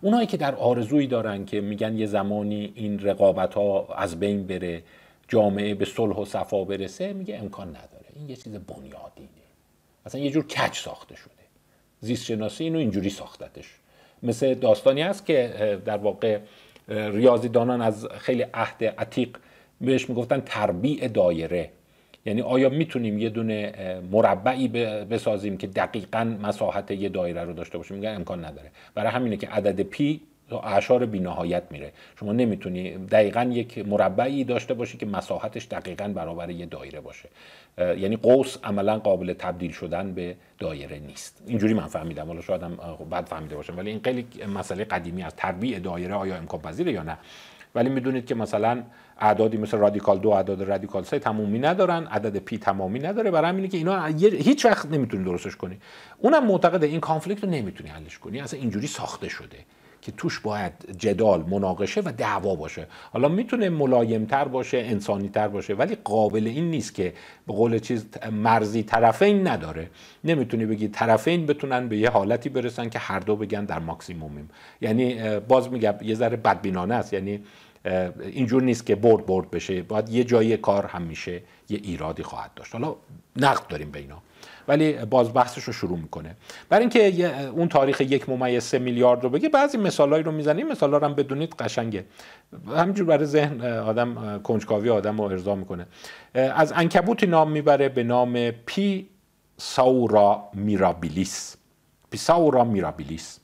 اونایی 0.00 0.26
که 0.26 0.36
در 0.36 0.54
آرزویی 0.54 1.06
دارن 1.06 1.44
که 1.44 1.60
میگن 1.60 1.98
یه 1.98 2.06
زمانی 2.06 2.72
این 2.74 2.98
رقابت 2.98 3.54
ها 3.54 3.94
از 3.94 4.20
بین 4.20 4.46
بره 4.46 4.82
جامعه 5.28 5.74
به 5.74 5.84
صلح 5.84 6.16
و 6.16 6.24
صفا 6.24 6.64
برسه 6.64 7.12
میگه 7.12 7.36
امکان 7.36 7.68
نداره. 7.68 8.06
این 8.14 8.28
یه 8.28 8.36
چیز 8.36 8.52
بنیادینه. 8.52 9.28
اصلا 10.06 10.20
یه 10.20 10.30
جور 10.30 10.46
کچ 10.46 10.78
ساخته 10.78 11.16
شده. 11.16 11.35
زیست 12.00 12.24
شناسی 12.24 12.64
اینو 12.64 12.78
اینجوری 12.78 13.10
ساختتش. 13.10 13.66
مثل 14.22 14.54
داستانی 14.54 15.02
هست 15.02 15.26
که 15.26 15.78
در 15.84 15.96
واقع 15.96 16.38
ریاضیدانان 16.88 17.80
از 17.80 18.06
خیلی 18.18 18.46
عهد 18.54 18.84
عتیق 18.84 19.36
بهش 19.80 20.08
می‌گفتن 20.08 20.42
تربیع 20.46 21.08
دایره. 21.08 21.70
یعنی 22.26 22.42
آیا 22.42 22.68
می‌تونیم 22.68 23.18
یه 23.18 23.28
دونه 23.28 23.72
مربعی 24.12 24.68
بسازیم 25.04 25.56
که 25.56 25.66
دقیقا 25.66 26.36
مساحت 26.42 26.90
یه 26.90 27.08
دایره 27.08 27.44
رو 27.44 27.52
داشته 27.52 27.78
باشه 27.78 27.94
میگن 27.94 28.14
امکان 28.14 28.44
نداره. 28.44 28.70
برای 28.94 29.10
همینه 29.10 29.36
که 29.36 29.48
عدد 29.48 29.80
پی 29.80 30.20
اعشار 30.52 31.06
بینهایت 31.06 31.62
میره. 31.70 31.92
شما 32.20 32.32
نمی‌تونی 32.32 32.90
دقیقا 32.90 33.42
یک 33.42 33.78
مربعی 33.78 34.44
داشته 34.44 34.74
باشی 34.74 34.98
که 34.98 35.06
مساحتش 35.06 35.66
دقیقا 35.66 36.08
برابر 36.08 36.50
یه 36.50 36.66
دایره 36.66 37.00
باشه. 37.00 37.28
یعنی 37.78 38.16
قوس 38.16 38.56
عملا 38.64 38.98
قابل 38.98 39.32
تبدیل 39.32 39.72
شدن 39.72 40.12
به 40.12 40.36
دایره 40.58 40.98
نیست. 40.98 41.42
اینجوری 41.46 41.74
من 41.74 41.86
فهمیدم. 41.86 42.26
حالا 42.26 42.40
شاید 42.40 42.62
هم 42.62 42.76
بد 43.12 43.26
فهمیده 43.26 43.56
باشم. 43.56 43.78
ولی 43.78 43.90
این 43.90 44.00
خیلی 44.04 44.26
مسئله 44.54 44.84
قدیمی 44.84 45.22
از 45.22 45.36
تربیع 45.36 45.78
دایره 45.78 46.14
آیا 46.14 46.36
امکان 46.36 46.60
پذیره 46.60 46.92
یا 46.92 47.02
نه؟ 47.02 47.18
ولی 47.74 47.88
می‌دونید 47.88 48.26
که 48.26 48.34
مثلا 48.34 48.82
اعدادی 49.20 49.56
مثل 49.56 49.78
رادیکال 49.78 50.18
دو 50.18 50.30
اعداد 50.30 50.62
رادیکال 50.62 51.02
سه 51.02 51.18
تمومی 51.18 51.58
ندارن. 51.58 52.06
عدد 52.06 52.36
پی 52.36 52.58
تمامی 52.58 52.98
نداره. 52.98 53.30
برای 53.30 53.48
همینه 53.48 53.68
که 53.68 53.76
اینا 53.76 54.04
هیچ 54.20 54.64
وقت 54.64 54.86
نمی‌تونی 54.86 55.24
درستش 55.24 55.56
کنی. 55.56 55.78
اونم 56.18 56.46
معتقده 56.46 56.86
این 56.86 57.00
conflict 57.00 57.44
رو 57.44 57.50
نمی‌تونی 57.50 57.90
حلش 57.90 58.18
کنی. 58.18 58.40
اصلا 58.40 58.60
اینجوری 58.60 58.86
ساخته 58.86 59.28
شده. 59.28 59.56
که 60.06 60.12
توش 60.12 60.40
باید 60.40 60.72
جدال 60.98 61.44
مناقشه 61.48 62.00
و 62.00 62.12
دعوا 62.18 62.54
باشه. 62.54 62.86
حالا 63.12 63.28
می‌تونه 63.28 63.68
ملایمتر 63.68 64.48
باشه 64.48 64.78
انسانیتر 64.78 65.48
باشه 65.48 65.74
ولی 65.74 65.96
قابل 66.04 66.46
این 66.46 66.70
نیست 66.70 66.94
که 66.94 67.12
به 67.46 67.52
قول 67.52 67.78
چیز 67.78 68.06
مرزی 68.32 68.82
طرفین 68.82 69.48
نداره. 69.48 69.90
نمی‌تونی 70.24 70.66
بگی 70.66 70.88
طرفین 70.88 71.46
بتونن 71.46 71.88
به 71.88 71.96
یه 71.96 72.10
حالتی 72.10 72.48
برسن 72.48 72.88
که 72.88 72.98
هر 72.98 73.18
دو 73.18 73.36
بگن 73.36 73.64
در 73.64 73.78
ماکسیمومیم. 73.78 74.50
یعنی 74.80 75.38
باز 75.40 75.72
میگم 75.72 75.94
یه 76.02 76.14
ذره 76.14 76.36
بدبینانه 76.36 76.94
است. 76.94 77.12
یعنی 77.12 77.40
اینجور 78.32 78.62
نیست 78.62 78.86
که 78.86 78.94
برد 78.94 79.26
برد 79.26 79.50
بشه. 79.50 79.82
باید 79.82 80.08
یه 80.08 80.24
جایی 80.24 80.56
کار 80.56 80.86
هم 80.86 81.02
میشه 81.02 81.42
یه 81.68 81.80
ایرادی 81.82 82.22
خواهد 82.22 82.50
داشت. 82.56 82.72
حالا 82.72 82.96
نقد 83.36 83.66
داریم 83.66 83.90
به 83.90 83.98
اینا. 83.98 84.22
ولی 84.68 84.92
باز 84.92 85.32
بحثش 85.34 85.62
رو 85.62 85.72
شروع 85.72 85.98
می‌کنه. 85.98 86.36
برای 86.68 86.80
اینکه 86.80 87.30
اون 87.48 87.68
تاریخ 87.68 88.00
یک 88.00 88.28
ممیز 88.28 88.62
سه 88.62 88.78
میلیارد 88.78 89.22
رو 89.22 89.30
بگه 89.30 89.48
بعضی 89.48 89.78
مثالایی 89.78 90.22
رو 90.22 90.32
می‌زنیم 90.32 90.68
مثالا 90.68 90.98
رو 90.98 91.04
هم 91.04 91.14
بدونید 91.14 91.54
قشنگه. 91.54 92.04
همینجور 92.76 93.06
برای 93.06 93.26
ذهن 93.26 93.60
آدم 93.62 94.40
کنجکاوی 94.44 94.90
آدم 94.90 95.18
رو 95.18 95.24
ارضا 95.24 95.54
می‌کنه. 95.54 95.86
از 96.34 96.72
انکبوت 96.76 97.24
نام 97.24 97.50
می‌بره 97.50 97.88
به 97.88 98.02
نام 98.02 98.50
پی 98.50 99.08
ساورا 99.56 100.48
میرابیلیس. 100.54 101.56
پی 102.10 102.18
ساورا 102.18 102.64
میرابیلیس. 102.64 103.38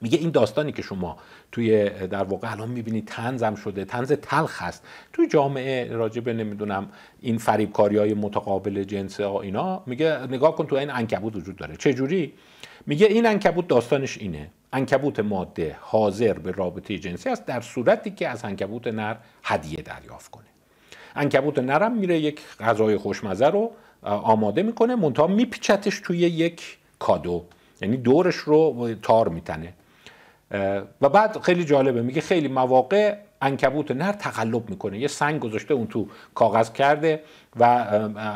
میگه 0.00 0.18
این 0.18 0.30
داستانی 0.30 0.72
که 0.72 0.82
شما 0.82 1.16
توی 1.52 1.90
در 1.90 2.24
واقع 2.24 2.52
الان 2.52 2.68
می‌بینید 2.68 3.06
تنزم 3.06 3.54
شده 3.54 3.84
تنز 3.84 4.12
تلخ 4.12 4.62
هست. 4.62 4.84
توی 5.12 5.28
جامعه 5.28 5.92
راجبه 5.92 6.32
نمی‌دونم 6.32 6.88
این 7.20 7.38
فریبکاری 7.38 7.96
های 7.96 8.14
متقابل 8.14 8.84
جنس 8.84 9.20
اینا 9.20 9.82
میگه 9.86 10.26
نگاه 10.26 10.56
کن 10.56 10.66
تو 10.66 10.76
این 10.76 10.90
انکبوت 10.90 11.36
وجود 11.36 11.56
داره. 11.56 11.76
چه 11.76 11.94
جوری 11.94 12.32
میگه 12.86 13.06
این 13.06 13.26
انکبوت 13.26 13.68
داستانش 13.68 14.18
اینه. 14.18 14.50
انکبوت 14.72 15.20
ماده 15.20 15.76
حاضر 15.80 16.32
به 16.32 16.50
رابطه 16.50 16.98
جنسی 16.98 17.28
است 17.28 17.46
در 17.46 17.60
صورتی 17.60 18.10
که 18.10 18.28
از 18.28 18.44
انکبوت 18.44 18.86
نر 18.86 19.16
هدیه 19.44 19.82
دریافت 19.82 20.30
کنه. 20.30 20.44
انکبوت 21.16 21.58
نرم 21.58 21.96
میره 21.96 22.18
یک 22.18 22.40
غذای 22.60 22.96
خوشمزه 22.96 23.46
رو 23.46 23.70
آماده 24.02 24.62
می‌کنه 24.62 24.96
منتها 24.96 25.26
میپیچتش 25.26 26.00
توی 26.00 26.18
یک 26.18 26.78
کادو. 26.98 27.44
یعنی 27.80 27.96
دورش 27.96 28.36
رو 28.36 28.94
تار 29.02 29.28
میتنه. 29.28 29.72
و 31.00 31.08
بعد 31.08 31.40
خیلی 31.40 31.64
جالبه 31.64 32.02
میگه 32.02 32.20
خیلی 32.20 32.48
مواقع 32.48 33.16
انکبوت 33.42 33.90
نر 33.90 34.12
تقلب 34.12 34.70
می‌کنه. 34.70 34.98
یه 34.98 35.08
سنگ 35.08 35.40
گذاشته 35.40 35.74
اون 35.74 35.86
تو 35.86 36.08
کاغذ 36.34 36.72
کرده. 36.72 37.22
و 37.58 37.86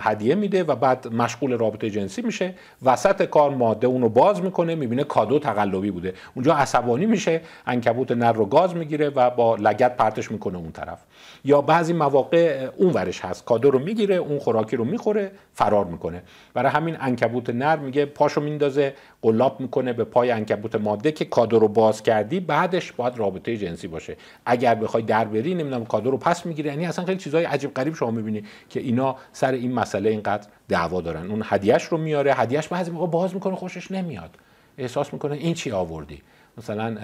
هدیه 0.01 0.35
میده 0.35 0.65
و 0.65 0.75
بعد 0.75 1.09
مشغول 1.13 1.53
رابطه 1.53 1.91
جنسی 1.91 2.23
میشه. 2.23 2.55
وسط 2.83 3.23
کار 3.23 3.51
ماده 3.51 3.87
اونو 3.87 4.09
باز 4.09 4.43
می‌کنه 4.43 4.75
می‌بینه 4.75 5.05
کادو 5.05 5.39
تقلبی 5.39 5.91
بوده. 5.91 6.15
اونجا 6.35 6.55
عصبانی 6.55 7.07
میشه 7.07 7.41
انکبوت 7.67 8.13
نر 8.13 8.33
رو 8.33 8.47
گاز 8.47 8.77
می‌گیره 8.77 9.09
و 9.09 9.31
با 9.31 9.57
لگت 9.57 9.97
پرتش 9.97 10.31
می‌کنه 10.31 10.59
اون 10.59 10.73
طرف. 10.73 10.99
یا 11.45 11.61
بعضی 11.61 11.93
مواقع 11.93 12.69
اون 12.77 12.93
ورش 12.93 13.25
هست. 13.25 13.45
کادو 13.45 13.71
رو 13.71 13.79
می‌گیره 13.79 14.15
اون 14.15 14.39
خوراکی 14.39 14.77
رو 14.77 14.85
می‌خوره 14.85 15.31
فرار 15.55 15.85
می‌کنه. 15.85 16.23
برای 16.55 16.71
همین 16.73 16.97
انکبوت 17.01 17.51
نر 17.51 17.77
میگه 17.77 18.05
پاشو 18.05 18.41
میندازه 18.41 18.95
قلاب 19.23 19.61
می‌کنه 19.61 19.93
به 19.93 20.05
پای 20.05 20.31
انکبوت 20.31 20.75
ماده 20.75 21.13
که 21.13 21.25
کادو 21.25 21.59
رو 21.59 21.69
باز 21.69 22.03
کردی 22.03 22.41
بعدش 22.41 22.93
باید 22.93 23.19
رابطه 23.19 23.57
جنسی 23.57 23.89
باشه. 23.89 24.17
اگر 24.47 24.75
بخوای 24.75 25.03
در 25.03 25.25
بری 25.25 25.55
نمی‌دونم 25.55 25.85
کادو 25.85 26.11
رو 26.11 26.17
پس 26.17 26.47
می‌گیره 26.47 26.71
یعنی 26.71 26.87
اصلا 26.87 27.05
خیلی 27.05 27.19
چیزای 27.19 27.45
عجیب 27.45 27.75
غریب 27.75 27.95
شما 27.95 28.11
می‌بینی 28.11 28.45
که 28.69 28.81
اینا 28.81 29.10
سر 29.33 29.53
این 29.53 29.73
مسئله 29.73 30.11
اینقدر 30.11 30.49
دعوا 30.69 31.01
دارن. 31.01 31.31
اون 31.31 31.43
هدیهش 31.45 31.85
رو 31.85 31.99
میاره 31.99 32.35
هدیهش 32.35 32.69
بعضی 32.69 32.91
موقع 32.91 33.07
باز 33.07 33.35
می‌کنه 33.35 33.57
خوشش 33.57 33.91
نمیاد. 33.91 34.31
احساس 34.79 35.13
می‌کنه 35.13 35.35
این 35.35 35.55
چی 35.55 35.71
آوردی؟ 35.71 36.23
مثلا 36.59 36.97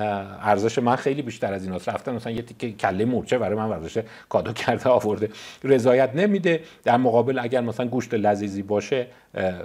ارزش 0.43 0.79
من 0.79 0.97
خیلی 0.97 1.23
بیشتر 1.23 1.55
از 1.55 1.65
ایناست. 1.65 1.89
رفتن 1.89 2.15
مثلا 2.15 2.33
یه 2.33 2.43
تیکه 2.43 2.73
کله 2.73 3.05
مورچه 3.05 3.39
برای 3.39 3.57
من 3.57 3.69
ورزش 3.69 4.03
کادو 4.29 4.53
کرده 4.53 4.89
آورده. 4.89 5.31
رضایت 5.65 6.15
نمیده. 6.15 6.61
در 6.85 6.97
مقابل 6.97 7.39
اگر 7.39 7.61
مثلا 7.61 7.87
گوشت 7.87 8.15
لذیذی 8.15 8.63
باشه 8.63 9.07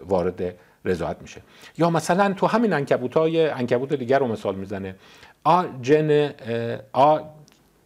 وارد 0.08 0.56
رضایت 0.86 1.18
میشه. 1.22 1.42
یا 1.78 1.90
مثلا 1.90 2.34
تو 2.34 2.48
همین 2.48 2.74
انکبوت 2.74 3.18
های 3.18 3.50
انکبوت 3.50 3.94
دیگر 3.94 4.20
رو 4.20 4.28
مثال 4.28 4.56
می‌زنه. 4.56 4.96
آ 5.44 5.64
جن 5.82 6.34
آ 6.94 7.20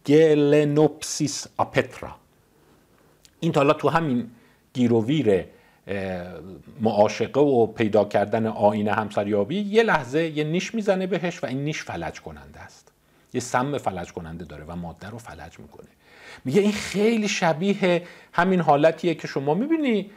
گلنوپسیس 0.06 1.46
آپترا. 1.56 2.10
این 3.40 3.52
تالا 3.52 3.72
تو 3.72 3.88
همین 3.88 4.30
گیروویر 4.76 5.44
معاشقه 6.80 7.40
و 7.40 7.66
پیدا 7.66 8.04
کردن 8.04 8.46
آیین 8.46 8.88
همسریابی 8.88 9.56
یه 9.60 9.82
لحظه 9.82 10.26
یه 10.26 10.44
نیش 10.44 10.74
می‌زنه 10.74 11.06
بهش 11.06 11.42
و 11.42 11.46
این 11.46 11.64
نیش 11.64 11.82
فلج 11.82 12.20
کننده 12.20 12.60
است. 12.60 12.92
یه 13.34 13.40
سم 13.40 13.78
فلج 13.78 14.12
کننده 14.12 14.44
داره 14.44 14.64
و 14.64 14.76
ماده 14.76 15.10
رو 15.10 15.18
فلج 15.18 15.58
می‌کنه. 15.58 15.88
میگه 16.44 16.60
این 16.60 16.72
خیلی 16.72 17.28
شبیه 17.28 18.02
همین 18.32 18.60
حالتیه 18.60 19.14
که 19.14 19.28
شما 19.28 19.54
می‌بینی 19.54 20.10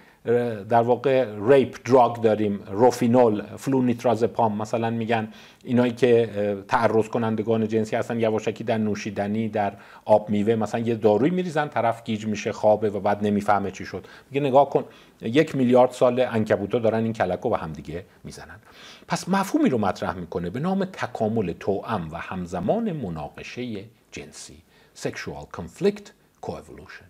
در 0.70 0.82
واقع 0.82 1.28
rape 1.48 1.78
drug 1.86 2.22
داریم 2.22 2.60
Rohypnol 2.72 3.42
flunitrazepam 3.58 4.58
مثلا 4.58 4.90
میگن 4.90 5.28
اینایی 5.64 5.92
که 5.92 6.30
تعرض 6.68 7.08
کنندگان 7.08 7.68
جنسی 7.68 7.96
هستن 7.96 8.20
یواشکی 8.20 8.64
در 8.64 8.78
نوشیدنی 8.78 9.50
در 9.50 9.74
آب 10.06 10.30
میوه 10.30 10.56
مثلا 10.56 10.82
یه 10.82 10.96
داروی 10.96 11.30
میریزن 11.30 11.68
طرف 11.68 12.04
گیج 12.04 12.26
میشه 12.26 12.52
خوابه 12.52 12.90
و 12.90 13.00
بعد 13.00 13.26
نمی‌فهمه 13.26 13.72
چی 13.72 13.86
شد. 13.86 14.06
میگه 14.32 14.48
نگاه 14.48 14.70
کن 14.70 14.84
یک 15.22 15.56
میلیارد 15.56 15.92
سال 15.92 16.20
انکبوتا 16.20 16.80
دارن 16.80 17.04
این 17.04 17.14
کلکو 17.14 17.50
و 17.50 17.56
همدیگه 17.56 18.06
می‌زنن. 18.24 18.60
پس 19.08 19.30
مفهومی 19.30 19.70
رو 19.70 19.78
مطرح 19.78 20.16
می‌کنه 20.16 20.50
به 20.50 20.60
نام 20.60 20.86
تکامل 20.86 21.54
توأم 21.60 22.12
و 22.12 22.18
همزمان 22.18 22.92
مناقشه 22.92 23.84
جنسی 24.12 24.58
sexual 25.04 25.58
conflict 25.58 26.06
coevolution. 26.46 27.09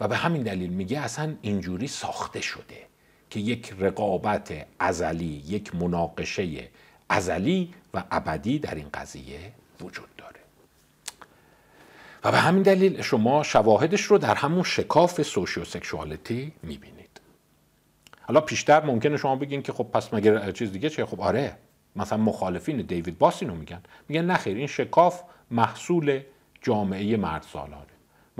و 0.00 0.08
به 0.08 0.16
همین 0.16 0.42
دلیل 0.42 0.70
میگه 0.70 1.00
اصلا 1.00 1.34
اینجوری 1.42 1.86
ساخته 1.86 2.40
شده 2.40 2.86
که 3.30 3.40
یک 3.40 3.74
رقابت 3.78 4.66
ازلی 4.78 5.42
یک 5.46 5.74
مناقشه 5.74 6.68
ازلی 7.08 7.74
و 7.94 8.04
ابدی 8.10 8.58
در 8.58 8.74
این 8.74 8.88
قضیه 8.94 9.52
وجود 9.80 10.16
داره. 10.16 10.40
و 12.24 12.32
به 12.32 12.38
همین 12.38 12.62
دلیل 12.62 13.02
شما 13.02 13.42
شواهدش 13.42 14.02
رو 14.02 14.18
در 14.18 14.34
همون 14.34 14.62
شکاف 14.62 15.22
سوشیو 15.22 15.64
سکشوالیتی 15.64 16.52
می‌بینید. 16.62 17.20
حالا 18.22 18.40
پیشتر 18.40 18.84
ممکنه 18.84 19.16
شما 19.16 19.36
بگین 19.36 19.62
که 19.62 19.72
خب 19.72 19.84
پس 19.84 20.14
مگه 20.14 20.52
چیز 20.52 20.72
دیگه 20.72 20.90
چیه؟ 20.90 21.04
خب 21.04 21.20
آره 21.20 21.56
مثلا 21.96 22.18
مخالفین 22.18 22.82
دیوید 22.82 23.18
باس 23.18 23.42
رو 23.42 23.54
میگن 23.54 23.82
میگن 24.08 24.24
نخیر 24.24 24.56
این 24.56 24.66
شکاف 24.66 25.22
محصول 25.50 26.20
جامعه 26.62 27.16
مرد 27.16 27.42
سالاره 27.52 27.89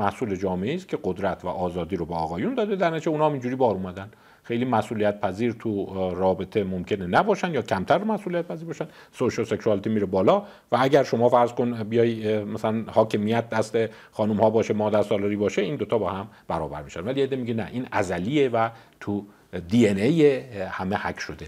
محصول 0.01 0.36
جامعه 0.36 0.74
است 0.74 0.88
که 0.88 0.98
قدرت 1.05 1.44
و 1.44 1.48
آزادی 1.48 1.96
رو 1.96 2.07
به 2.07 2.14
آقایون 2.14 2.55
داده. 2.55 2.76
در 2.76 2.90
نتیجه 2.90 3.11
اونها 3.11 3.30
اینجوری 3.30 3.57
بار 3.57 3.74
اومدن. 3.74 4.11
خیلی 4.42 4.64
مسئولیت 4.64 5.20
پذیر 5.20 5.53
تو 5.53 5.70
رابطه 6.14 6.64
ممکنه 6.64 7.07
نباشن 7.07 7.55
یا 7.55 7.62
کمتر 7.62 8.05
مسئولیت 8.05 8.48
پذیر 8.48 8.66
باشن. 8.66 8.86
سوشال 9.12 9.44
سکشوالیتی 9.44 9.90
میره 9.90 10.07
بالا 10.07 10.42
و 10.72 10.76
اگر 10.80 11.03
شما 11.03 11.28
فرض 11.28 11.53
کن 11.53 11.82
بیای 11.82 12.44
مثلا 12.44 12.84
حاکمیت 12.88 13.51
دست 13.51 13.76
خانم 14.12 14.40
ها 14.40 14.51
باشه 14.51 14.74
مادر 14.74 15.03
سالاری 15.03 15.36
باشه 15.36 15.62
این 15.62 15.76
دوتا 15.76 15.98
با 15.98 16.11
هم 16.11 16.28
برابر 16.48 16.82
میشن. 16.82 17.05
ولی 17.05 17.20
یه 17.20 17.36
میگه 17.36 17.55
نه 17.55 17.68
این 17.72 17.86
ازلیه 17.92 18.48
و 18.48 18.68
تو 19.01 19.24
دی 19.68 19.88
ان 19.88 19.96
ای 19.96 20.36
همه 20.70 20.96
حک 20.96 21.18
شده. 21.20 21.46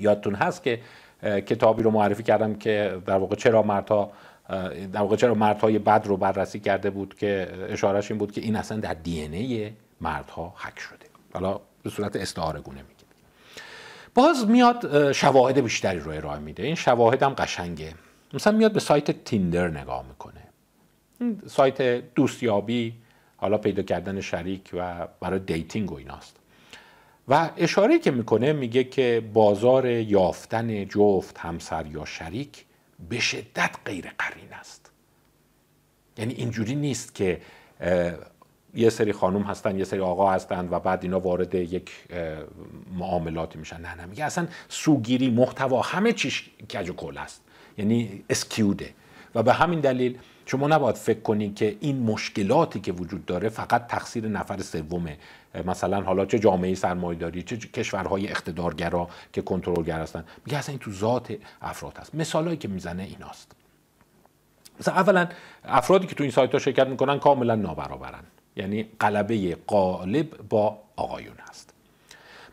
یادتون 0.00 0.34
هست 0.34 0.62
که 0.62 0.80
کتابی 1.22 1.82
رو 1.82 1.90
معرفی 1.90 2.22
کردم 2.22 2.54
که 2.54 2.98
در 3.06 3.18
واقع 3.18 3.36
چرا 3.36 3.62
مردها 3.62 4.10
در 4.92 5.00
واقع 5.00 5.16
چرا 5.16 5.34
مردهای 5.34 5.78
بد 5.78 6.02
رو 6.06 6.16
بررسی 6.16 6.60
کرده 6.60 6.90
بود 6.90 7.14
که 7.14 7.52
اشارش 7.68 8.10
این 8.10 8.18
بود 8.18 8.32
که 8.32 8.40
این 8.40 8.56
اصلا 8.56 8.80
در 8.80 8.94
دی 8.94 9.20
ای 9.20 9.70
مردها 10.00 10.54
حک 10.56 10.78
شده. 10.78 11.06
حالا 11.34 11.60
به 11.82 11.90
صورت 11.90 12.16
استعاره 12.16 12.60
گونه 12.60 12.82
میگیم 12.82 13.08
باز 14.14 14.48
میاد 14.48 15.12
شواهد 15.12 15.60
بیشتری 15.60 15.98
رو 15.98 16.10
ارائه 16.10 16.38
میده. 16.38 16.62
این 16.62 16.74
شواهد 16.74 17.22
هم 17.22 17.34
قشنگه. 17.34 17.94
مثلا 18.34 18.52
میاد 18.58 18.72
به 18.72 18.80
سایت 18.80 19.24
Tinder 19.24 19.68
نگاه 19.68 20.04
می‌کنه. 20.08 20.40
سایت 21.46 21.82
دوستیابی 22.14 22.94
حالا 23.36 23.58
پیدا 23.58 23.82
کردن 23.82 24.20
شریک 24.20 24.70
و 24.72 25.08
برای 25.20 25.38
dating 25.38 25.92
و 25.92 25.94
ایناست. 25.94 26.36
و 27.28 27.50
اشاره 27.56 27.98
که 27.98 28.10
می‌کنه 28.10 28.52
میگه 28.52 28.84
که 28.84 29.22
بازار 29.32 29.86
یافتن 29.86 30.84
جفت 30.84 31.38
همسر 31.38 31.86
یا 31.86 32.04
شریک 32.04 32.64
به 33.10 33.20
شدت 33.20 33.76
غیر 33.84 34.12
قرینه 34.18 34.52
است. 34.52 34.90
یعنی 36.16 36.34
اینجوری 36.34 36.74
نیست 36.74 37.14
که 37.14 37.40
یه 38.74 38.90
سری 38.90 39.12
خانم 39.12 39.42
هستن 39.42 39.78
یه 39.78 39.84
سری 39.84 40.00
آقا 40.00 40.32
هستن 40.32 40.68
و 40.70 40.80
بعد 40.80 41.02
اینا 41.02 41.20
وارد 41.20 41.54
یک 41.54 41.90
معاملاتی 42.92 43.58
میشن. 43.58 43.80
نه 43.80 43.94
نه 43.94 44.04
میگه 44.04 44.24
اصلا 44.24 44.48
سوگیری 44.68 45.30
محتوا 45.30 45.82
همه 45.82 46.12
چیش 46.12 46.50
کج 46.74 46.90
و 46.90 47.18
است. 47.18 47.42
یعنی 47.78 48.24
اسکیوده. 48.30 48.94
و 49.34 49.42
به 49.42 49.52
همین 49.52 49.80
دلیل 49.80 50.18
شما 50.50 50.68
نباید 50.68 50.96
فکر 50.96 51.20
کنید 51.20 51.54
که 51.54 51.76
این 51.80 52.02
مشکلاتی 52.02 52.80
که 52.80 52.92
وجود 52.92 53.26
داره 53.26 53.48
فقط 53.48 53.86
تقصیر 53.86 54.28
نفر 54.28 54.62
سومه. 54.62 55.18
مثلا 55.66 56.00
حالا 56.00 56.26
چه 56.26 56.38
جامعه 56.38 56.74
سرمایه‌داری 56.74 57.42
چه 57.42 57.56
کشورهای 57.56 58.28
اقتدارگرا 58.28 59.08
که 59.32 59.42
کنترلگر 59.42 60.00
هستن. 60.00 60.24
میگه 60.46 60.58
اصلا 60.58 60.72
این 60.72 60.78
تو 60.78 60.92
ذات 60.92 61.36
افراد 61.62 61.98
هست. 61.98 62.14
مثالایی 62.14 62.56
که 62.56 62.68
می‌زنه 62.68 63.02
ایناست. 63.02 63.52
مثلا 64.80 64.94
اولا 64.94 65.28
افرادی 65.64 66.06
که 66.06 66.14
تو 66.14 66.22
این 66.24 66.32
سایت 66.32 66.52
ها 66.52 66.58
شرکت 66.58 66.86
می‌کنن 66.86 67.18
کاملا 67.18 67.54
نابرابرن. 67.54 68.24
یعنی 68.56 68.88
قلبه 69.00 69.58
قالب 69.66 70.26
با 70.48 70.78
آقایون 70.96 71.36
هست. 71.48 71.74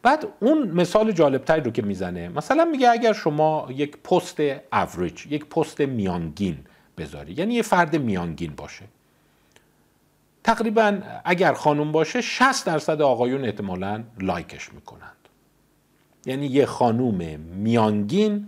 بعد 0.03 0.27
اون 0.39 0.67
مثال 0.67 1.11
جالبتری 1.11 1.61
رو 1.61 1.71
که 1.71 1.81
می‌زنه 1.81 2.29
مثلا 2.29 2.65
میگه 2.65 2.89
اگر 2.89 3.13
شما 3.13 3.67
یک 3.69 3.97
پست 3.97 4.39
اوریج 4.73 5.25
یک 5.25 5.45
پست 5.45 5.81
میانگین 5.81 6.57
بذاری. 6.97 7.33
یعنی 7.33 7.53
یه 7.53 7.61
فرد 7.61 7.95
میانگین 7.95 8.55
باشه. 8.55 8.85
تقریبا 10.43 10.99
اگر 11.25 11.53
خانم 11.53 11.91
باشه 11.91 12.21
60 12.21 12.65
درصد 12.65 13.01
آقایون 13.01 13.45
احتمالا 13.45 14.03
لایکش 14.19 14.73
می‌کنند. 14.73 15.15
یعنی 16.25 16.47
یه 16.47 16.65
خانوم 16.65 17.39
میانگین 17.39 18.47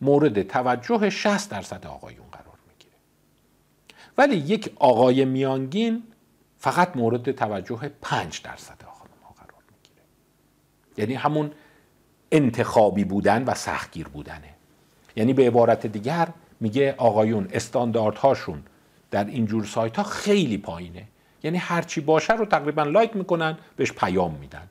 مورد 0.00 0.42
توجه 0.42 1.10
60 1.10 1.50
درصد 1.50 1.86
آقایون 1.86 2.26
قرار 2.32 2.58
می‌گیره. 2.68 2.96
ولی 4.18 4.36
یک 4.36 4.72
آقای 4.76 5.24
میانگین 5.24 6.02
فقط 6.58 6.96
مورد 6.96 7.32
توجه 7.32 7.90
5 8.02 8.42
درصد 8.42 8.82
خانم 8.82 9.22
ها 9.24 9.34
قرار 9.36 9.62
می‌گیره. 9.72 10.02
یعنی 10.96 11.14
همون 11.14 11.50
انتخابی 12.32 13.04
بودن 13.04 13.44
و 13.44 13.54
سختگیر 13.54 14.08
بودنه. 14.08 14.54
یعنی 15.16 15.32
به 15.32 15.46
عبارت 15.46 15.86
دیگر 15.86 16.28
میگه 16.60 16.94
آقایون 16.96 17.48
استانداردهاشون 17.52 18.62
در 19.10 19.24
اینجور 19.24 19.64
سایت 19.64 19.96
ها 19.96 20.02
خیلی 20.02 20.58
پایینه. 20.58 21.02
یعنی 21.42 21.58
هرچی 21.58 22.00
باشه 22.00 22.32
رو 22.32 22.44
تقریبا 22.44 22.82
لایک 22.82 23.16
می‌کنن 23.16 23.58
بهش 23.76 23.92
پیام 23.92 24.34
میدن. 24.34 24.68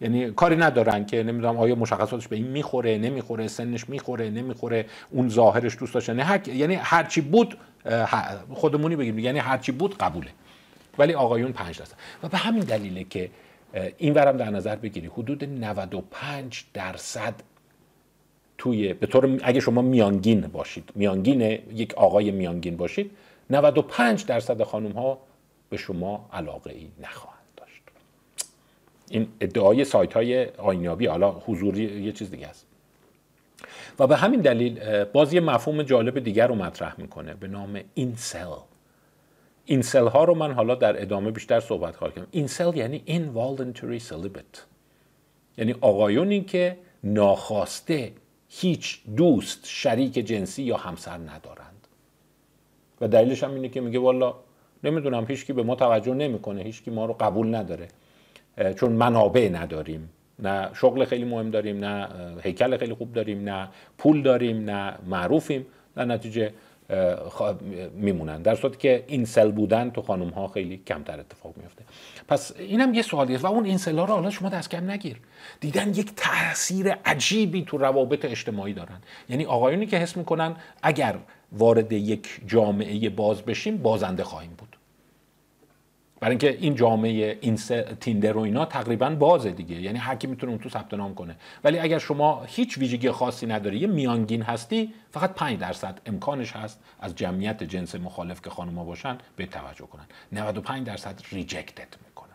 یعنی 0.00 0.30
کاری 0.30 0.56
ندارن 0.56 1.06
که 1.06 1.22
نمی‌دونم 1.22 1.58
آیا 1.58 1.74
مشخصاتش 1.74 2.28
به 2.28 2.36
این 2.36 2.46
می‌خوره 2.46 2.98
نمی‌خوره 2.98 3.48
سنش 3.48 3.88
می‌خوره 3.88 4.30
نمی‌خوره 4.30 4.86
اون 5.10 5.28
ظاهرش 5.28 5.78
دوست 5.78 5.94
داشته. 5.94 6.24
هر... 6.24 6.48
یعنی 6.48 6.74
هرچی 6.74 7.20
بود 7.20 7.58
خودمونی 8.54 8.96
بگیم. 8.96 9.18
یعنی 9.18 9.38
هرچی 9.38 9.72
بود 9.72 9.98
قبوله. 9.98 10.30
ولی 10.98 11.14
آقایون 11.14 11.52
پنج 11.52 11.78
درصد. 11.78 11.96
و 12.22 12.28
به 12.28 12.38
همین 12.38 12.62
دلیله 12.62 13.04
که 13.04 13.30
این 13.98 14.14
ورم 14.14 14.36
در 14.36 14.50
نظر 14.50 14.76
بگیری 14.76 15.06
حدود 15.06 15.44
95 15.44 16.64
درصد 16.74 17.34
توی 18.58 18.92
به 18.92 19.06
طور 19.06 19.40
اگه 19.42 19.60
شما 19.60 19.82
میانگین 19.82 20.40
باشید. 20.40 20.90
میانگین 20.94 21.40
یک 21.74 21.94
آقای 21.94 22.30
میانگین 22.30 22.76
باشید 22.76 23.10
95 23.50 24.26
درصد 24.26 24.62
خانم 24.62 24.92
ها 24.92 25.18
به 25.70 25.76
شما 25.76 26.28
علاقه 26.32 26.70
ای 26.70 26.88
نخواهند 27.02 27.38
داشت. 27.56 27.82
این 29.10 29.28
ادعای 29.40 29.84
سایت 29.84 30.12
های 30.12 30.46
آینابی 30.46 31.06
حالا 31.06 31.30
حضوری 31.30 32.02
یه 32.02 32.12
چیز 32.12 32.30
دیگه 32.30 32.46
است. 32.46 32.66
و 33.98 34.06
به 34.06 34.16
همین 34.16 34.40
دلیل 34.40 35.04
باز 35.04 35.32
یه 35.32 35.40
مفهوم 35.40 35.82
جالب 35.82 36.18
دیگر 36.18 36.46
رو 36.46 36.54
مطرح 36.54 36.94
می‌کنه 36.98 37.34
به 37.34 37.48
نام 37.48 37.80
اینسل 37.94 38.46
اینسل 39.64 40.06
ها 40.06 40.24
رو 40.24 40.34
من 40.34 40.52
حالا 40.52 40.74
در 40.74 41.02
ادامه 41.02 41.30
بیشتر 41.30 41.60
صحبت 41.60 41.96
خواهم 41.96 42.12
کنم 42.12 42.26
اینسل 42.30 42.76
یعنی 42.76 43.02
involuntary 43.06 44.02
celibate. 44.08 44.58
یعنی 45.58 45.74
آقایونی 45.80 46.40
که 46.40 46.76
ناخواسته 47.04 48.12
هیچ 48.60 49.00
دوست 49.16 49.60
شریک 49.64 50.12
جنسی 50.12 50.62
یا 50.62 50.76
همسر 50.76 51.18
ندارند. 51.18 51.88
و 53.00 53.08
دلیلش 53.08 53.44
هم 53.44 53.54
اینه 53.54 53.68
که 53.68 53.80
میگه 53.80 53.98
والا 53.98 54.34
نمی‌دونم 54.84 55.26
هیچکی 55.28 55.52
به 55.52 55.62
ما 55.62 55.74
توجه 55.74 56.14
نمی‌کنه 56.14 56.62
هیچکی 56.62 56.90
ما 56.90 57.06
رو 57.06 57.16
قبول 57.20 57.54
نداره. 57.54 57.88
چون 58.76 58.92
منابع 58.92 59.48
نداریم. 59.48 60.10
نه 60.38 60.70
شغل 60.74 61.04
خیلی 61.04 61.24
مهم 61.24 61.50
داریم 61.50 61.84
نه 61.84 62.08
هیکل 62.42 62.76
خیلی 62.76 62.94
خوب 62.94 63.12
داریم 63.12 63.48
نه 63.48 63.68
پول 63.98 64.22
داریم 64.22 64.70
نه 64.70 64.94
معروفیم. 65.06 65.66
در 65.96 66.04
نتیجه 66.04 66.52
میمونن. 67.94 68.42
در 68.42 68.54
صورتی 68.54 68.78
که 68.78 69.04
اینسل 69.06 69.50
بودن 69.50 69.90
تو 69.90 70.02
خانم 70.02 70.28
ها 70.28 70.48
خیلی 70.48 70.82
کمتر 70.86 71.20
اتفاق 71.20 71.54
میفته 71.56 71.84
پس 72.28 72.52
اینم 72.58 72.94
یه 72.94 73.02
سوالیه 73.02 73.38
و 73.38 73.46
اون 73.46 73.64
اینسل 73.64 73.98
ها 73.98 74.04
رو 74.04 74.14
حالا 74.14 74.30
شما 74.30 74.48
دست 74.48 74.70
کم 74.70 74.90
نگیر. 74.90 75.16
دیدن 75.60 75.88
یک 75.88 76.12
تاثیر 76.16 76.92
عجیبی 77.04 77.64
تو 77.64 77.78
روابط 77.78 78.24
اجتماعی 78.24 78.72
دارن. 78.72 79.02
یعنی 79.28 79.44
آقایونی 79.44 79.86
که 79.86 79.96
حس 79.96 80.16
می‌کنن 80.16 80.56
اگر 80.82 81.18
وارد 81.52 81.92
یک 81.92 82.40
جامعه 82.46 83.10
باز 83.10 83.42
بشیم 83.42 83.76
بازنده 83.76 84.24
خواهیم 84.24 84.54
بود. 84.58 84.63
برای 86.24 86.32
اینکه 86.32 86.58
این 86.60 86.74
جامعه 86.74 87.38
این 87.40 87.56
تیندر 88.00 88.36
و 88.36 88.40
اینا 88.40 88.64
تقریبا 88.64 89.10
بازه 89.10 89.50
دیگه. 89.50 89.80
یعنی 89.80 89.98
هر 89.98 90.14
کی 90.14 90.26
می‌تونه 90.26 90.52
اون 90.52 90.60
تو 90.60 90.68
ثبت 90.68 90.94
نام 90.94 91.14
کنه. 91.14 91.36
ولی 91.64 91.78
اگر 91.78 91.98
شما 91.98 92.42
هیچ 92.46 92.78
ویژگی 92.78 93.10
خاصی 93.10 93.46
نداری 93.46 93.78
یه 93.78 93.86
میانگین 93.86 94.42
هستی 94.42 94.94
فقط 95.10 95.34
5 95.34 95.58
درصد 95.58 96.00
امکانش 96.06 96.52
هست 96.52 96.80
از 97.00 97.14
جمعیت 97.14 97.62
جنس 97.62 97.94
مخالف 97.94 98.42
که 98.42 98.50
خانوما 98.50 98.84
باشن 98.84 99.18
به 99.36 99.46
توجه 99.46 99.86
کنن. 99.86 100.04
95 100.32 100.86
درصد 100.86 101.20
ریجکتد 101.32 101.96
می‌کنن. 102.06 102.28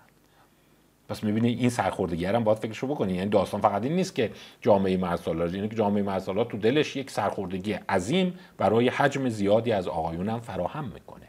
پس 1.09 1.23
می‌بینی 1.23 1.49
این 1.49 1.69
سرخوردگی 1.69 2.25
هم 2.25 2.43
باید 2.43 2.57
فکرشو 2.57 2.87
بکنی. 2.87 3.13
یعنی 3.13 3.29
داستان 3.29 3.61
فقط 3.61 3.83
این 3.83 3.95
نیست 3.95 4.15
که 4.15 4.31
جامعه 4.61 4.97
مرسالات 4.97 5.53
یعنی 5.53 5.69
که 5.69 5.75
جامعه 5.75 6.03
مرسالات 6.03 6.49
تو 6.49 6.57
دلش 6.57 6.95
یک 6.95 7.11
سرخوردگی 7.11 7.73
عظیم 7.73 8.39
برای 8.57 8.89
حجم 8.89 9.29
زیادی 9.29 9.71
از 9.71 9.87
آقایون 9.87 10.29
هم 10.29 10.39
فراهم 10.39 10.85
می‌کنه. 10.85 11.28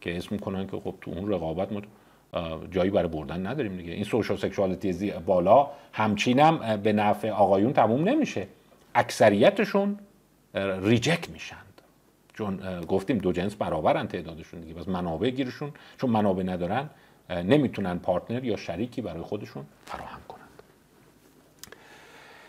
که 0.00 0.16
assume 0.16 0.28
می‌کنن 0.30 0.66
که 0.66 0.76
خب 0.76 0.94
تو 1.00 1.10
اون 1.10 1.32
رقابت 1.32 1.72
ما 1.72 1.82
جایی 2.70 2.90
برای 2.90 3.08
بردن 3.08 3.46
نداریم 3.46 3.76
دیگه. 3.76 3.92
این 3.92 4.04
sociosexuality 4.04 5.10
بالا 5.10 5.70
همچینم 5.92 6.76
به 6.82 6.92
نفع 6.92 7.30
آقایون 7.30 7.72
تموم 7.72 8.08
نمیشه. 8.08 8.46
اکثریتشون 8.94 9.98
reject 10.82 11.30
میشند. 11.30 11.82
چون 12.34 12.80
گفتیم 12.80 13.18
دو 13.18 13.32
جنس 13.32 13.54
برابرن 13.56 14.06
تعدادشون 14.08 14.60
دیگه. 14.60 14.74
پس 14.74 14.88
منابع 14.88 15.30
گیرشون 15.30 15.72
چون 16.00 16.10
منابع 16.10 16.42
ندارن 16.42 16.90
نمی‌تونن 17.30 17.98
partner 17.98 18.44
یا 18.44 18.56
شریکی 18.56 19.02
برای 19.02 19.22
خودشون 19.22 19.64
فراهم 19.84 20.20
کنن. 20.28 20.47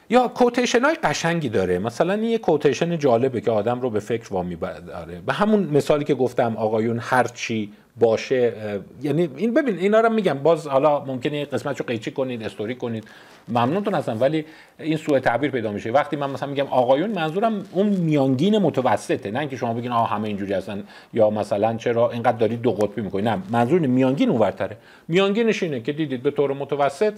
یا 0.09 0.27
quotation 0.27 0.81
های 0.81 0.95
قشنگی 1.03 1.49
داره. 1.49 1.79
مثلا 1.79 2.13
این 2.13 2.23
یه 2.23 2.37
quotation 2.37 2.97
جالبه 2.97 3.41
که 3.41 3.51
آدم 3.51 3.81
رو 3.81 3.89
به 3.89 3.99
فکر 3.99 4.33
وامی 4.33 4.55
داره 4.55 5.21
به 5.25 5.33
همون 5.33 5.63
مثالی 5.63 6.05
که 6.05 6.15
گفتم 6.15 6.57
آقایون 6.57 6.99
هرچی 7.01 7.73
باشه 7.99 8.53
یعنی 9.01 9.29
این 9.37 9.53
ببین 9.53 9.77
اینا 9.77 9.99
رو 9.99 10.09
میگم. 10.09 10.33
باز 10.33 10.67
حالا 10.67 11.05
ممکنه 11.05 11.45
قسمت 11.45 11.79
رو 11.79 11.85
قیچی 11.85 12.11
کنید 12.11 12.43
استوری 12.43 12.75
کنید. 12.75 13.03
ممنونتون 13.47 13.93
هستم 13.93 14.21
ولی 14.21 14.45
این 14.79 14.97
سوء 14.97 15.19
تعبیر 15.19 15.51
پیدا 15.51 15.71
میشه. 15.71 15.91
وقتی 15.91 16.15
من 16.15 16.29
مثلا 16.29 16.49
میگم 16.49 16.67
آقایون 16.67 17.11
منظورم 17.11 17.65
اون 17.71 17.87
میانگین 17.87 18.57
متوسطه. 18.57 19.31
نه 19.31 19.39
اینکه 19.39 19.55
شما 19.55 19.73
بگین 19.73 19.91
آ 19.91 20.03
همه 20.03 20.27
اینجوری 20.27 20.53
هستن. 20.53 20.83
یا 21.13 21.29
مثلا 21.29 21.77
چرا 21.77 22.11
اینقدر 22.11 22.37
دارید 22.37 22.61
دو 22.61 22.71
قطبی 22.71 23.01
می‌کنید 23.01 23.27
نه 23.27 23.37
منظور 23.51 23.79
میانگین 23.79 24.29
اونورتره. 24.29 24.77
میانگینش 25.07 25.63
اینه 25.63 25.81
که 25.81 25.93
دیدید 25.93 26.23
به 26.23 26.31
طور 26.31 26.53
متوسط 26.53 27.13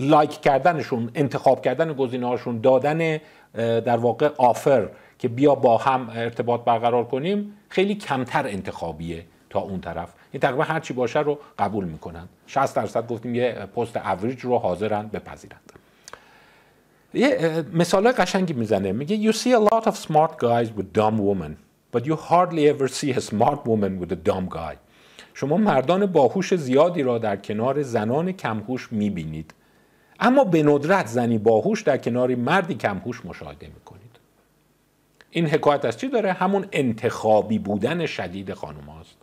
لایک 0.00 0.40
کردنشون 0.40 1.10
انتخاب 1.14 1.62
کردن 1.62 1.92
گزینه‌هاشون 1.92 2.60
دادن 2.60 3.18
در 3.54 3.96
واقع 3.96 4.30
آفر 4.36 4.88
که 5.18 5.28
بیا 5.28 5.54
با 5.54 5.78
هم 5.78 6.10
ارتباط 6.14 6.64
برقرار 6.64 7.04
کنیم 7.04 7.52
خیلی 7.68 7.94
کمتر 7.94 8.46
انتخابیه 8.46 9.24
تا 9.50 9.60
اون 9.60 9.80
طرف. 9.80 10.12
این 10.32 10.40
تقریبا 10.40 10.62
هر 10.62 10.80
چی 10.80 10.94
باشه 10.94 11.20
رو 11.20 11.38
قبول 11.58 11.84
می‌کنن. 11.84 12.28
60 12.46 12.76
درصد 12.76 13.06
گفتیم 13.06 13.34
یه 13.34 13.52
پست 13.52 13.96
اوریج 13.96 14.40
رو 14.40 14.58
حاضرن 14.58 15.06
بپذیرند 15.06 15.72
یه 17.14 17.64
مثال 17.72 18.12
قشنگی 18.12 18.52
می‌زنه. 18.52 18.92
میگه 18.92 19.32
you 19.32 19.34
see 19.34 19.52
a 19.54 19.74
lot 19.74 19.84
of 19.84 19.94
smart 19.94 20.32
guys 20.40 20.68
with 20.78 20.98
dumb 20.98 21.18
women 21.18 21.52
but 21.96 22.06
you 22.06 22.16
hardly 22.30 22.68
ever 22.72 22.88
see 22.88 23.12
a 23.12 23.20
smart 23.20 23.60
woman 23.66 24.00
with 24.00 24.12
a 24.12 24.28
dumb 24.30 24.48
guy. 24.54 24.76
شما 25.34 25.56
مردان 25.56 26.06
باهوش 26.06 26.54
زیادی 26.54 27.02
را 27.02 27.18
در 27.18 27.36
کنار 27.36 27.82
زنان 27.82 28.32
کمهوش 28.32 28.92
می‌بینید. 28.92 29.54
اما 30.20 30.44
به 30.44 30.62
ندرت 30.62 31.06
زنی 31.06 31.38
باهوش 31.38 31.82
در 31.82 31.96
کنار 31.96 32.34
مردی 32.34 32.74
کمهوش 32.74 33.24
مشاهده 33.24 33.66
می‌کنید. 33.66 34.10
این 35.30 35.46
حکایت 35.46 35.84
از 35.84 35.96
چی 35.96 36.08
داره؟ 36.08 36.32
همون 36.32 36.66
انتخابی 36.72 37.58
بودن 37.58 38.06
شدید 38.06 38.54
خانم 38.54 38.84
هاست. 38.84 39.16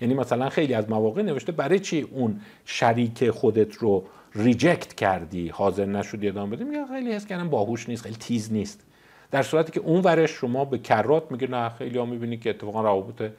یعنی 0.00 0.14
مثلا 0.14 0.48
خیلی 0.48 0.74
از 0.74 0.90
مواقع 0.90 1.22
نوشته 1.22 1.52
برای 1.52 1.78
چی 1.78 2.00
اون 2.00 2.40
شریک 2.64 3.30
خودت 3.30 3.74
رو 3.74 4.04
ریجکت 4.34 4.94
کردی؟ 4.94 5.48
حاضر 5.48 5.84
نشدی 5.84 6.28
ادامه 6.28 6.56
بدی؟ 6.56 6.64
میگه 6.64 6.86
خیلی 6.86 7.12
حس 7.12 7.26
کردم 7.26 7.48
باهوش 7.48 7.88
نیست 7.88 8.02
خیلی 8.02 8.16
تیز 8.16 8.52
نیست. 8.52 8.80
در 9.30 9.42
صورتی 9.42 9.72
که 9.72 9.80
اون 9.80 10.00
ورش 10.00 10.30
شما 10.30 10.64
به 10.64 10.78
کرات 10.78 11.32
میگه 11.32 11.46
نه 11.46 11.68
خیلی 11.68 11.98
ها 11.98 12.04
می‌بینی 12.04 12.36
که 12.36 12.50
اتفاقا 12.50 12.82
روابط 12.82 13.32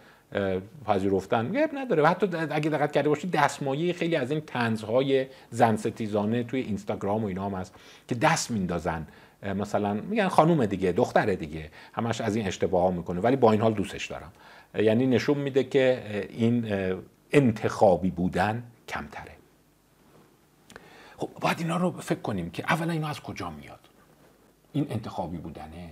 پذیرفتن. 0.86 1.46
میگه 1.46 1.70
نداره. 1.74 2.04
و 2.04 2.06
حتی 2.06 2.28
اگه 2.50 2.70
دقت 2.70 2.92
کرده 2.92 3.10
باشید 3.10 3.32
دستمایه 3.32 3.94
خیلی 3.94 4.16
از 4.16 4.32
این 4.32 4.42
تنزهای 4.42 5.28
زن 5.50 5.76
ستیزانه 5.76 6.44
توی 6.44 6.62
اینستاگرام 6.62 7.24
و 7.24 7.28
اینا 7.28 7.46
هم 7.46 7.54
هست 7.54 7.76
که 8.08 8.16
دست 8.16 8.52
میندازن. 8.52 9.08
مثلا 9.56 9.94
میگن 9.94 10.28
خانوم 10.28 10.66
دیگه 10.66 10.92
دختر 10.92 11.34
دیگه. 11.34 11.70
همش 11.94 12.22
از 12.22 12.36
این 12.36 12.48
اشتباه 12.48 12.84
ها 12.84 12.92
می‌کنه. 12.92 13.22
ولی 13.22 13.36
با 13.36 13.52
این 13.52 13.62
حال 13.62 13.74
دوستش 13.74 14.06
دارم. 14.08 14.32
یعنی 14.76 15.08
نشون 15.08 15.38
میده 15.38 15.64
که 15.64 16.04
این 16.30 16.66
انتخابی 17.32 18.12
بودن 18.12 18.64
کمتره. 18.88 19.32
خب 21.18 21.30
باید 21.42 21.60
اینا 21.60 21.78
رو 21.78 21.92
فکر 21.92 22.20
کنیم 22.20 22.50
که 22.50 22.64
اولا 22.64 22.94
اینا 22.94 23.08
از 23.08 23.20
کجا 23.20 23.50
میاد؟ 23.50 23.80
این 24.74 24.88
انتخابی 24.90 25.38
بودنه 25.38 25.90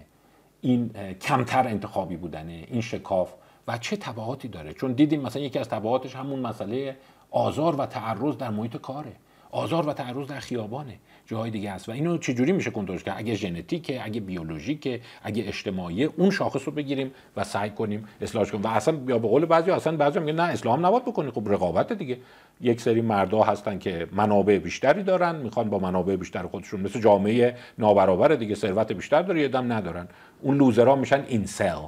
این 0.61 0.89
کمتر 1.21 1.67
انتخابی 1.67 2.15
بودنه 2.15 2.65
این 2.67 2.81
شکاف 2.81 3.33
و 3.67 3.77
چه 3.77 3.97
تبعاتی 3.97 4.47
داره؟ 4.47 4.73
چون 4.73 4.91
دیدیم 4.93 5.21
مثلا 5.21 5.41
یکی 5.41 5.59
از 5.59 5.69
تبعاتش 5.69 6.15
همون 6.15 6.39
مسئله 6.39 6.97
آزار 7.31 7.75
و 7.75 7.85
تعرض 7.85 8.37
در 8.37 8.49
محیط 8.49 8.77
کاره. 8.77 9.11
آزار 9.51 9.89
و 9.89 9.93
تعرض 9.93 10.27
در 10.27 10.39
خیابانه 10.39 10.93
جاهای 11.25 11.51
دیگه 11.51 11.71
هست 11.71 11.89
و 11.89 11.91
اینو 11.91 12.17
چجوری 12.17 12.51
میشه 12.51 12.71
کنترلش 12.71 13.03
کرد؟ 13.03 13.15
اگه 13.17 13.33
ژنتیکه 13.35 14.05
اگه 14.05 14.21
بیولوژیکه 14.21 15.01
اگه 15.23 15.43
اجتماعی 15.47 16.03
اون 16.03 16.31
شاخص 16.31 16.61
رو 16.65 16.71
بگیریم 16.71 17.11
و 17.37 17.43
سعی 17.43 17.69
کنیم 17.69 18.07
اصلاحش 18.21 18.51
کنیم. 18.51 18.63
و 18.63 18.67
اصلا 18.67 18.99
یا 19.07 19.19
به 19.19 19.27
قول 19.27 19.45
بعضی 19.45 19.71
اصلا 19.71 19.97
بعضی 19.97 20.19
میگن 20.19 20.35
نه 20.35 20.43
اسلام 20.43 20.85
نباید 20.85 21.05
بکنی. 21.05 21.31
خب 21.31 21.49
رقابت 21.49 21.93
دیگه. 21.93 22.17
یک 22.61 22.81
سری 22.81 23.01
مردا 23.01 23.43
هستن 23.43 23.79
که 23.79 24.07
منابع 24.11 24.57
بیشتری 24.57 25.03
دارن 25.03 25.35
می‌خوان 25.35 25.69
با 25.69 25.79
منابع 25.79 26.15
بیشتر 26.15 26.43
خودشون 26.43 26.81
مثل 26.81 26.99
جامعه 26.99 27.55
نابرابر 27.77 28.27
دیگه 28.27 28.55
ثروت 28.55 28.91
بیشتر 28.91 29.21
داره 29.21 29.41
یه 29.41 29.47
دم 29.47 29.73
ندارن. 29.73 30.07
اون 30.41 30.57
لوزرها 30.57 30.95
میشن 30.95 31.23
اینسل 31.27 31.81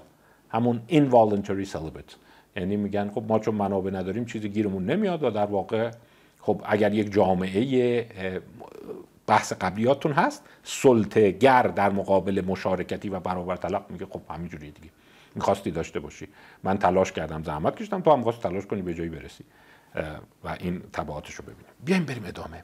همون 0.54 0.82
involuntary 0.90 1.70
celibate. 1.74 2.16
یعنی 2.56 2.78
میگن 2.78 3.12
خب 3.12 3.24
ما 3.28 3.40
چون 3.40 3.56
منابع 3.56 3.92
نداریم 3.92 4.26
چیزی 4.26 4.50
گیرمون 4.50 4.86
نمیاد 4.86 5.24
و 5.24 5.30
در 5.30 5.46
واقع 5.46 5.92
خب 6.42 6.62
اگر 6.66 6.94
یک 6.94 7.14
جامعه 7.14 8.42
بحث 9.28 9.54
قبلیاتون 9.54 10.12
هست 10.12 10.44
گر 11.40 11.64
در 11.64 11.90
مقابل 11.90 12.44
مشارکتی 12.48 13.10
و 13.10 13.20
برابر 13.20 13.56
طلاق 13.56 13.86
میگه 13.90 14.06
خب 14.06 14.22
همینجوری 14.30 14.72
دیگه. 14.72 14.90
می‌خواستی 15.36 15.72
داشته 15.72 16.00
باشی. 16.00 16.28
من 16.64 16.78
تلاش 16.78 17.12
کردم 17.12 17.44
زحمت 17.44 17.76
کشیدم 17.76 18.02
تو 18.02 18.12
هم 18.12 18.24
خواست 18.24 18.42
تلاش 18.42 18.66
کنی 18.66 18.82
به 18.82 18.94
جایی 18.94 19.10
برسی. 19.10 19.44
و 20.44 20.58
این 20.60 20.82
تبعاتش 20.94 21.34
رو 21.34 21.44
ببینیم. 21.44 21.66
بیایم 21.86 22.06
بریم 22.06 22.24
ادامه. 22.26 22.64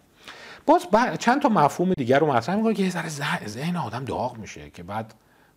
باز 0.66 0.88
چند 1.20 1.42
تا 1.42 1.50
مفهوم 1.50 1.94
دیگر 1.94 2.20
رو 2.20 2.34
مطرح 2.34 2.56
می‌کنه 2.56 2.74
که 2.74 2.84
یه 2.84 2.90
ذره 2.90 3.48
ذهن 3.48 3.76
آدم 3.76 4.06
داغ 4.06 4.38
میشه 4.38 4.70
که 4.70 4.84
بعد 4.84 5.14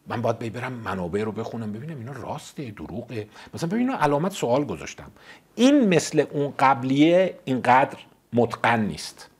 من 0.06 0.22
باید 0.22 0.52
برم 0.52 0.72
منابع 0.72 1.22
رو 1.22 1.32
بخونم 1.32 1.72
ببینم 1.72 1.98
اینا 1.98 2.12
راسته 2.12 2.70
دروغه. 2.70 3.28
مثلا 3.54 3.68
ببینم 3.68 3.92
علامت 3.92 4.32
سوال 4.32 4.64
گذاشتم. 4.64 5.10
این 5.54 5.88
مثل 5.88 6.24
اون 6.30 6.54
قبلیه 6.58 7.38
اینقدر 7.44 7.98
متقن 8.32 8.80
نیست. 8.80 9.30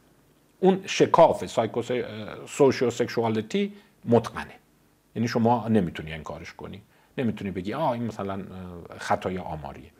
اون 0.60 0.80
شکاف 0.86 1.46
سایکو 1.46 1.82
سوشیو 2.48 2.90
سکشوالیتی 2.90 3.72
متقنه. 4.04 4.54
یعنی 5.14 5.28
شما 5.28 5.68
نمی‌تونی 5.68 6.12
انکارش 6.12 6.52
کنی. 6.52 6.82
نمی‌تونی 7.18 7.50
بگی 7.50 7.74
آه 7.74 7.90
این 7.90 8.02
مثلا 8.02 8.42
خطای 8.98 9.38
آماریه. 9.38 9.90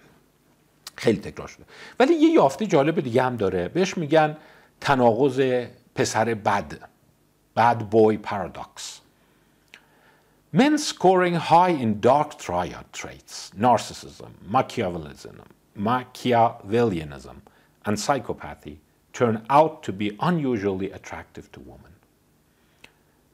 خیلی 0.96 1.18
تکرار 1.18 1.48
شده. 1.48 1.64
ولی 2.00 2.14
یه 2.14 2.30
یافته 2.30 2.66
جالب 2.66 3.00
دیگه 3.00 3.22
هم 3.22 3.36
داره. 3.36 3.68
بهش 3.68 3.98
میگن 3.98 4.36
تناقض 4.80 5.66
پسر 5.94 6.34
بد. 6.34 6.72
Bad 7.58 7.78
boy 7.94 8.28
paradox. 8.30 9.01
Men 10.54 10.76
scoring 10.76 11.34
high 11.34 11.70
in 11.70 12.00
dark 12.00 12.38
triad 12.38 12.86
traits, 12.92 13.52
narcissism, 13.58 14.32
Machiavellism, 14.50 15.36
Machiavellianism, 15.78 17.36
and 17.86 17.96
psychopathy 17.96 18.76
turn 19.14 19.42
out 19.48 19.82
to 19.82 19.92
be 19.92 20.08
unusually 20.20 20.90
attractive 20.92 21.50
to 21.52 21.60
women. 21.60 21.92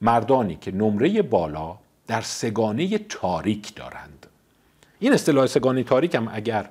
مردانی 0.01 0.55
که 0.55 0.71
نمره 0.71 1.21
بالا 1.21 1.77
در 2.07 2.21
سگانه 2.21 2.97
تاریک 2.97 3.75
دارند. 3.75 4.27
این 4.99 5.13
اصطلاح 5.13 5.45
سگانه 5.45 5.83
تاریک 5.83 6.15
هم 6.15 6.29
اگر 6.33 6.69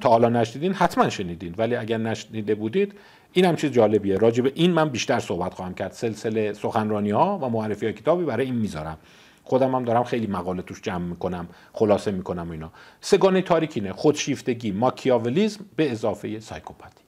تا 0.00 0.08
حالا 0.08 0.28
نشنیدین 0.28 0.72
حتما 0.72 1.10
شنیدین. 1.10 1.54
ولی 1.58 1.76
اگر 1.76 1.98
نشنیده 1.98 2.54
بودید 2.54 2.92
این 3.32 3.44
هم 3.44 3.56
چیز 3.56 3.70
جالبیه. 3.70 4.16
راجع 4.16 4.42
به 4.42 4.52
این 4.54 4.70
من 4.70 4.88
بیشتر 4.88 5.20
صحبت 5.20 5.54
خواهم 5.54 5.74
کرد. 5.74 5.92
سلسله 5.92 6.52
سخنرانی 6.52 7.10
ها 7.10 7.38
و 7.38 7.48
معرفی 7.48 7.86
های 7.86 7.92
کتابی 7.92 8.24
برای 8.24 8.46
این 8.46 8.54
می‌ذارم. 8.54 8.98
خودم 9.44 9.74
هم 9.74 9.84
دارم 9.84 10.04
خیلی 10.04 10.26
مقاله 10.26 10.62
توش 10.62 10.80
جمع 10.80 11.04
می‌کنم 11.04 11.48
خلاصه 11.72 12.10
می‌کنم 12.10 12.50
اینا. 12.50 12.70
سگانه 13.00 13.42
تاریک 13.42 13.72
اینه. 13.74 13.92
خودشیفتگی 13.92 14.72
ماکیاولیزم 14.72 15.64
به 15.76 15.92
اضافه 15.92 16.40
سایکوپاتی. 16.40 17.02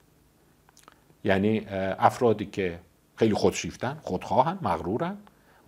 یعنی 1.24 1.66
افرادی 1.98 2.46
که 2.46 2.78
خیلی 3.16 3.34
خودشیفتن 3.34 3.98
خودخواهن 4.02 4.58
مغرورن 4.62 5.16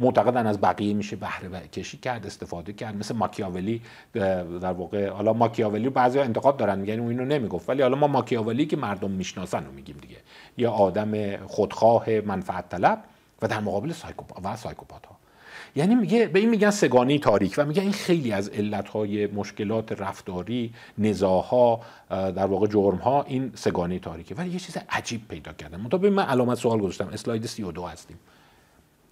معتقدن 0.01 0.47
از 0.47 0.61
بقیه 0.61 0.95
میشه 0.95 1.17
بهره 1.17 1.69
کشی 1.69 1.97
کرد 1.99 2.27
استفاده 2.27 2.73
کرد. 2.73 2.97
مثل 2.97 3.17
ماکیاولی 3.17 3.83
در 4.13 4.73
واقع 4.73 5.09
حالا 5.09 5.33
ماکیاولی 5.33 5.89
بعضی 5.89 6.19
انتقاد 6.19 6.57
دارن 6.57 6.79
میگن 6.79 6.99
اون 7.01 7.11
اینو 7.11 7.25
نمی‌گفت. 7.25 7.69
ولی 7.69 7.83
حالا 7.83 7.97
ما 7.97 8.07
ماکیاولی 8.07 8.67
که 8.67 8.77
مردم 8.77 9.11
می‌شناسن 9.11 9.65
رو 9.65 9.73
میگیم 9.73 9.97
دیگه. 10.03 10.17
یه 10.59 10.69
آدم 10.69 11.37
خودخواه 11.47 12.11
منفعت 12.11 12.69
طلب 12.69 13.05
و 13.43 13.49
در 13.49 13.61
مقابل 13.61 13.93
سایکوپا 13.93 14.41
و 14.45 14.57
سایکوپات 14.57 15.07
ها 15.07 15.16
یعنی 15.77 15.95
میگه 15.95 16.27
به 16.27 16.39
این 16.39 16.51
میگن 16.51 16.71
سگانی 16.71 17.19
تاریک 17.19 17.55
و 17.59 17.65
میگه 17.65 17.83
این 17.83 17.93
خیلی 17.93 18.33
از 18.33 18.49
علتهای 18.49 19.27
مشکلات 19.27 19.93
رفتاری 19.93 20.75
نزاها 20.99 21.81
در 22.11 22.47
واقع 22.47 22.67
جرم 22.67 22.97
ها 22.97 23.23
این 23.23 23.53
سگانی 23.55 23.99
تاریکه. 23.99 24.35
ولی 24.35 24.51
یه 24.51 24.59
چیز 24.59 24.77
عجیب 24.91 25.29
پیدا 25.29 25.53
کردم. 25.53 25.81
منتها 25.81 25.99
من 25.99 26.23
علامت 26.23 26.59
سوال 26.59 26.79
گذاشتم. 26.79 27.09
اسلاید 27.09 27.47
32 27.47 27.87
هستیم. 27.87 28.19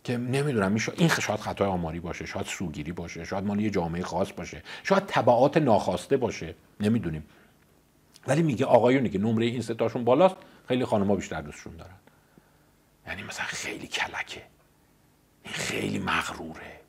که 0.04 0.16
نمی‌دونم 0.16 0.72
میشه 0.72 0.92
این 0.96 1.08
شاید 1.08 1.40
خطای 1.40 1.68
آماری 1.68 2.00
باشه 2.00 2.26
شاید 2.26 2.46
سوگیری 2.46 2.92
باشه 2.92 3.24
شاید 3.24 3.44
مال 3.44 3.60
یه 3.60 3.70
جامعه 3.70 4.02
خاص 4.02 4.32
باشه 4.36 4.62
شاید 4.82 5.02
تبعات 5.06 5.56
ناخواسته 5.56 6.16
باشه. 6.16 6.54
نمی‌دونیم. 6.80 7.24
ولی 8.26 8.42
میگه 8.42 8.66
آقایونی 8.66 9.08
که 9.08 9.18
نمره 9.18 9.46
این 9.46 9.62
ستاشون 9.62 10.04
بالاست 10.04 10.36
خیلی 10.68 10.84
خانم‌ها 10.84 11.16
بیشتر 11.16 11.40
دوستشون 11.40 11.76
دارن. 11.76 11.94
یعنی 13.06 13.22
مثلا 13.22 13.46
خیلی 13.46 13.86
کلکه. 13.86 14.42
خیلی 15.44 15.98
مغروره. 15.98 16.80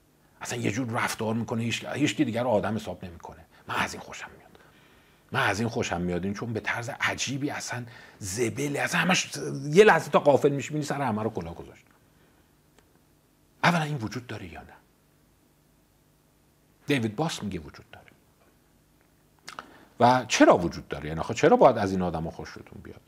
اصلا 0.41 0.59
یه 0.59 0.71
جور 0.71 0.89
رفتار 0.89 1.33
می‌کنه 1.33 1.63
هیچ 1.63 1.85
هیچ 1.85 2.17
دیگر 2.17 2.47
آدم 2.47 2.75
حساب 2.75 3.05
نمی‌کنه. 3.05 3.45
من 3.67 3.75
از 3.75 3.93
این 3.93 4.01
خوشم 4.01 4.29
میاد. 4.37 4.59
من 5.31 5.49
از 5.49 5.59
این 5.59 5.69
خوشم 5.69 6.01
میاد. 6.01 6.23
این 6.23 6.33
چون 6.33 6.53
به 6.53 6.59
طرز 6.59 6.89
عجیبی 7.01 7.49
اصلا 7.49 7.85
زبله 8.19 8.79
اصلا 8.79 9.01
همش 9.01 9.31
یه 9.65 9.83
لحظه 9.83 10.11
تا 10.11 10.19
قافل 10.19 10.49
میشه 10.49 10.81
سر 10.81 11.01
همه 11.01 11.23
رو 11.23 11.29
کلا 11.29 11.53
گذاشت. 11.53 11.85
اولا 13.63 13.83
این 13.83 13.97
وجود 13.97 14.27
داره 14.27 14.53
یا 14.53 14.61
نه؟ 14.61 14.73
دیوید 16.87 17.15
باس 17.15 17.43
میگه 17.43 17.59
وجود 17.59 17.85
داره. 17.91 18.05
و 19.99 20.25
چرا 20.27 20.57
وجود 20.57 20.87
داره؟ 20.87 21.09
یعنی 21.09 21.21
چرا 21.35 21.57
باید 21.57 21.77
از 21.77 21.91
این 21.91 22.01
آدم 22.01 22.29
خوشتون 22.29 22.81
بیاد؟ 22.83 23.01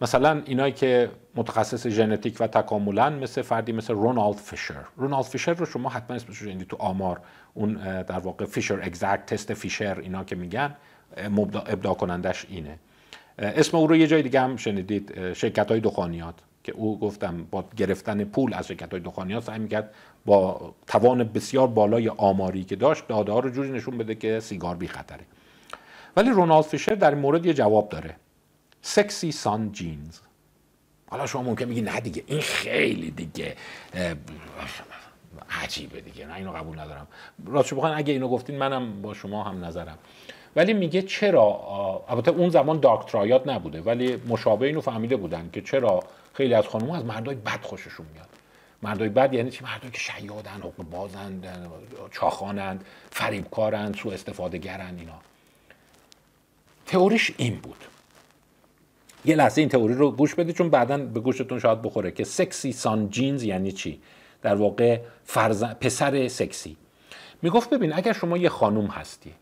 مثلا 0.00 0.42
اینایی 0.46 0.72
که 0.72 1.10
متخصص 1.34 1.86
ژنتیک 1.86 2.36
و 2.40 2.46
تکاملن 2.46 3.12
مثل 3.12 3.42
فردی 3.42 3.72
مثل 3.72 3.94
رونالد 3.94 4.36
فیشر. 4.36 4.84
رونالد 4.96 5.24
فیشر 5.24 5.52
رو 5.52 5.66
شما 5.66 5.88
حتما 5.88 6.16
اسمش 6.16 6.38
رو 6.38 6.64
تو 6.64 6.76
آمار. 6.76 7.20
اون 7.54 8.02
در 8.02 8.18
واقع 8.18 8.44
فیشر 8.44 8.80
اگزکت 8.82 9.26
تست 9.26 9.54
فیشر 9.54 9.98
اینا 9.98 10.24
که 10.24 10.36
میگن 10.36 10.76
ابداع 11.66 11.94
کنندش 11.94 12.46
اینه. 12.48 12.78
اسم 13.38 13.76
او 13.76 13.86
رو 13.86 13.96
یه 13.96 14.06
جای 14.06 14.22
دیگه 14.22 14.40
هم 14.40 14.56
شنیدید 14.56 15.32
شرکت 15.32 15.70
های 15.70 15.80
دخانیات 15.80 16.34
که 16.64 16.72
او 16.72 16.98
گفتم 16.98 17.46
با 17.50 17.64
گرفتن 17.76 18.24
پول 18.24 18.54
از 18.54 18.68
شرکت 18.68 18.90
های 18.90 19.00
دخانیات 19.00 19.44
سعی 19.44 19.58
می‌کرد 19.58 19.94
با 20.26 20.74
توان 20.86 21.24
بسیار 21.24 21.66
بالای 21.66 22.08
آماری 22.08 22.64
که 22.64 22.76
داشت 22.76 23.08
داده 23.08 23.32
ها 23.32 23.38
رو 23.38 23.50
جوری 23.50 23.70
نشون 23.70 23.98
بده 23.98 24.14
که 24.14 24.40
سیگار 24.40 24.76
بی 24.76 24.88
خطره. 24.88 25.24
ولی 26.16 26.30
رونالد 26.30 26.64
فیشر 26.64 26.94
در 26.94 27.14
مورد 27.14 27.46
یه 27.46 27.54
جواب 27.54 27.88
داره. 27.88 28.16
سکسی 28.82 29.32
سان 29.32 29.72
جینز 29.72 30.18
حالا 31.12 31.26
شما 31.26 31.42
ممکن 31.42 31.64
بگی 31.64 31.80
نه 31.80 32.00
دیگه. 32.00 32.24
این 32.26 32.40
خیلی 32.40 33.10
دیگه 33.10 33.56
عجیبه 35.50 36.00
دیگه. 36.00 36.26
نه 36.26 36.34
اینو 36.34 36.52
قبول 36.52 36.78
ندارم. 36.80 37.06
راستش 37.46 37.74
بخوان 37.74 37.98
اگه 37.98 38.12
اینو 38.12 38.28
گفتین 38.28 38.58
منم 38.58 39.02
با 39.02 39.14
شما 39.14 39.44
هم 39.44 39.64
نظرم. 39.64 39.98
ولی 40.56 40.72
میگه 40.72 41.02
چرا 41.02 42.04
البته 42.08 42.30
اون 42.30 42.50
زمان 42.50 42.80
دارک 42.80 43.06
ترایات 43.06 43.48
نبوده 43.48 43.80
ولی 43.80 44.22
مشابه 44.28 44.66
اینو 44.66 44.80
فهمیده 44.80 45.16
بودن 45.16 45.50
که 45.52 45.60
چرا 45.60 46.00
خیلی 46.34 46.54
از 46.54 46.66
خانم‌ها 46.66 46.96
از 46.96 47.04
مردای 47.04 47.34
بد 47.34 47.62
خوششون 47.62 48.06
میاد. 48.12 48.28
مردای 48.82 49.08
بد 49.08 49.34
یعنی 49.34 49.50
چی؟ 49.50 49.64
مردایی 49.64 49.92
که 49.92 49.98
شیادن 49.98 50.58
حقوق 50.58 50.86
بازند 50.90 51.46
چاخانند 52.10 52.84
فریبکارند 53.10 53.96
سو 53.96 54.08
استفاده 54.08 54.58
گرن 54.58 54.98
اینا. 54.98 55.20
تئوریش 56.86 57.32
این 57.36 57.56
بود. 57.58 57.84
یه 59.24 59.36
لحظه 59.36 59.60
این 59.60 59.68
تئوری 59.68 59.94
رو 59.94 60.10
گوش 60.10 60.34
بدید 60.34 60.56
چون 60.56 60.70
بعدا 60.70 60.98
به 60.98 61.20
گوشتون 61.20 61.58
شاید 61.58 61.82
بخوره 61.82 62.10
که 62.10 62.24
سکسی 62.24 62.72
سان 62.72 63.10
جینز 63.10 63.42
یعنی 63.42 63.72
چی؟ 63.72 64.00
در 64.42 64.54
واقع 64.54 64.98
پسر 65.80 66.28
سکسی. 66.28 66.76
می‌گفت 67.42 67.70
ببین 67.70 67.92
اگر 67.92 68.12
شما 68.12 68.36
یه 68.36 68.48
خانوم 68.48 68.86
هستی 68.86 69.32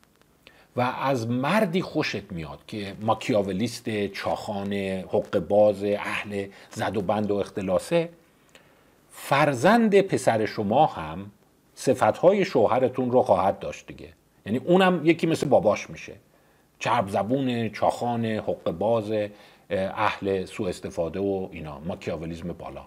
و 0.76 0.80
از 0.80 1.28
مردی 1.28 1.82
خوشت 1.82 2.32
میاد 2.32 2.58
که 2.66 2.94
ماکیاولیست 3.00 4.06
چاخان 4.06 4.72
حق 4.72 5.38
باز 5.38 5.84
اهل 5.84 6.46
زد 6.70 6.96
و 6.96 7.00
بند 7.00 7.30
و 7.30 7.34
اختلاسه 7.34 8.08
فرزند 9.12 10.00
پسر 10.00 10.46
شما 10.46 10.86
هم 10.86 11.30
صفتهای 11.74 12.44
شوهرتون 12.44 13.10
رو 13.10 13.22
خواهد 13.22 13.58
داشت 13.58 13.86
دیگه. 13.86 14.08
یعنی 14.46 14.58
اونم 14.58 15.00
یکی 15.04 15.26
مثل 15.26 15.48
باباش 15.48 15.90
میشه. 15.90 16.12
چرب 16.78 17.08
زبون 17.08 17.68
چاخان 17.68 18.24
حق 18.24 18.70
باز 18.70 19.12
اهل 19.70 20.44
سوء 20.44 20.68
استفاده 20.68 21.20
و 21.20 21.48
اینا 21.52 21.78
ماکیاولیزم 21.78 22.52
بالا. 22.52 22.84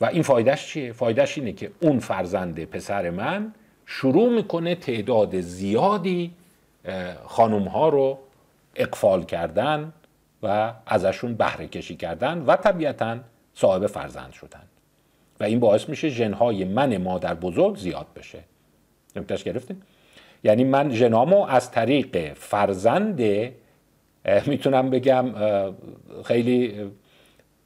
و 0.00 0.04
این 0.04 0.22
فایدهش 0.22 0.66
چیه؟ 0.66 0.92
فایدهش 0.92 1.38
اینه 1.38 1.52
که 1.52 1.70
اون 1.80 1.98
فرزند 1.98 2.64
پسر 2.64 3.10
من 3.10 3.54
شروع 3.86 4.32
می‌کنه 4.32 4.74
تعداد 4.74 5.40
زیادی 5.40 6.32
خانوم 7.26 7.68
ها 7.68 7.88
رو 7.88 8.18
اقفال 8.76 9.24
کردن 9.24 9.92
و 10.42 10.72
ازشون 10.86 11.34
بهره 11.34 11.66
کشی 11.66 11.96
کردن 11.96 12.38
و 12.38 12.56
طبیعتا 12.56 13.18
صاحب 13.54 13.86
فرزند 13.86 14.32
شدن. 14.32 14.62
و 15.40 15.44
این 15.44 15.60
باعث 15.60 15.88
میشه 15.88 16.08
ژنهای 16.08 16.64
من 16.64 16.96
مادر 16.96 17.34
بزرگ 17.34 17.76
زیاد 17.76 18.06
بشه. 18.16 18.38
نکتهش 19.16 19.42
گرفتیم؟ 19.44 19.82
یعنی 20.44 20.64
من 20.64 20.90
ژنامو 20.90 21.44
از 21.46 21.70
طریق 21.70 22.34
فرزند 22.34 23.20
می‌تونم 24.46 24.90
بگم 24.90 25.26
خیلی 26.24 26.74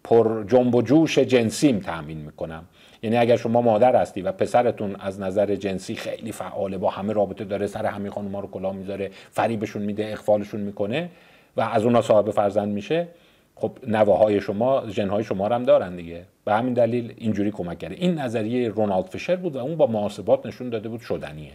پر 0.04 0.44
جنب 0.44 0.74
و 0.74 0.82
جوش 0.82 1.18
جنسیم 1.18 1.78
تأمین 1.78 2.18
می‌کنم. 2.18 2.64
یعنی 3.02 3.16
اگر 3.16 3.36
شما 3.36 3.60
مادر 3.60 3.96
هستی 3.96 4.22
و 4.22 4.32
پسرتون 4.32 4.96
از 4.96 5.20
نظر 5.20 5.54
جنسی 5.54 5.94
خیلی 5.94 6.32
فعاله 6.32 6.78
با 6.78 6.90
همه 6.90 7.12
رابطه 7.12 7.44
داره 7.44 7.66
سر 7.66 7.86
همه 7.86 8.10
خانوما 8.10 8.40
رو 8.40 8.50
کلاه 8.50 8.74
می‌ذاره 8.74 9.10
فریبشون 9.30 9.82
میده 9.82 10.12
اخفالشون 10.12 10.60
می‌کنه 10.60 11.10
و 11.56 11.60
از 11.60 11.84
اونا 11.84 12.02
صاحب 12.02 12.30
فرزند 12.30 12.68
میشه 12.68 13.08
خب 13.54 13.78
نواهای 13.86 14.40
شما 14.40 14.84
ژنهای 14.88 15.24
شما 15.24 15.48
هم 15.48 15.62
دارن 15.62 15.96
دیگه. 15.96 16.22
به 16.44 16.54
همین 16.54 16.74
دلیل 16.74 17.14
اینجوری 17.16 17.50
کمک 17.50 17.78
کرده. 17.78 17.94
این 17.94 18.14
نظریه 18.14 18.68
رونالد 18.68 19.04
فشر 19.04 19.36
بود 19.36 19.56
و 19.56 19.58
اون 19.58 19.76
با 19.76 19.86
محاسبات 19.86 20.46
نشون 20.46 20.68
داده 20.70 20.88
بود 20.88 21.00
شدنیه. 21.00 21.52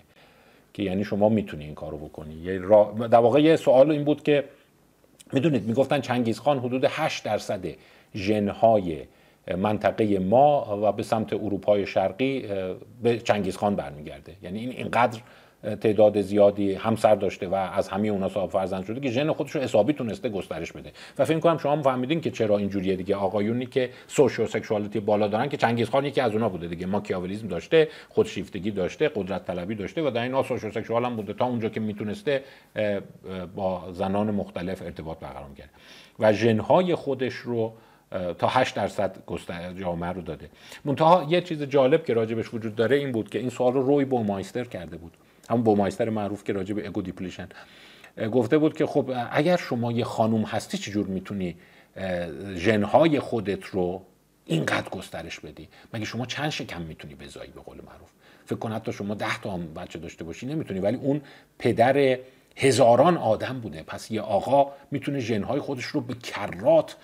که 0.74 0.84
یعنی 0.84 1.04
شما 1.04 1.30
می‌تونی 1.30 1.66
این 1.66 1.76
کارو 1.76 1.97
بکنی. 1.97 2.36
یه 2.36 2.60
در 3.08 3.20
واقع 3.20 3.41
یه 3.41 3.56
سوال 3.56 3.91
این 3.91 4.04
بود 4.04 4.24
که 4.24 4.43
می‌دونید 5.34 5.68
می‌گفتن 5.68 6.02
چنگیز 6.02 6.40
خان 6.40 6.60
حدود 6.60 6.86
8 6.90 7.24
درصد 7.24 7.66
ژنهای 8.16 9.02
منطقه 9.58 10.20
ما 10.20 10.80
و 10.84 10.92
به 10.92 11.04
سمت 11.04 11.34
اروپای 11.34 11.88
شرقی 11.88 12.46
به 13.04 13.20
چنگیز 13.20 13.58
خان 13.58 13.76
برمیگرده. 13.76 14.36
یعنی 14.44 14.60
این 14.60 14.70
اینقدر 14.70 15.20
تعداد 15.82 16.22
زیادی 16.22 16.74
همسر 16.74 17.16
داشته 17.16 17.47
و 17.47 17.53
از 17.53 17.88
همه 17.88 18.07
اونا 18.07 18.30
صاحب 18.30 18.49
فرزند 18.49 18.86
شده 18.86 18.99
که 18.99 19.09
ژن 19.09 19.32
خودش 19.32 19.51
رو 19.51 19.62
حسابی 19.62 19.93
تونسته 19.93 20.30
گسترش 20.30 20.72
بده. 20.72 20.91
و 21.18 21.26
فکر 21.26 21.39
کنم 21.39 21.57
شما 21.57 21.82
فهمیدین 21.82 22.22
که 22.22 22.32
چرا 22.32 22.57
اینجوریه 22.57 22.95
دیگه. 22.95 23.16
آقایونی 23.16 23.66
که 23.66 23.89
سوشیو 24.07 24.47
سکشوالیتی 24.47 24.99
بالا 24.99 25.28
دارن 25.28 25.49
که 25.49 25.57
چنگیز 25.57 25.89
خان 25.89 26.05
یکی 26.05 26.22
از 26.22 26.34
اونا 26.34 26.49
بوده 26.49 26.68
دیگه. 26.68 26.86
ماکیاولیسم 26.86 27.47
داشته 27.47 27.88
خودشیفتگی 28.09 28.72
داشته 28.72 29.12
قدرت 29.16 29.45
طلبی 29.45 29.76
داشته 29.76 30.01
و 30.01 30.09
در 30.09 30.24
این 30.24 30.43
سوشیو 30.43 30.72
سکشوال 30.72 31.05
هم 31.05 31.16
بوده 31.16 31.34
تا 31.34 31.45
اونجا 31.45 31.70
که 31.70 31.80
می‌تونسته 31.80 32.43
با 33.55 33.91
زنان 33.91 34.32
مختلف 34.32 34.82
ارتباط 34.82 35.20
برقرار 35.20 35.53
کرد 35.57 35.70
و 36.20 36.34
ژنهای 36.34 36.95
خودش 36.95 37.34
رو 37.34 37.74
تا 38.38 38.47
8 38.47 38.76
درصد 38.76 39.18
جامعه 39.80 40.09
رو 40.09 40.22
داده. 40.22 40.49
منتها 40.86 41.28
یه 41.30 41.41
چیز 41.41 41.64
جالب 41.64 42.05
که 42.05 42.14
راجبش 42.14 42.53
وجود 42.53 42.76
داره 42.76 42.97
این 42.97 43.12
بود 43.12 43.30
که 43.30 43.39
این 43.39 43.49
سوال 43.49 43.74
رو 43.74 43.82
روی 43.82 44.05
بومایستر 44.05 44.64
کرده 44.64 44.97
بود. 44.97 45.12
همون 45.50 45.64
بومایستر 45.64 46.10
معروف 46.10 46.44
که 46.44 46.54
راجب 46.54 46.78
ego 46.78 47.02
depletion 47.02 47.48
گفته 48.32 48.58
بود 48.58 48.78
که 48.78 48.86
خب 48.86 49.12
اگر 49.32 49.58
شما 49.58 49.92
یه 49.92 50.04
خانوم 50.04 50.44
هستی 50.44 50.78
چجور 50.78 51.08
می‌تونی 51.08 51.56
ژنهای 52.56 53.20
خودت 53.20 53.66
رو 53.66 54.06
اینقدر 54.46 54.89
گسترش 54.89 55.39
بدی؟ 55.39 55.70
مگه 55.94 56.06
شما 56.06 56.26
چند 56.26 56.50
شکم 56.50 56.82
می‌تونی 56.82 57.16
بزایی 57.16 57.52
به 57.52 57.62
قول 57.62 57.78
معروف؟ 57.78 58.10
فکر 58.46 58.56
کن 58.56 58.72
حتی 58.72 58.94
شما 58.94 59.14
ده 59.16 59.42
تا 59.42 59.52
هم 59.52 59.74
بچه 59.74 60.00
داشته 60.00 60.24
باشی 60.24 60.46
نمی‌تونی. 60.46 60.80
ولی 60.80 60.98
اون 60.98 61.22
پدر 61.60 62.18
هزاران 62.56 63.18
آدم 63.18 63.60
بوده. 63.60 63.84
پس 63.84 64.12
یه 64.12 64.22
آقا 64.22 64.72
می‌تونه 64.92 65.20
ژنهای 65.20 65.60
خودش 65.60 65.86
رو 65.86 66.02
به 66.02 66.14
کرات 66.14 66.98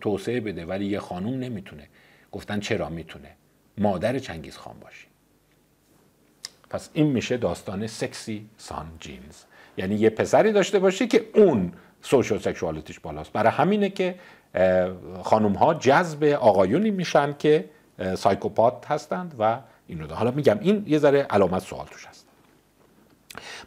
توسعه 0.00 0.40
بده 0.40 0.64
ولی 0.66 0.86
یه 0.86 0.98
خانوم 0.98 1.38
نمی‌تونه. 1.38 1.88
گفتن 2.32 2.60
چرا 2.60 2.88
می‌تونه؟ 2.88 3.28
مادر 3.78 4.18
چنگیز 4.18 4.56
خان 4.56 4.80
باشی. 4.80 5.06
پس 6.70 6.90
این 6.92 7.06
میشه 7.06 7.36
داستان 7.36 7.86
sexy 7.86 8.46
son 8.56 8.86
genes. 9.00 9.44
یعنی 9.76 9.94
یه 9.94 10.10
پسری 10.10 10.52
داشته 10.52 10.78
باشی 10.78 11.06
که 11.06 11.26
اون 11.34 11.72
سوشال 12.02 12.38
سکشوالیتیش 12.38 13.00
بالاست. 13.00 13.32
برای 13.32 13.52
همینه 13.52 13.88
که 13.88 14.14
خانوم 15.22 15.52
ها 15.52 15.74
جذب 15.74 16.24
آقایونی 16.24 16.90
میشن 16.90 17.34
که 17.38 17.64
psychopath 18.16 18.90
هستند 18.90 19.34
و 19.38 19.58
اینو. 19.86 20.14
حالا 20.14 20.30
میگم 20.30 20.58
این 20.60 20.84
یه 20.86 20.98
ذره 20.98 21.26
علامت 21.30 21.62
سوال 21.62 21.86
توش 21.86 22.06
هست. 22.06 22.26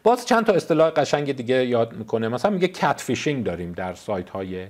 باز 0.02 0.26
چند 0.26 0.46
تا 0.46 0.52
اصطلاح 0.52 0.90
قشنگ 0.90 1.32
دیگه 1.32 1.66
یاد 1.66 1.92
می‌کنه. 1.92 2.28
مثلا 2.28 2.50
میگه 2.50 2.68
catfishing 2.68 3.44
داریم 3.44 3.72
در 3.72 3.94
سایت 3.94 4.30
های 4.30 4.66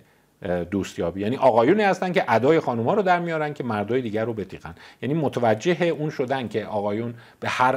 دوستیابی. 0.71 1.21
یعنی 1.21 1.37
آقایونی 1.37 1.83
هستن 1.83 2.13
که 2.13 2.25
ادای 2.29 2.61
خانوما 2.61 2.95
رو 2.95 3.03
در 3.03 3.21
میارن 3.21 3.55
که 3.55 3.65
مردای 3.65 4.03
دیگر 4.03 4.25
رو 4.25 4.35
بتیقن 4.35 4.75
یعنی 5.03 5.15
متوجه 5.15 5.83
اون 5.85 6.11
شدن 6.11 6.49
که 6.49 6.67
آقایون 6.67 7.15
به 7.41 7.49
هر 7.49 7.73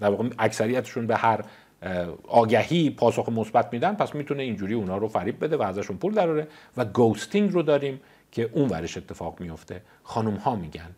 در 0.00 0.10
واقع 0.10 0.28
اکثریتشون 0.38 1.06
به 1.06 1.16
هر 1.16 1.44
آگهی 2.28 2.90
پاسخ 2.90 3.28
مثبت 3.28 3.72
میدن 3.72 3.94
پس 3.94 4.14
می‌تونه 4.14 4.42
اینجوری 4.42 4.74
اونا 4.74 4.96
رو 4.96 5.08
فریب 5.08 5.44
بده 5.44 5.56
و 5.56 5.62
ازشون 5.62 5.96
پول 5.96 6.14
دراره 6.14 6.48
و 6.76 6.84
گوستینگ 6.84 7.52
رو 7.52 7.62
داریم 7.62 8.00
که 8.32 8.50
اون 8.52 8.68
ورش 8.68 8.96
اتفاق 8.96 9.40
میفته. 9.40 9.82
خانم 10.02 10.34
ها 10.34 10.56
میگن. 10.56 10.90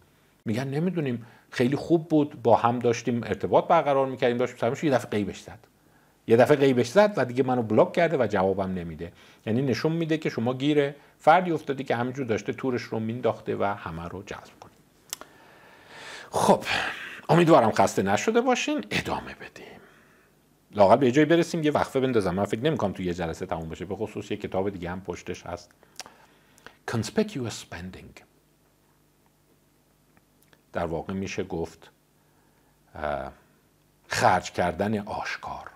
میگن 0.45 0.68
نمی‌دونیم 0.68 1.26
خیلی 1.51 1.76
خوب 1.76 2.09
بود 2.09 2.43
با 2.43 2.57
هم 2.57 2.78
داشتیم 2.78 3.22
ارتباط 3.24 3.68
برقرار 3.68 4.07
می‌کردیم 4.07 4.37
داشتیم 4.37 4.74
یه 4.82 4.91
دفعه 4.91 5.11
قیبش 5.11 5.41
زد. 5.41 5.59
یه 6.27 6.37
دفعه 6.37 6.57
غیبش 6.57 6.89
زد 6.89 7.14
و 7.16 7.25
دیگه 7.25 7.43
منو 7.43 7.62
بلاک 7.62 7.93
کرده 7.93 8.16
و 8.16 8.27
جوابم 8.27 8.75
نمیده. 8.75 9.12
یعنی 9.47 9.62
نشون 9.62 9.93
میده 9.93 10.18
که 10.18 10.31
شما 10.31 10.55
گیر 10.55 10.95
فردی 11.18 11.51
افتادی 11.51 11.85
که 11.85 11.97
همینجور 11.97 12.27
داشته 12.27 12.53
تورش 12.53 12.83
رو 12.83 13.01
مینداخته 13.01 13.57
و 13.57 13.64
همه 13.64 14.09
رو 14.09 14.22
جذب 14.22 14.61
کنید 14.61 14.75
خب 16.31 16.64
امیدوارم 17.29 17.72
خسته 17.72 18.03
نشده 18.03 18.41
باشین. 18.41 18.85
ادامه 18.91 19.35
بدیم. 19.35 19.81
لاقل 20.70 20.97
به 20.97 21.12
جایی 21.12 21.27
برسیم 21.27 21.62
یه 21.62 21.70
وقفه 21.70 22.01
بندازم. 22.01 22.35
من 22.35 22.45
فکر 22.45 22.61
نمی‌کنم 22.61 22.93
تو 22.93 23.03
یه 23.03 23.14
جلسه 23.14 23.47
تموم 23.47 23.68
بشه. 23.68 23.85
به 23.85 23.97
خصوص 23.97 24.31
یه 24.31 24.37
کتاب 24.37 24.70
دیگه 24.70 24.91
هم 24.91 25.01
پشتش 25.01 25.47
هست. 25.47 25.70
Conspicuous 26.91 27.53
spending 27.53 28.22
در 30.72 30.87
واقع 30.87 31.12
میشه 31.12 31.45
گفت 31.45 31.91
خرج 34.09 34.51
کردن 34.51 34.99
آشکار. 34.99 35.70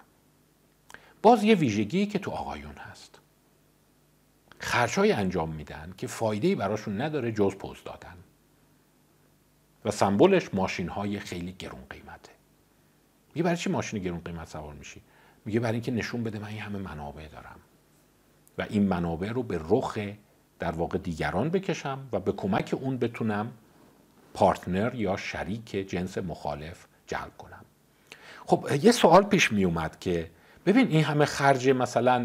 باز 1.22 1.44
یه 1.44 1.54
ویژگی 1.54 2.06
که 2.06 2.18
تو 2.18 2.30
آقایون 2.30 2.76
هست. 2.76 3.18
خرچهای 4.58 5.12
انجام 5.12 5.50
میدن 5.50 5.94
که 5.96 6.06
فایده 6.06 6.54
براشون 6.54 7.00
نداره 7.00 7.32
جز 7.32 7.54
پوز 7.54 7.78
دادن. 7.84 8.16
و 9.84 9.90
سمبلش 9.90 10.54
ماشین 10.54 10.88
های 10.88 11.18
خیلی 11.18 11.52
گرون 11.52 11.80
قیمته. 11.90 12.32
میگه 13.34 13.42
برای 13.42 13.56
چی 13.56 13.70
ماشین 13.70 14.02
گرون 14.02 14.20
قیمت 14.20 14.48
سوار 14.48 14.74
میشی؟ 14.74 15.02
میگه 15.44 15.60
برای 15.60 15.74
اینکه 15.74 15.92
نشون 15.92 16.24
بده 16.24 16.38
من 16.38 16.48
این 16.48 16.58
همه 16.58 16.78
منابع 16.78 17.28
دارم. 17.28 17.60
و 18.58 18.66
این 18.70 18.82
منابع 18.82 19.32
رو 19.32 19.42
به 19.42 19.60
رخ 19.68 19.98
در 20.58 20.70
واقع 20.70 20.98
دیگران 20.98 21.48
بکشم 21.48 22.08
و 22.12 22.20
به 22.20 22.32
کمک 22.32 22.74
اون 22.80 22.98
بتونم 22.98 23.52
پارتنر 24.34 24.94
یا 24.94 25.16
شریک 25.16 25.70
جنس 25.70 26.18
مخالف 26.18 26.86
جلب 27.06 27.36
کنم. 27.38 27.64
خب 28.46 28.68
یه 28.82 28.92
سوال 28.92 29.22
پیش 29.22 29.52
می 29.52 29.64
اومد 29.64 29.98
که 29.98 30.30
ببین 30.68 30.88
این 30.88 31.04
همه 31.04 31.24
خرج 31.24 31.68
مثلا 31.68 32.24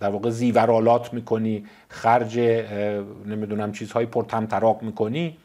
در 0.00 0.08
واقع 0.08 0.30
زیورالات 0.30 1.14
می‌کنی 1.14 1.66
خرج 1.88 2.38
نمی‌دونم 3.26 3.72
چیزهای 3.72 4.06
پرتمطراق 4.06 4.82
می‌کنی. 4.82 5.36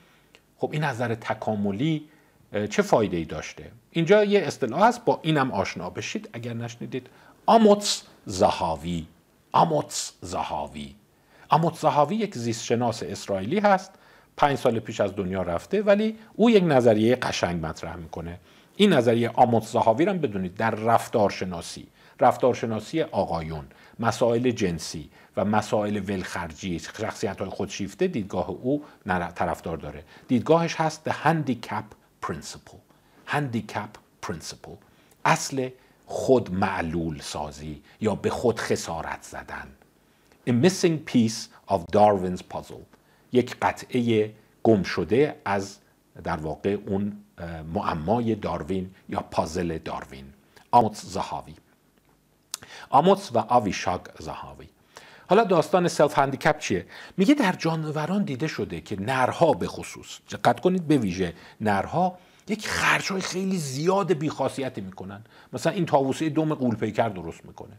خب 0.57 0.69
این 0.71 0.83
نظر 0.83 1.15
تکاملی 1.15 2.09
چه 2.69 2.81
فایده 2.81 3.17
ای 3.17 3.25
داشته؟ 3.25 3.71
اینجا 3.91 4.23
یه 4.23 4.39
اصطلاح 4.39 4.87
هست 4.87 5.05
با 5.05 5.19
اینم 5.23 5.51
آشنا 5.51 5.89
بشید. 5.89 6.29
اگر 6.33 6.53
نشنیدید 6.53 7.07
آموتس 7.45 8.03
زهاوی. 8.25 9.05
آموتس 9.51 10.13
زهاوی. 10.21 10.95
آموتس 11.49 11.81
زهاوی 11.81 12.15
یک 12.15 12.35
زیستشناس 12.35 13.03
اسرائیلی 13.03 13.59
هست. 13.59 13.91
پنج 14.37 14.57
سال 14.57 14.79
پیش 14.79 15.01
از 15.01 15.15
دنیا 15.15 15.41
رفته 15.41 15.81
ولی 15.81 16.15
او 16.35 16.49
یک 16.49 16.63
نظریه 16.63 17.15
قشنگ 17.15 17.65
مطرح 17.65 17.95
می‌کنه. 17.95 18.39
این 18.75 18.93
نظریه 18.93 19.29
آموت 19.29 19.63
زهاوی 19.63 20.05
هم 20.05 20.17
بدونید 20.17 20.55
در 20.55 20.71
رفتارشناسی. 20.71 21.87
رفتارشناسی 22.19 23.01
آقایون 23.01 23.65
مسائل 23.99 24.51
جنسی 24.51 25.09
و 25.37 25.45
مسائل 25.45 26.09
ولخرجی 26.09 26.79
شخصیت 26.79 27.39
های 27.39 27.49
خودشیفته 27.49 28.07
دیدگاه 28.07 28.49
او 28.49 28.83
طرفدار 29.35 29.77
داره. 29.77 30.03
دیدگاهش 30.27 30.75
هست 30.75 31.09
the 31.09 31.13
handicap 31.13 31.83
principle. 32.25 32.79
Handicap 33.27 34.25
principle. 34.27 34.77
اصل 35.25 35.69
خود 36.05 36.53
معلول 36.53 37.19
سازی 37.19 37.81
یا 38.01 38.15
به 38.15 38.29
خود 38.29 38.59
خسارت 38.59 39.21
زدن. 39.21 39.67
A 40.49 40.51
missing 40.51 41.11
piece 41.11 41.71
of 41.73 41.79
Darwin's 41.95 42.41
puzzle. 42.53 42.83
یک 43.31 43.55
قطعه 43.61 44.33
گم 44.63 44.83
شده 44.83 45.35
از 45.45 45.77
در 46.23 46.37
واقع 46.37 46.77
اون 46.87 47.22
معمای 47.73 48.35
داروین 48.35 48.95
یا 49.09 49.19
پازل 49.19 49.77
داروین. 49.77 50.33
آموتس 50.71 51.05
زهاوی 51.05 51.55
آموتس 52.89 53.31
و 53.35 53.37
آویشاگ 53.37 54.01
زهاوی 54.19 54.67
حالا 55.29 55.43
داستان 55.43 55.87
سلف 55.87 56.19
هندیکپ 56.19 56.59
چیه؟ 56.59 56.85
میگه 57.17 57.33
در 57.33 57.51
جانوران 57.51 58.23
دیده 58.23 58.47
شده 58.47 58.81
که 58.81 59.01
نرها 59.01 59.53
به 59.53 59.67
خصوص 59.67 60.19
دقت 60.31 60.59
کنید 60.59 60.87
به 60.87 60.97
ویژه 60.97 61.33
نرها 61.61 62.17
یک 62.47 62.67
خرج 62.67 63.11
های 63.11 63.21
خیلی 63.21 63.57
زیاد 63.57 64.13
بیخاصیتی 64.13 64.81
می‌کنن. 64.81 65.23
مثلا 65.53 65.73
این 65.73 65.85
طاووسه 65.85 66.29
دم 66.29 66.53
غول‌پیکر 66.53 67.09
درست 67.09 67.45
می‌کنه. 67.45 67.77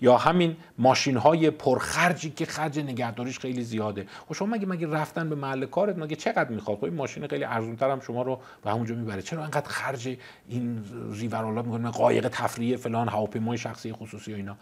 یا 0.00 0.16
همین 0.16 0.56
ماشین 0.78 1.16
های 1.16 1.50
پرخرجی 1.50 2.30
که 2.30 2.46
خرج 2.46 2.78
نگهداریش 2.78 3.38
خیلی 3.38 3.62
زیاده. 3.62 4.06
خب 4.28 4.34
شما 4.34 4.48
مگه 4.48 4.66
مگه 4.66 4.86
رفتن 4.86 5.28
به 5.28 5.34
محل 5.34 5.66
کارت 5.66 5.98
مگه 5.98 6.16
چقدر 6.16 6.50
می‌خواد؟ 6.50 6.78
خب 6.78 6.84
این 6.84 6.94
ماشین 6.94 7.26
خیلی 7.26 7.44
ارزون 7.44 7.76
هم 7.80 8.00
شما 8.00 8.22
رو 8.22 8.40
به 8.64 8.70
همونجا 8.70 8.94
می‌بره. 8.94 9.22
چرا 9.22 9.44
انقدر 9.44 9.68
خرج 9.68 10.16
این 10.48 10.84
ریورالا 11.12 11.62
می‌کنه 11.62 11.90
قایق 11.90 12.28
تفریح 12.28 12.76
فلان 12.76 13.08
هواپیمای 13.08 13.58
شخصی 13.58 13.92
خصوصی 13.92 14.32
و 14.32 14.36
اینا. 14.36 14.56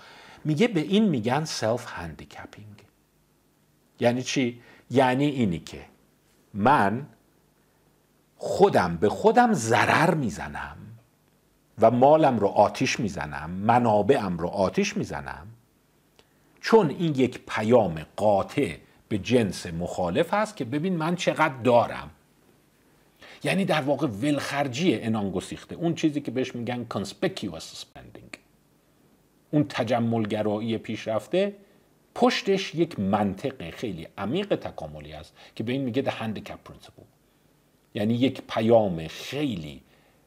میگه 0.44 0.68
به 0.68 0.80
این 0.80 1.08
میگن 1.08 1.44
self-handicapping 1.44 2.84
یعنی 4.00 4.22
چی؟ 4.22 4.60
یعنی 4.90 5.26
اینی 5.26 5.58
که 5.58 5.84
من 6.54 7.06
خودم 8.36 8.96
به 8.96 9.08
خودم 9.08 9.52
ضرر 9.52 10.14
می‌زنم. 10.14 10.76
و 11.80 11.90
مالم 11.90 12.38
رو 12.38 12.46
آتیش 12.46 13.00
می‌زنم 13.00 13.50
منابعم 13.50 14.38
رو 14.38 14.48
آتیش 14.48 14.96
می‌زنم. 14.96 15.46
چون 16.60 16.90
این 16.90 17.14
یک 17.14 17.40
پیام 17.48 18.06
قاطع 18.16 18.76
به 19.08 19.18
جنس 19.18 19.66
مخالف 19.66 20.34
هست 20.34 20.56
که 20.56 20.64
ببین 20.64 20.96
من 20.96 21.16
چقدر 21.16 21.54
دارم. 21.54 22.10
یعنی 23.44 23.64
در 23.64 23.80
واقع 23.80 24.06
ولخرجی 24.06 24.94
انان 24.94 25.30
گسیخته. 25.30 25.74
اون 25.74 25.94
چیزی 25.94 26.20
که 26.20 26.30
بهش 26.30 26.54
میگن 26.54 26.86
conspicuous 26.94 27.62
spending. 27.62 28.38
اون 29.50 29.64
تجملگرایی 29.68 30.78
پیشرفته 30.78 31.56
پشتش 32.14 32.74
یک 32.74 33.00
منطق 33.00 33.70
خیلی 33.70 34.06
عمیق 34.18 34.54
تکاملی 34.54 35.12
است 35.12 35.34
که 35.54 35.64
به 35.64 35.72
این 35.72 35.80
میگه 35.82 36.02
the 36.02 36.10
handicap 36.10 36.70
principle. 36.70 37.04
یعنی 37.94 38.14
یک 38.14 38.42
پیام 38.48 39.08
خیلی 39.08 39.80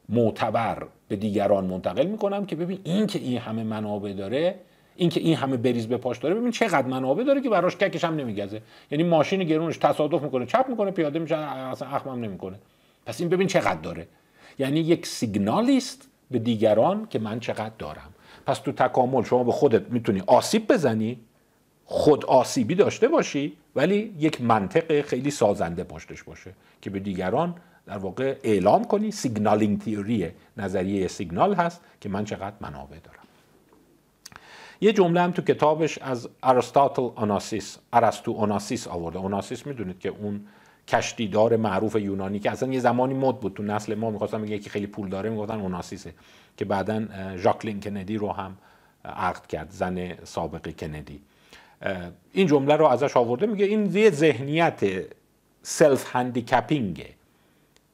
معتبر 0.09 0.87
به 1.07 1.15
دیگران 1.15 1.65
منتقل 1.65 2.05
می‌کنم 2.05 2.45
که 2.45 2.55
ببین 2.55 2.79
این 2.83 3.07
که 3.07 3.19
این 3.19 3.37
همه 3.37 3.63
منابع 3.63 4.13
داره 4.13 4.55
این 4.95 5.09
که 5.09 5.19
این 5.19 5.35
همه 5.35 5.57
بریز 5.57 5.87
به 5.87 5.97
پاش 5.97 6.17
داره 6.17 6.35
ببین 6.35 6.51
چقدر 6.51 6.87
منابع 6.87 7.23
داره 7.23 7.41
که 7.41 7.49
براش 7.49 7.75
ککش 7.75 8.03
هم 8.03 8.15
نمیگزه. 8.15 8.61
یعنی 8.91 9.03
ماشین 9.03 9.43
گرونش 9.43 9.77
تصادف 9.77 10.21
می‌کنه 10.21 10.45
چپ 10.45 10.65
می‌کنه 10.69 10.91
پیاده 10.91 11.19
میشه 11.19 11.35
اصلا 11.35 11.87
اخمم 11.87 12.23
نمی‌کنه. 12.23 12.59
پس 13.05 13.21
این 13.21 13.29
ببین 13.29 13.47
چقدر 13.47 13.81
داره. 13.81 14.07
یعنی 14.59 14.79
یک 14.79 15.05
سیگنالی 15.05 15.77
است 15.77 16.07
به 16.31 16.39
دیگران 16.39 17.07
که 17.09 17.19
من 17.19 17.39
چقدر 17.39 17.71
دارم. 17.79 18.13
پس 18.45 18.59
تو 18.59 18.71
تکامل 18.71 19.23
شما 19.23 19.43
به 19.43 19.51
خودت 19.51 19.81
می‌تونی 19.89 20.23
آسیب 20.27 20.67
بزنی 20.73 21.19
خود 21.85 22.25
آسیبی 22.25 22.75
داشته 22.75 23.07
باشی 23.07 23.53
ولی 23.75 24.15
یک 24.19 24.41
منطق 24.41 25.01
خیلی 25.01 25.31
سازنده 25.31 25.83
پشتش 25.83 26.23
باشه 26.23 26.51
که 26.81 26.89
به 26.89 26.99
دیگران 26.99 27.55
در 27.87 27.97
واقع 27.97 28.37
اعلام 28.43 28.83
کنی 28.83 29.11
signaling 29.11 29.81
theory 29.81 30.31
نظریه 30.57 31.07
سیگنال 31.07 31.53
هست 31.53 31.81
که 32.01 32.09
من 32.09 32.25
چقدر 32.25 32.55
منابع 32.61 32.97
دارم. 32.99 33.17
یه 34.81 34.93
جمله 34.93 35.21
هم 35.21 35.31
تو 35.31 35.41
کتابش 35.41 35.97
از 35.97 36.29
ارسطاتل 36.43 37.09
آناسیس 37.15 37.77
ارسطو 37.93 38.33
آناسیس 38.33 38.87
آورده. 38.87 39.19
آناسیس 39.19 39.65
می‌دونید 39.65 39.99
که 39.99 40.09
اون 40.09 40.47
کشتیدار 40.87 41.55
معروف 41.55 41.95
یونانی 41.95 42.39
که 42.39 42.51
اصلا 42.51 42.73
یه 42.73 42.79
زمانی 42.79 43.13
مد 43.13 43.39
بود. 43.39 43.53
تو 43.53 43.63
نسل 43.63 43.95
ما 43.95 44.11
می‌خواستم 44.11 44.41
بگه 44.41 44.55
یکی 44.55 44.69
خیلی 44.69 44.87
پول 44.87 45.09
داره 45.09 45.29
می‌گفتن 45.29 45.59
اوناسیسه 45.59 46.13
که 46.57 46.65
بعدا 46.65 47.05
ژاکلین 47.37 47.79
کندی 47.79 48.17
رو 48.17 48.31
هم 48.31 48.57
عقد 49.05 49.47
کرد 49.47 49.71
زن 49.71 50.23
سابق 50.23 50.75
کندی 50.75 51.21
این 52.33 52.47
جمله 52.47 52.75
رو 52.75 52.85
ازش 52.85 53.17
آورده. 53.17 53.45
میگه 53.45 53.65
این 53.65 53.95
یه 53.95 54.09
ذهنیت 54.09 54.81
self-handicapping 55.61 57.16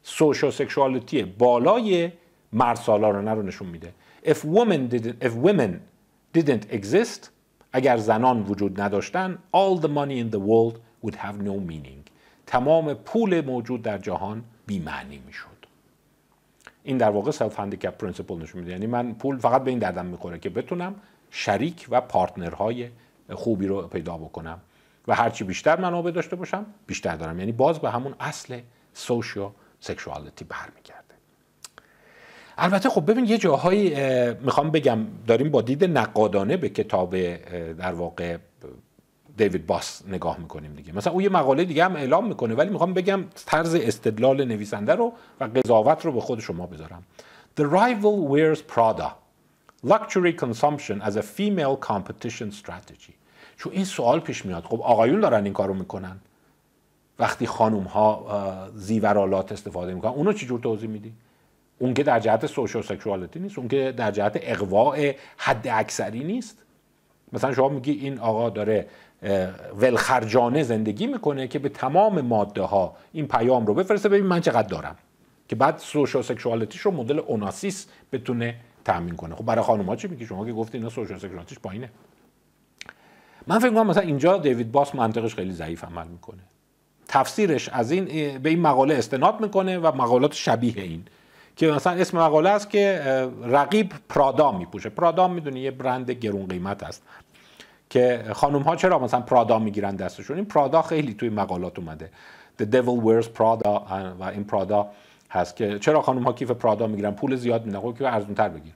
ه 0.04 0.52
sociosexuality 0.52 1.24
بالای 1.24 2.12
مرد 2.54 2.76
سالارانه 2.76 3.32
رو 3.32 3.42
نشون 3.42 3.68
میده. 3.68 3.94
If 4.26 4.38
women 4.38 4.94
didn't, 4.94 5.26
if 5.26 5.32
women 5.48 5.72
didn't 6.38 6.74
exist 6.74 7.30
اگر 7.74 7.98
زنان 7.98 8.44
وجود 8.44 8.82
نداشتن 8.82 9.38
all 9.56 9.80
the 9.80 9.88
money 9.88 10.20
in 10.24 10.36
the 10.36 10.40
world 10.40 10.78
would 11.06 11.16
have 11.16 11.38
no 11.46 11.72
meaning. 11.72 12.12
تمام 12.48 12.94
پول 12.94 13.42
موجود 13.42 13.82
در 13.82 13.98
جهان 13.98 14.44
بیمعنی 14.66 15.22
می‌شد. 15.26 15.48
این 16.84 16.98
در 16.98 17.10
واقع 17.10 17.32
self-handicap 17.32 17.98
principle 17.98 18.42
نشون 18.42 18.62
میده. 18.62 18.72
یعنی 18.72 18.88
من 18.88 19.14
پول 19.14 19.38
فقط 19.38 19.64
به 19.64 19.72
این 19.72 19.80
دردم 19.80 20.06
می‌خوره 20.06 20.40
که 20.40 20.50
بتونم 20.50 20.96
شریک 21.32 21.88
و 21.90 22.02
پارتنرهای 22.02 22.90
خوبی 23.32 23.68
رو 23.68 23.82
پیدا 23.82 24.18
بکنم. 24.18 24.62
و 25.08 25.16
هرچی 25.16 25.44
بیشتر 25.44 25.80
منابع 25.80 26.12
داشته 26.12 26.36
باشم 26.36 26.66
بیشتر 26.88 27.16
دارم. 27.16 27.40
یعنی 27.40 27.52
باز 27.52 27.80
به 27.80 27.90
همون 27.90 28.16
اصل 28.20 28.60
سوشیو 28.94 29.50
سکشوالتی 29.84 30.46
برمیگرده. 30.46 31.14
البته 32.58 32.90
خب 32.90 33.12
ببین 33.12 33.26
یه 33.26 33.38
جاهایی 33.38 33.96
می‌خوام 34.34 34.72
بگم 34.72 35.00
داریم 35.28 35.50
با 35.50 35.62
دید 35.62 35.84
نقادانه 35.84 36.58
به 36.58 36.70
کتاب 36.70 37.16
در 37.74 37.94
واقع 37.94 38.38
دیوید 39.38 39.66
باس 39.68 40.02
نگاه 40.08 40.40
می‌کنیم 40.40 40.74
دیگه. 40.74 40.96
مثلا 40.96 41.14
او 41.14 41.22
یه 41.22 41.30
مقاله 41.30 41.66
دیگه 41.66 41.86
هم 41.86 41.96
اعلام 41.96 42.28
می‌کنه 42.28 42.56
ولی 42.56 42.70
می‌خوام 42.70 42.94
بگم 42.94 43.24
طرز 43.46 43.76
استدلال 43.76 44.46
نویسنده 44.46 44.96
رو 44.96 45.14
و 45.40 45.44
قضاوت 45.44 46.06
رو 46.06 46.12
به 46.12 46.22
خود 46.22 46.40
شما 46.40 46.66
بذارم. 46.66 47.04
The 47.60 47.64
rival 47.64 48.32
wears 48.32 48.60
Prada. 48.76 49.10
Luxury 49.88 50.34
consumption 50.44 51.02
as 51.02 51.16
a 51.16 51.24
female 51.38 51.78
competition 51.90 52.52
strategy. 52.62 53.14
چون 53.58 53.72
این 53.72 53.86
سوال 53.86 54.20
پیش 54.20 54.46
میاد. 54.46 54.64
خب 54.64 54.82
آقایون 54.82 55.20
دارن 55.20 55.44
این 55.44 55.54
کارو 55.54 55.74
می‌کنن. 55.74 56.20
وقتی 57.20 57.48
خانوم 57.48 57.84
ها 57.84 58.70
زیورالات 58.76 59.52
استفاده 59.52 59.94
می‌کنن 59.94 60.12
اونو 60.12 60.34
چجور 60.34 60.60
توضیح 60.60 60.90
میدی؟ 60.90 61.14
اون 61.80 61.94
که 61.94 62.04
در 62.04 62.20
جهت 62.20 62.46
سوشال 62.46 62.82
سکشوالیتی 62.82 63.40
نیست 63.40 63.60
اون 63.60 63.68
که 63.68 63.94
در 63.98 64.12
جهت 64.12 64.40
اقواع 64.42 65.16
حد 65.38 65.68
اکثری 65.68 66.24
نیست. 66.24 66.58
مثلا 67.34 67.54
شما 67.54 67.70
میگی 67.70 67.92
این 67.92 68.20
آقا 68.20 68.50
داره 68.50 68.88
ولخرجانه 69.78 70.64
زندگی 70.64 71.08
می‌کنه 71.08 71.48
که 71.48 71.60
به 71.60 71.70
تمام 71.70 72.22
ماده 72.22 72.62
ها 72.62 72.96
این 73.14 73.28
پیام 73.28 73.66
رو 73.66 73.74
بفرسته 73.74 74.10
ببین 74.10 74.26
من 74.26 74.42
چقدر 74.42 74.68
دارم. 74.68 74.96
که 75.48 75.56
بعد 75.56 75.78
سوشال 75.78 76.22
سکشوالیتیش 76.22 76.82
رو 76.82 76.92
مدل 76.92 77.20
اوناسیس 77.20 77.88
بتونه 78.12 78.56
تامین 78.86 79.16
کنه. 79.16 79.36
خب 79.36 79.46
برای 79.46 79.64
خانم 79.64 79.86
ها 79.86 79.96
چی 79.96 80.08
میگی؟ 80.08 80.26
شما 80.26 80.46
که 80.46 80.54
گفتی 80.54 80.78
اینا 80.78 80.90
سوشال 80.90 81.18
سکشوالیتیش 81.18 81.60
پایینه. 81.60 81.90
من 83.48 83.60
فکر 83.60 83.70
کنم 83.70 83.88
مثلا 83.88 84.04
اینجا 84.04 84.38
دیوید 84.38 84.72
باس 84.72 84.96
منطقش 84.96 85.36
خیلی 85.36 85.52
ضعیف 85.52 85.84
عمل 85.84 86.08
می‌کنه. 86.08 86.40
تفسیرش 87.08 87.70
از 87.70 87.92
این 87.92 88.38
به 88.38 88.50
این 88.50 88.62
مقاله 88.62 88.96
استناد 88.96 89.42
می‌کنه 89.42 89.78
و 89.78 89.92
مقالات 89.96 90.34
شبیه 90.34 90.74
این. 90.78 91.06
که 91.56 91.68
مثلا 91.72 91.94
اسم 91.94 92.18
مقاله 92.18 92.50
است 92.50 92.70
که 92.70 93.02
رقیب 93.44 93.94
پرادا 94.10 94.52
میپوشه. 94.52 94.90
پرادا 94.90 95.28
می‌دونی 95.28 95.60
یه 95.60 95.72
برند 95.72 96.12
گرون 96.12 96.48
قیمت 96.48 96.84
است. 96.84 97.04
که 97.90 98.24
خانم 98.34 98.62
ها 98.62 98.76
چرا 98.76 99.00
مثلا 99.00 99.22
پرادا 99.22 99.60
می‌گیرن 99.60 99.96
دستشون؟ 99.96 100.36
این 100.36 100.46
پرادا 100.46 100.82
خیلی 100.82 101.14
توی 101.14 101.30
مقالات 101.30 101.80
اومده. 101.80 102.10
The 102.62 102.66
Devil 102.66 103.06
Wears 103.06 103.26
Prada 103.26 103.68
و 104.20 104.24
این 104.24 104.44
پرادا 104.44 104.88
هست 105.32 105.56
که 105.56 105.80
چرا 105.80 106.02
خانم 106.02 106.24
ها 106.24 106.34
کیف 106.34 106.52
پرادا 106.52 106.88
می‌گیرن؟ 106.88 107.12
پول 107.12 107.36
زیاد 107.36 107.66
میدن. 107.66 107.80
خب 107.80 107.96
که 107.98 108.14
ارزون 108.14 108.36
تر 108.36 108.50
بگیر 108.50 108.74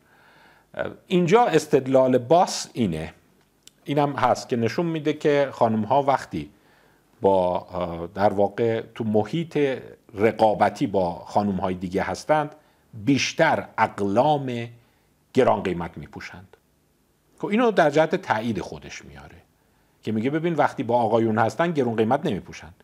اینجا 1.07 1.45
استدلال 1.45 2.17
باس 2.17 2.69
اینه. 2.73 3.13
اینم 3.83 4.11
هست 4.13 4.49
که 4.49 4.55
نشون 4.55 4.85
میده 4.85 5.13
که 5.13 5.49
خانم 5.51 5.83
ها 5.83 6.03
وقتی 6.03 6.49
با 7.21 8.09
در 8.15 8.33
واقع 8.33 8.81
تو 8.95 9.03
محیط 9.03 9.81
رقابتی 10.13 10.87
با 10.87 11.13
خانوم 11.13 11.55
های 11.55 11.75
دیگه 11.75 12.03
هستند 12.03 12.55
بیشتر 12.93 13.67
اقلام 13.77 14.67
گران 15.33 15.63
قیمت 15.63 15.97
میپوشند. 15.97 16.57
خب 17.37 17.45
اینو 17.45 17.71
در 17.71 17.89
جهت 17.89 18.15
تایید 18.15 18.61
خودش 18.61 19.05
میاره 19.05 19.35
که 20.03 20.11
میگه 20.11 20.29
ببین 20.29 20.53
وقتی 20.53 20.83
با 20.83 20.97
آقایون 20.97 21.37
هستند 21.37 21.77
گرون 21.77 21.95
قیمت 21.95 22.25
نمیپوشند. 22.25 22.83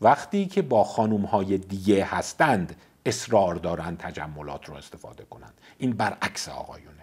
وقتی 0.00 0.46
که 0.46 0.62
با 0.62 0.84
خانوم 0.84 1.24
های 1.24 1.58
دیگه 1.58 2.04
هستند 2.04 2.76
اصرار 3.06 3.54
دارند 3.54 3.98
تجملات 3.98 4.68
رو 4.68 4.74
استفاده 4.74 5.24
کنند 5.24 5.54
این 5.78 5.92
برعکس 5.92 6.48
آقایونه 6.48 7.02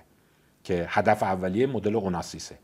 که 0.63 0.85
هدف 0.89 1.23
اولیه 1.23 1.67
مدل 1.67 1.95
اوناسیسه 1.95 2.57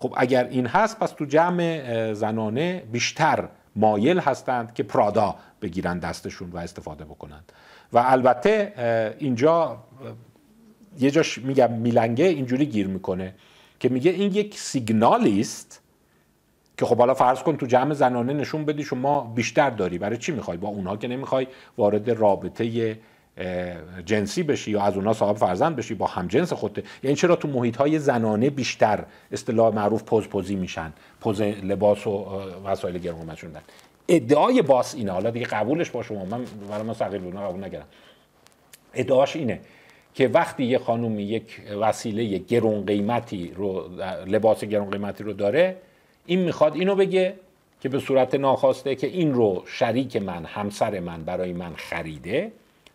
خب 0.00 0.14
اگر 0.16 0.44
این 0.44 0.66
هست 0.66 0.98
پس 0.98 1.10
تو 1.10 1.24
جمع 1.24 2.12
زنانه 2.12 2.82
بیشتر 2.92 3.48
مایل 3.76 4.18
هستند 4.18 4.74
که 4.74 4.82
پرادا 4.82 5.34
بگیرن 5.62 5.98
دستشون 5.98 6.50
و 6.50 6.56
استفاده 6.56 7.04
بکنند. 7.04 7.52
و 7.92 7.98
البته 8.06 8.72
اینجا 9.18 9.78
یه 10.98 11.10
جاش 11.10 11.38
میگم 11.38 11.72
میلنگه 11.72 12.24
اینجوری 12.24 12.66
گیر 12.66 12.86
می‌کنه 12.86 13.34
که 13.80 13.88
میگه 13.88 14.10
این 14.10 14.32
یک 14.34 14.58
سیگنالی 14.58 15.40
است 15.40 15.82
که 16.76 16.86
خب 16.86 16.98
حالا 16.98 17.14
فرض 17.14 17.42
کن 17.42 17.56
تو 17.56 17.66
جمع 17.66 17.94
زنانه 17.94 18.32
نشون 18.32 18.64
بدی 18.64 18.84
شما 18.84 19.20
بیشتر 19.20 19.70
داری. 19.70 19.98
برای 19.98 20.16
چی 20.16 20.32
می‌خوای؟ 20.32 20.58
با 20.58 20.68
اونها 20.68 20.96
که 20.96 21.08
نمی‌خوای 21.08 21.46
وارد 21.78 22.10
رابطه 22.10 22.96
جنسی 24.06 24.42
بشی 24.42 24.70
یا 24.70 24.82
از 24.82 24.96
اونها 24.96 25.12
صاحب 25.12 25.36
فرزند 25.36 25.76
بشی 25.76 25.94
با 25.94 26.06
همجنس 26.06 26.52
خودت. 26.52 26.84
یعنی 27.02 27.16
چرا 27.16 27.36
تو 27.36 27.48
محیط 27.48 27.76
های 27.76 27.98
زنانه 27.98 28.50
بیشتر 28.50 29.04
اصطلاح 29.32 29.74
معروف 29.74 30.02
پوز 30.02 30.28
پوزی 30.28 30.54
میشن؟ 30.54 30.92
پوز 31.20 31.40
لباس 31.40 32.06
و 32.06 32.26
وسایل 32.64 32.98
گرون 32.98 33.34
شدن 33.34 33.60
ادعای 34.08 34.62
باس 34.62 34.94
اینه. 34.94 35.12
حالا 35.12 35.30
دیگه 35.30 35.46
قبولش 35.46 35.90
با 35.90 36.02
شما. 36.02 36.24
من 36.24 36.44
برای 36.70 36.82
ما 36.82 36.94
صغیر 36.94 37.20
بود 37.20 37.36
قبول 37.36 37.64
نگرم 37.64 37.86
ادعاش 38.94 39.36
اینه 39.36 39.60
که 40.14 40.28
وقتی 40.28 40.64
یه 40.64 40.78
خانومی 40.78 41.22
یک 41.22 41.62
وسیله 41.80 42.38
گرون 42.38 42.86
قیمتی 42.86 43.52
رو 43.56 43.88
لباس 44.26 44.64
گرون 44.64 44.90
قیمتی 44.90 45.24
رو 45.24 45.32
داره 45.32 45.76
این 46.26 46.40
می‌خواد 46.40 46.74
اینو 46.74 46.94
بگه 46.94 47.34
که 47.80 47.88
به 47.88 47.98
صورت 47.98 48.34
ناخواسته 48.34 48.94
که 48.94 49.06
این 49.06 49.34
رو 49.34 49.62
شریک 49.66 50.16
من 50.16 50.44
همسر 50.44 51.00
من 51.00 51.24
برای 51.24 51.52
من 51.52 51.72
خریده. 51.76 52.52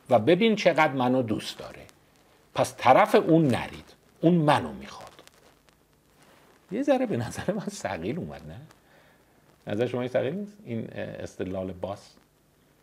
و 0.09 0.19
ببین 0.19 0.55
چقدر 0.55 0.93
منو 0.93 1.21
دوست 1.21 1.59
داره. 1.59 1.81
پس 2.55 2.75
طرف 2.77 3.15
اون 3.15 3.47
نرید. 3.47 3.93
اون 4.21 4.33
منو 4.33 4.73
می‌خواد. 4.73 5.11
یه 6.71 6.83
ذره 6.83 7.05
به 7.05 7.17
نظر 7.17 7.53
من 7.53 7.67
سقیل 7.71 8.17
اومد 8.17 8.41
نه؟ 8.47 8.57
نظر 9.73 9.87
شما 9.87 10.07
سقیل 10.07 10.33
نیست؟ 10.33 10.53
این 10.65 10.87
استدلال 10.93 11.71
باس 11.71 12.13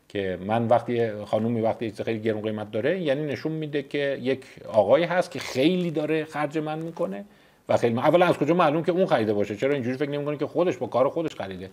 که 0.09 0.39
من 0.47 0.66
وقتی 0.66 1.25
خانومی 1.25 1.61
وقتی 1.61 1.91
خیلی 1.91 2.20
گرون 2.20 2.43
قیمت 2.43 2.70
داره 2.70 3.01
یعنی 3.01 3.27
نشون 3.27 3.53
میده 3.53 3.83
که 3.83 4.18
یک 4.23 4.45
آقایی 4.68 5.05
هست 5.05 5.31
که 5.31 5.39
خیلی 5.39 5.91
داره 5.91 6.25
خرج 6.25 6.59
من 6.59 6.79
می‌کنه 6.79 7.25
و 7.68 7.77
خیلی 7.77 7.99
اولا 7.99 8.27
از 8.27 8.39
کجا 8.39 8.55
معلوم 8.55 8.85
که 8.85 8.93
اون 8.93 9.07
خریده 9.07 9.33
باشه؟ 9.33 9.57
چرا 9.57 9.75
اینجوری 9.75 9.97
فکر 9.97 10.11
نمی‌کنه 10.11 10.37
که 10.37 10.47
خودش 10.47 10.77
با 10.77 10.87
کار 10.87 11.09
خودش 11.09 11.35
خریده؟ 11.35 11.70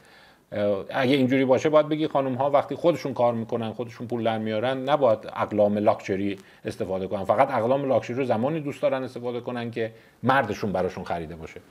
اگه 0.89 1.15
اینجوری 1.15 1.45
باشه 1.45 1.69
باید 1.69 1.89
بگی 1.89 2.07
خانم 2.07 2.35
ها 2.35 2.49
وقتی 2.49 2.75
خودشون 2.75 3.13
کار 3.13 3.33
می‌کنن 3.33 3.73
خودشون 3.73 4.07
پول 4.07 4.23
در 4.23 4.37
میارن 4.37 4.77
نباید 4.89 5.19
اقلام 5.35 5.77
لاکچری 5.77 6.37
استفاده 6.65 7.07
کنن. 7.07 7.23
فقط 7.23 7.51
اقلام 7.51 7.85
لاکچری 7.85 8.15
رو 8.15 8.25
زمانی 8.25 8.59
دوست 8.59 8.81
دارن 8.81 9.03
استفاده 9.03 9.39
کنن 9.39 9.71
که 9.71 9.91
مردشون 10.23 10.71
براشون 10.71 11.03
خریده 11.03 11.35
باشه. 11.35 11.61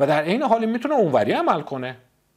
و 0.00 0.06
در 0.06 0.22
این 0.22 0.42
حال 0.42 0.64
می‌تونه 0.64 0.94
اونوری 0.94 1.32
عمل 1.32 1.60
کنه. 1.60 1.96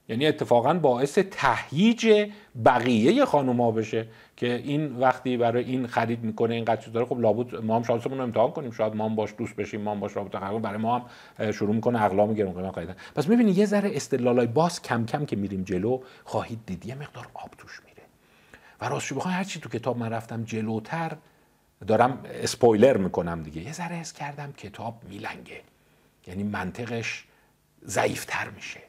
یعنی 0.09 0.27
اتفاقا 0.27 0.73
باعث 0.73 1.19
تهییج 1.31 2.29
بقیه 2.65 3.25
خانوما 3.25 3.71
بشه 3.71 4.07
که 4.37 4.53
این 4.55 4.95
وقتی 4.95 5.37
برای 5.37 5.63
این 5.63 5.87
خرید 5.87 6.23
می‌کنه 6.23 6.55
اینقدر 6.55 6.81
چیز 6.81 6.93
داره 6.93 7.05
خب 7.05 7.19
لابد 7.19 7.55
ما 7.55 7.75
هم 7.75 7.83
شانسمون 7.83 8.17
رو 8.17 8.23
امتحان 8.23 8.51
کنیم. 8.51 8.71
شاید 8.71 8.95
ما 8.95 9.05
هم 9.05 9.15
باش 9.15 9.33
دوست 9.37 9.55
بشیم 9.55 9.81
ما 9.81 9.91
هم 9.91 9.99
باش 9.99 10.15
رابطه 10.15 10.37
قرار 10.37 10.59
برای 10.59 10.77
ما 10.77 10.99
هم 10.99 11.51
شروع 11.51 11.75
می‌کنه 11.75 12.03
اقلام 12.03 12.33
گرون 12.33 12.53
قیمت 12.53 12.75
خریدن. 12.75 12.95
پس 13.15 13.27
می‌بینید 13.27 13.57
یه 13.57 13.65
ذره 13.65 13.91
استدلالای 13.93 14.47
باز 14.47 14.81
کم 14.81 15.05
کم 15.05 15.25
که 15.25 15.35
میریم 15.35 15.63
جلو 15.63 16.01
خواهید 16.23 16.59
دید 16.65 16.85
یه 16.85 16.95
مقدار 16.95 17.27
آب 17.33 17.51
توش 17.57 17.81
میره. 17.85 18.03
و 18.81 18.89
راستش 18.89 19.13
بخوام 19.13 19.33
هر 19.33 19.43
چی 19.43 19.59
تو 19.59 19.69
کتاب 19.69 19.97
من 19.97 20.09
رفتم 20.09 20.43
جلوتر 20.43 21.11
دارم 21.87 22.19
اسپویلر 22.33 22.97
می‌کنم 22.97 23.43
دیگه. 23.43 23.61
یه 23.61 23.73
ذره 23.73 23.95
حس 23.95 24.13
کردم 24.13 24.53
کتاب 24.57 25.01
میلنگه. 25.09 25.61
یعنی 26.27 26.43
منطقش 26.43 27.25
ضعیفتر 27.85 28.49
میشه. 28.55 28.79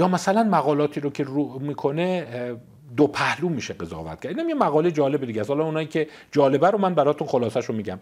یا 0.00 0.08
مثلا 0.08 0.42
مقالاتی 0.42 1.00
رو 1.00 1.10
که 1.10 1.24
رو 1.24 1.58
می‌کنه 1.58 2.26
دو 2.96 3.06
پهلو 3.06 3.48
میشه 3.48 3.74
قضاوت 3.74 4.20
کرد. 4.20 4.38
اینم 4.38 4.48
یه 4.48 4.54
مقاله 4.54 4.90
جالب 4.90 5.24
دیگه 5.24 5.44
حالا 5.44 5.64
اونایی 5.64 5.86
که 5.86 6.08
جالبه 6.32 6.70
رو 6.70 6.78
من 6.78 6.94
براتون 6.94 7.28
خلاصش 7.28 7.64
رو 7.64 7.74
میگم 7.74 7.98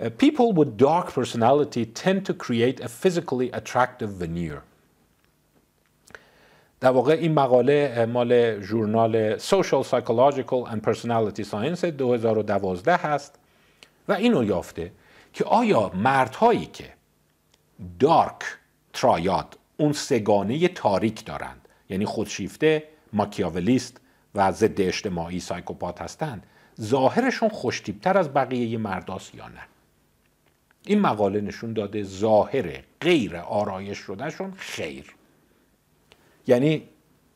People 0.00 0.58
with 0.58 0.68
dark 0.82 1.06
personality 1.18 1.84
tend 2.04 2.20
to 2.28 2.32
create 2.46 2.80
a 2.80 2.88
physically 2.88 3.50
attractive 3.60 4.22
veneer. 4.22 4.58
در 6.80 6.90
واقع 6.90 7.12
این 7.12 7.34
مقاله 7.34 8.06
مال 8.06 8.60
ژورنال 8.60 9.38
Social 9.38 9.84
Psychological 9.90 10.70
and 10.72 10.90
Personality 10.90 11.44
Science 11.50 11.84
2012 11.84 12.96
هست 12.96 13.38
و 14.08 14.12
اینو 14.12 14.44
یافته 14.44 14.92
که 15.32 15.44
آیا 15.44 15.90
مردهایی 15.94 16.66
که 16.66 16.92
دارک 18.00 18.42
ترایاد 18.92 19.58
اون 19.76 19.92
سگانه 19.92 20.68
تاریک 20.68 21.24
دارند. 21.24 21.68
یعنی 21.90 22.04
خودشیفته 22.04 22.82
ماکیاولیست 23.12 24.00
و 24.34 24.52
ضد 24.52 24.80
اجتماعی 24.80 25.40
سایکوپات 25.40 26.02
هستند. 26.02 26.46
ظاهرشون 26.80 27.48
خوشتیبتر 27.48 28.18
از 28.18 28.34
بقیه 28.34 28.78
مرداست 28.78 29.34
یا 29.34 29.48
نه 29.48 29.60
این 30.86 31.00
مقاله 31.00 31.40
نشون 31.40 31.72
داده 31.72 32.02
ظاهر 32.02 32.82
غیر 33.00 33.36
آرایش 33.36 33.98
شدهشون 33.98 34.52
خیر. 34.56 35.14
یعنی 36.46 36.88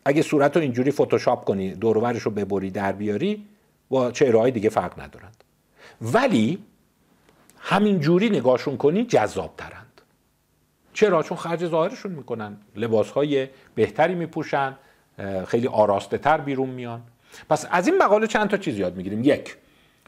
اگه 0.05 0.23
صورت 0.23 0.57
رو 0.57 0.63
اینجوری 0.63 0.91
فتوشاپ 0.91 1.45
کنی 1.45 1.75
دورورش 1.75 2.23
رو 2.23 2.31
ببری 2.31 2.71
در 2.71 2.93
بیاری 2.93 3.47
با 3.89 4.11
چهره 4.11 4.39
های 4.39 4.51
دیگه 4.51 4.69
فرق 4.69 5.01
ندارند. 5.01 5.45
ولی 6.03 6.59
همینجوری 7.59 8.31
نگاهشون 8.31 8.77
کنی 8.77 9.05
جذاب 9.05 9.55
ترند 9.57 9.86
چرا؟ 10.97 11.23
چون 11.23 11.37
خرج 11.37 11.67
ظاهرشون 11.67 12.13
می‌کنن. 12.13 12.57
لباس 12.77 13.11
های 13.11 13.49
بهتری 13.75 14.15
میپوشن 14.15 14.77
خیلی 15.47 15.67
آراسته 15.67 16.19
تر 16.19 16.41
بیرون 16.41 16.69
میان. 16.69 17.03
پس 17.51 17.67
از 17.71 17.89
این 17.89 17.99
مقاله 17.99 18.27
چند 18.27 18.51
تا 18.51 18.57
چیز 18.57 18.79
یاد 18.79 18.97
می‌گیریم. 18.97 19.25
یک 19.25 19.57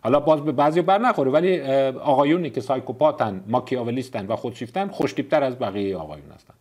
حالا 0.03 0.21
باز 0.21 0.41
به 0.41 0.53
بعضی 0.53 0.83
بر 0.83 0.99
نخوره 0.99 1.31
ولی 1.31 1.61
آقایونی 1.91 2.51
که 2.51 2.61
سایکوپاتن 2.61 3.45
ماکیاولیستن 3.47 4.27
و 4.27 4.37
خودشیفتن 4.37 4.89
خوشتیبتر 4.89 5.43
از 5.43 5.59
بقیه 5.59 5.97
آقایون 5.97 6.31
هستند. 6.35 6.57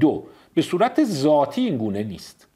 دو 0.00 0.26
به 0.54 0.62
صورت 0.62 1.04
ذاتی 1.04 1.60
این 1.60 1.76
گونه 1.76 2.02
نیست. 2.02 2.46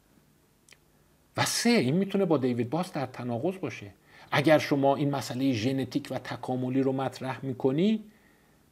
و 1.36 1.44
سه 1.44 1.70
این 1.70 1.94
می‌تونه 1.94 2.24
با 2.24 2.36
دیوید 2.36 2.70
باس 2.70 2.92
در 2.92 3.06
تناقض 3.06 3.58
باشه. 3.58 3.86
اگر 4.32 4.58
شما 4.58 4.96
این 4.96 5.10
مسئله 5.10 5.52
ژنتیک 5.52 6.08
و 6.10 6.18
تکاملی 6.18 6.82
رو 6.82 6.92
مطرح 6.92 7.38
می‌کنی 7.42 8.04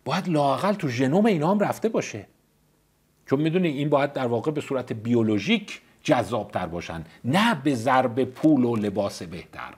باید 0.09 0.29
لاقل 0.29 0.73
تو 0.73 0.89
ژنوم 0.89 1.27
اینا 1.27 1.51
هم 1.51 1.59
رفته 1.59 1.89
باشه. 1.89 2.27
چون 3.27 3.41
می‌دونی 3.41 3.69
این 3.69 3.89
باید 3.89 4.13
در 4.13 4.27
واقع 4.27 4.51
به 4.51 4.61
صورت 4.61 4.93
بیولوژیک 4.93 5.81
جذابتر 6.03 6.67
باشن 6.67 7.05
نه 7.25 7.55
به 7.55 7.75
ضرب 7.75 8.25
پول 8.25 8.65
و 8.65 8.77
لباس 8.77 9.23
بهتر. 9.23 9.75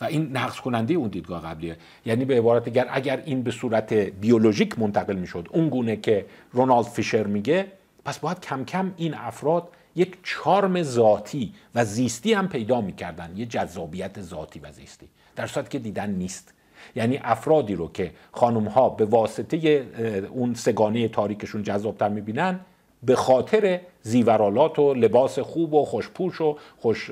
و 0.00 0.04
این 0.04 0.36
نقص 0.36 0.60
کننده 0.60 0.94
اون 0.94 1.08
دیدگاه 1.08 1.42
قبلیه. 1.42 1.76
یعنی 2.06 2.24
به 2.24 2.38
عبارت 2.38 2.64
دیگر 2.64 2.86
اگر 2.90 3.22
این 3.26 3.42
به 3.42 3.50
صورت 3.50 3.92
بیولوژیک 3.92 4.78
منتقل 4.78 5.16
می‌شد 5.16 5.48
اون 5.50 5.68
گونه 5.68 5.96
که 5.96 6.26
رونالد 6.52 6.86
فیشر 6.86 7.26
میگه 7.26 7.66
پس 8.04 8.18
باید 8.18 8.40
کم 8.40 8.64
کم 8.64 8.94
این 8.96 9.14
افراد 9.14 9.68
یک 9.96 10.16
چارم 10.22 10.82
ذاتی 10.82 11.54
و 11.74 11.84
زیستی 11.84 12.32
هم 12.32 12.48
پیدا 12.48 12.80
می‌کردن 12.80 13.32
یه 13.36 13.46
جذابیت 13.46 14.20
ذاتی 14.20 14.58
و 14.58 14.72
زیستی. 14.72 15.08
در 15.36 15.46
صورت 15.46 15.70
که 15.70 15.78
دیدن 15.78 16.10
نیست. 16.10 16.54
یعنی 16.96 17.20
افرادی 17.22 17.74
رو 17.74 17.92
که 17.92 18.12
خانم 18.32 18.64
ها 18.64 18.88
به 18.88 19.04
واسطه 19.04 19.86
اون 20.30 20.54
سگانه 20.54 21.08
تاریکشون 21.08 21.62
جذابتر 21.62 22.08
می‌بینن 22.08 22.60
به 23.02 23.16
خاطر 23.16 23.80
زیورالات 24.02 24.78
و 24.78 24.94
لباس 24.94 25.38
خوب 25.38 25.74
و 25.74 25.84
خوشپوش 25.84 26.40
و 26.40 26.56
خوش 26.78 27.10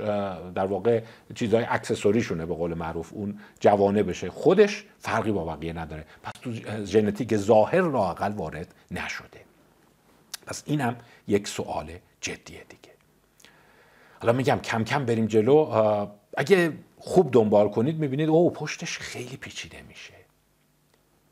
در 0.54 0.66
واقع 0.66 1.00
چیزهای 1.34 1.64
اکسسوریشونه 1.68 2.46
به 2.46 2.54
قول 2.54 2.74
معروف 2.74 3.12
اون 3.14 3.38
جوانه 3.60 4.02
بشه. 4.02 4.30
خودش 4.30 4.84
فرقی 4.98 5.32
با 5.32 5.44
بقیه 5.44 5.72
نداره. 5.72 6.04
پس 6.22 6.32
تو 6.42 6.52
ژنتیک 6.84 7.36
ظاهر 7.36 7.80
لاقل 7.80 8.32
وارد 8.32 8.74
نشده. 8.90 9.40
پس 10.46 10.62
اینم 10.66 10.96
یک 11.28 11.48
سوال 11.48 11.90
جدیه 12.20 12.64
دیگه. 12.68 12.90
حالا 14.20 14.32
میگم 14.32 14.58
کم 14.58 14.84
کم 14.84 15.04
بریم 15.04 15.26
جلو. 15.26 15.56
اگه 16.36 16.72
خوب 17.00 17.30
دنبال 17.32 17.68
کنید 17.68 17.98
می‌بینید 17.98 18.28
او 18.28 18.50
پشتش 18.50 18.98
خیلی 18.98 19.36
پیچیده 19.36 19.82
میشه. 19.82 20.14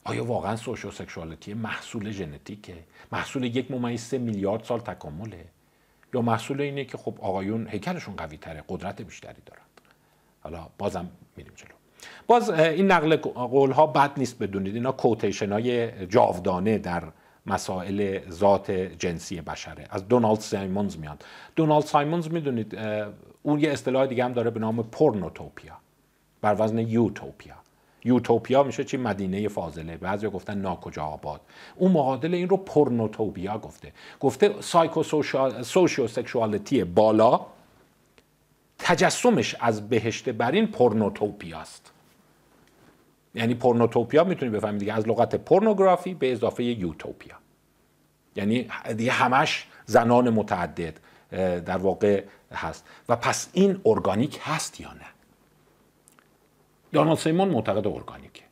آیا 0.04 0.24
واقعا 0.24 0.56
سوشو 0.56 0.90
سکشوالیتی 0.90 1.54
محصول 1.54 2.10
ژنتیکه؟ 2.10 2.74
محصول 3.12 3.44
یک 3.44 3.70
ممیز 3.70 4.14
میلیارد 4.14 4.64
سال 4.64 4.80
تکامله؟ 4.80 5.44
یا 6.14 6.22
محصول 6.22 6.60
اینه 6.60 6.84
که 6.84 6.98
خب 6.98 7.18
آقایون 7.20 7.68
هیکلشون 7.68 8.16
قوی 8.16 8.36
تره 8.36 8.64
قدرت 8.68 9.02
بیشتری 9.02 9.42
دارند 9.46 9.80
حالا 10.40 10.68
بازم 10.78 11.10
میریم 11.36 11.52
جلو. 11.56 11.70
باز 12.26 12.50
این 12.50 12.86
نقل 12.92 13.16
قول 13.16 13.70
ها 13.70 13.86
بد 13.86 14.12
نیست 14.16 14.38
بدونید. 14.38 14.74
اینا 14.74 14.92
quotation 14.92 15.52
های 15.52 16.06
جاودانه 16.06 16.78
در 16.78 17.02
مسائل 17.46 18.30
ذات 18.30 18.70
جنسی 18.70 19.40
بشره. 19.40 19.86
از 19.90 20.08
دونالد 20.08 20.40
سایمونز 20.40 20.98
میاد 20.98 21.24
دونالد 21.56 21.84
سایمونز 21.84 22.28
می‌دونید 22.28 22.78
اون 23.42 23.60
یه 23.60 23.70
اصطلاح 23.72 24.06
دیگه 24.06 24.24
هم 24.24 24.32
داره 24.32 24.50
به 24.50 24.60
نام 24.60 24.82
pornotopia 24.82 25.74
بر 26.40 26.56
وزن 26.58 26.78
utopia. 26.78 27.54
utopia 28.04 28.62
میشه 28.62 28.84
چی؟ 28.84 28.96
مدینه 28.96 29.48
فاضله. 29.48 29.96
بعضی 29.96 30.28
گفتن 30.28 30.58
ناکجا 30.58 31.04
آباد. 31.04 31.40
اون 31.76 31.92
معادل 31.92 32.34
این 32.34 32.48
رو 32.48 32.56
pornotopia 32.56 33.58
گفته. 33.58 33.92
گفته 34.20 34.54
psycho 34.60 35.02
sociosexuality 35.62 36.84
بالا 36.84 37.46
تجسمش 38.78 39.56
از 39.60 39.88
بهشت 39.88 40.28
برین 40.28 40.66
پورنوتوپیا 40.66 41.58
است 41.58 41.92
یعنی 43.34 43.54
پورنوتوپیا 43.54 44.24
می‌تونی 44.24 44.50
بفهمید 44.50 44.80
دیگه. 44.80 44.92
از 44.92 45.08
لغت 45.08 45.34
پورنوگرافی 45.34 46.14
به 46.14 46.32
اضافه 46.32 46.64
یوتوپیا. 46.64 47.34
یعنی 48.36 48.68
دیگه 48.96 49.12
همش 49.12 49.66
زنان 49.86 50.30
متعدد 50.30 51.00
در 51.66 51.76
واقع 51.76 52.24
هست. 52.52 52.84
و 53.08 53.16
پس 53.16 53.48
این 53.52 53.80
ارگانیک 53.86 54.38
هست 54.42 54.80
یا 54.80 54.92
نه؟ 54.92 55.06
دانالد 56.92 57.18
سیمون 57.18 57.48
معتقد 57.48 57.86
ارگانیکه. 57.86 58.42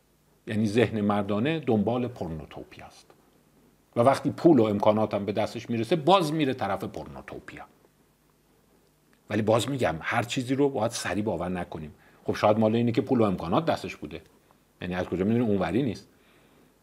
یعنی 0.46 0.66
ذهن 0.66 1.00
مردانه 1.00 1.60
دنبال 1.60 2.08
پورنوتوپیا 2.08 2.86
است. 2.86 3.06
و 3.96 4.00
وقتی 4.00 4.30
پول 4.30 4.58
و 4.58 4.62
امکانات 4.62 5.14
هم 5.14 5.24
به 5.24 5.32
دستش 5.32 5.70
می‌رسه 5.70 5.96
باز 5.96 6.32
میره 6.32 6.54
طرف 6.54 6.84
پورنوتوپیا. 6.84 7.64
ولی 9.30 9.42
باز 9.42 9.70
میگم 9.70 9.96
هر 10.00 10.22
چیزی 10.22 10.54
رو 10.54 10.68
باید 10.68 10.90
سریع 10.90 11.24
باور 11.24 11.48
نکنیم. 11.48 11.94
خب 12.24 12.34
شاید 12.34 12.58
مال 12.58 12.76
اینه 12.76 12.92
که 12.92 13.00
پول 13.00 13.20
و 13.20 13.24
امکانات 13.24 13.64
دستش 13.64 13.96
بوده. 13.96 14.22
یعنی 14.80 14.94
از 14.94 15.06
کجا 15.06 15.24
می‌دونی؟ 15.24 15.44
اونوری 15.44 15.82
نیست. 15.82 16.08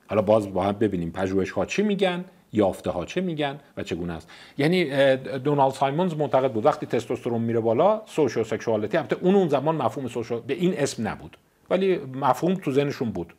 حالا 0.07 0.21
باز 0.21 0.53
با 0.53 0.63
هم 0.63 0.71
ببینیم. 0.71 1.11
پژوهش 1.11 1.51
ها 1.51 1.65
چی 1.65 1.83
میگن؟ 1.83 2.25
یافته 2.53 2.89
ها 2.89 3.05
چه 3.05 3.21
میگن 3.21 3.59
و 3.77 3.83
چگونه 3.83 4.13
است. 4.13 4.29
یعنی 4.57 4.85
دونالد 5.17 5.73
سایمونز 5.73 6.13
معتقد 6.13 6.51
بود 6.51 6.65
وقتی 6.65 6.85
تستوسترون 6.85 7.41
میره 7.41 7.59
بالا 7.59 8.01
سوشو 8.05 8.43
سکشوالتی 8.43 8.97
البته 8.97 9.17
اون 9.21 9.35
اون 9.35 9.47
زمان 9.47 9.75
مفهوم 9.75 10.07
سوشو 10.07 10.41
به 10.41 10.53
این 10.53 10.73
اسم 10.77 11.07
نبود. 11.07 11.37
ولی 11.69 11.97
مفهوم 11.97 12.53
تو 12.53 12.71
ذهنشون 12.71 13.11
بود. 13.11 13.33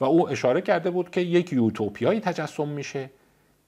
و 0.00 0.04
او 0.04 0.28
اشاره 0.28 0.60
کرده 0.60 0.90
بود 0.90 1.10
که 1.10 1.20
یک 1.20 1.52
یوتوپیایی 1.52 2.20
تجسم 2.20 2.68
میشه 2.68 3.10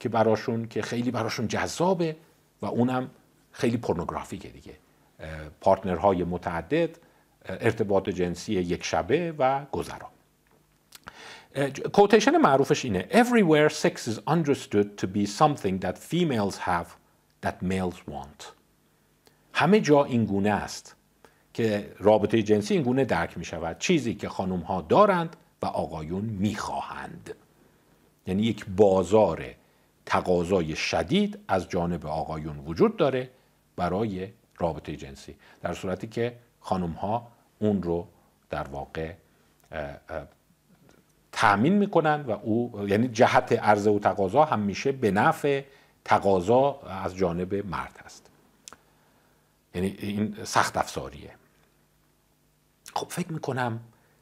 که 0.01 0.09
براشون 0.09 0.69
که 0.69 0.83
خیلی 0.83 1.11
براشون 1.11 1.49
جذابه 1.49 2.17
و 2.63 2.67
اونم 2.67 3.11
خیلی 3.53 3.77
پورنوگرافیکه 3.77 4.49
دیگه. 4.49 4.73
پارتنرهای 5.61 6.25
متعدد 6.25 6.91
ارتباط 7.49 8.09
جنسی 8.09 8.53
یک 8.55 8.85
شبه 8.85 9.35
و 9.39 9.65
گذرا. 9.73 10.09
کوتیشن 11.93 12.37
معروفش 12.37 12.85
اینه. 12.85 13.09
Everywhere 13.11 13.69
sex 13.69 14.09
is 14.09 14.19
understood 14.27 14.97
to 14.97 15.07
be 15.07 15.27
something 15.27 15.79
that 15.79 15.99
females 15.99 16.57
have 16.57 16.87
that 17.43 17.63
males 17.63 18.13
want. 18.13 18.53
همه 19.53 19.81
جا 19.81 20.05
این 20.05 20.25
گونه 20.25 20.51
است 20.51 20.97
که 21.55 21.93
رابطه 21.99 22.43
جنسی 22.43 22.75
این 22.75 22.83
گونه 22.83 23.05
درک 23.05 23.39
می 23.39 23.45
شود. 23.45 23.79
چیزی 23.79 24.15
که 24.15 24.29
خانم 24.29 24.61
ها 24.61 24.81
دارند 24.81 25.37
و 25.63 25.67
آقایون 25.67 26.25
می 26.25 26.55
خواهند. 26.55 27.35
یعنی 28.27 28.43
یک 28.43 28.67
بازار 28.77 29.45
تقاضای 30.07 30.77
شدید 30.77 31.39
از 31.49 31.69
جانب 31.69 32.07
آقایون 32.07 32.59
وجود 32.59 32.97
داره 32.97 33.31
برای 33.77 34.29
رابطه 34.59 34.97
جنسی. 34.97 35.37
در 35.61 35.75
صورتی 35.75 36.07
که 36.07 36.37
خانم 36.61 36.91
ها 36.91 37.29
اون 37.59 37.83
رو 37.83 38.07
در 38.51 38.63
واقع 38.69 39.13
تأمین 41.33 41.73
می‌کنن 41.73 42.21
و 42.21 42.31
او 42.31 42.87
یعنی 42.89 43.09
جهت 43.09 43.53
عرضه 43.53 43.91
و 43.91 43.99
تقاضا 43.99 44.45
همیشه 44.45 44.93
به 44.93 45.11
نفع 45.11 45.63
تقاضا 46.05 46.81
از 46.81 47.17
جانب 47.17 47.55
مرد 47.55 48.01
هست 48.05 48.31
یعنی 49.75 49.97
این 49.99 50.37
سخت 50.45 50.77
افزاریه. 50.77 51.31
خب 52.95 53.07
فکر 53.09 53.33
می‌کنم 53.33 53.81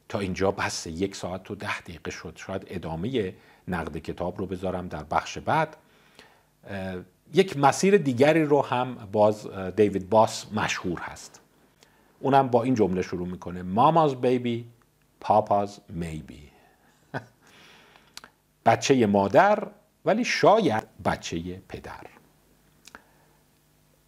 تا 0.09 0.19
اینجا 0.19 0.51
بس 0.51 0.87
یک 0.87 1.15
ساعت 1.15 1.51
و 1.51 1.55
ده 1.55 1.81
دقیقه 1.81 2.11
شد. 2.11 2.33
شاید 2.35 2.63
ادامه 2.67 3.33
نقد 3.67 3.97
کتاب 3.97 4.37
رو 4.37 4.45
بذارم 4.45 4.87
در 4.87 5.03
بخش 5.03 5.37
بعد. 5.37 5.77
یک 7.33 7.57
مسیر 7.57 7.97
دیگری 7.97 8.45
رو 8.45 8.61
هم 8.61 8.95
باز 9.11 9.47
دیوید 9.75 10.09
باس 10.09 10.45
مشهور 10.53 10.99
هست. 10.99 11.41
اونم 12.19 12.47
با 12.47 12.63
این 12.63 12.75
جمله 12.75 13.01
شروع 13.01 13.27
می‌کنه. 13.27 13.63
ماماز 13.63 14.15
بیبی 14.15 14.65
پاپاز 15.19 15.79
میبی. 15.89 16.50
بچه 18.65 19.05
مادر 19.05 19.67
ولی 20.05 20.25
شاید 20.25 20.83
بچه 21.05 21.61
پدر. 21.67 22.07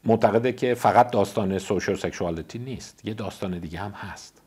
معتقده 0.04 0.54
که 0.54 0.74
فقط 0.74 1.12
داستان 1.12 1.60
سوشال 1.60 1.96
سکشوالیتی 1.96 2.60
نیست 2.60 3.06
یه 3.06 3.14
داستان 3.14 3.60
دیگه 3.60 3.80
هم 3.80 3.92
هست. 3.92 4.42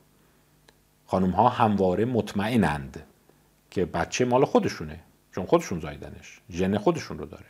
خانم 1.07 1.31
ها 1.31 1.49
همواره 1.49 2.05
مطمئنند 2.05 3.07
که 3.71 3.85
بچه 3.85 4.25
مال 4.25 4.45
خودشونه 4.45 5.01
چون 5.35 5.47
خودشون 5.47 5.81
زایدنش 5.81 6.41
ژن 6.51 6.79
خودشون 6.79 7.19
رو 7.19 7.27
داره. 7.27 7.47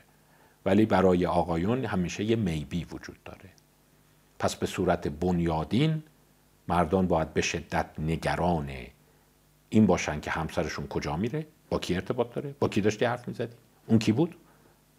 ولی 0.64 0.86
برای 0.86 1.26
آقایون 1.26 1.84
همیشه 1.84 2.24
یه 2.24 2.36
میبی 2.36 2.84
وجود 2.84 3.22
داره. 3.24 3.50
پس 4.38 4.56
به 4.56 4.66
صورت 4.66 5.08
بنیادین 5.08 6.02
مردان 6.68 7.06
باید 7.06 7.34
به 7.34 7.40
شدت 7.40 7.86
نگران 7.98 8.70
این 9.68 9.86
باشن 9.86 10.20
که 10.20 10.30
همسرشون 10.30 10.86
کجا 10.86 11.16
میره. 11.16 11.46
با 11.70 11.78
کی 11.78 11.94
ارتباط 11.94 12.34
داره؟ 12.34 12.54
با 12.60 12.68
کی 12.68 12.80
داشتی 12.80 13.04
حرف 13.04 13.28
می‌زدی؟ 13.28 13.54
اون 13.86 13.98
کی 13.98 14.12
بود؟ 14.12 14.36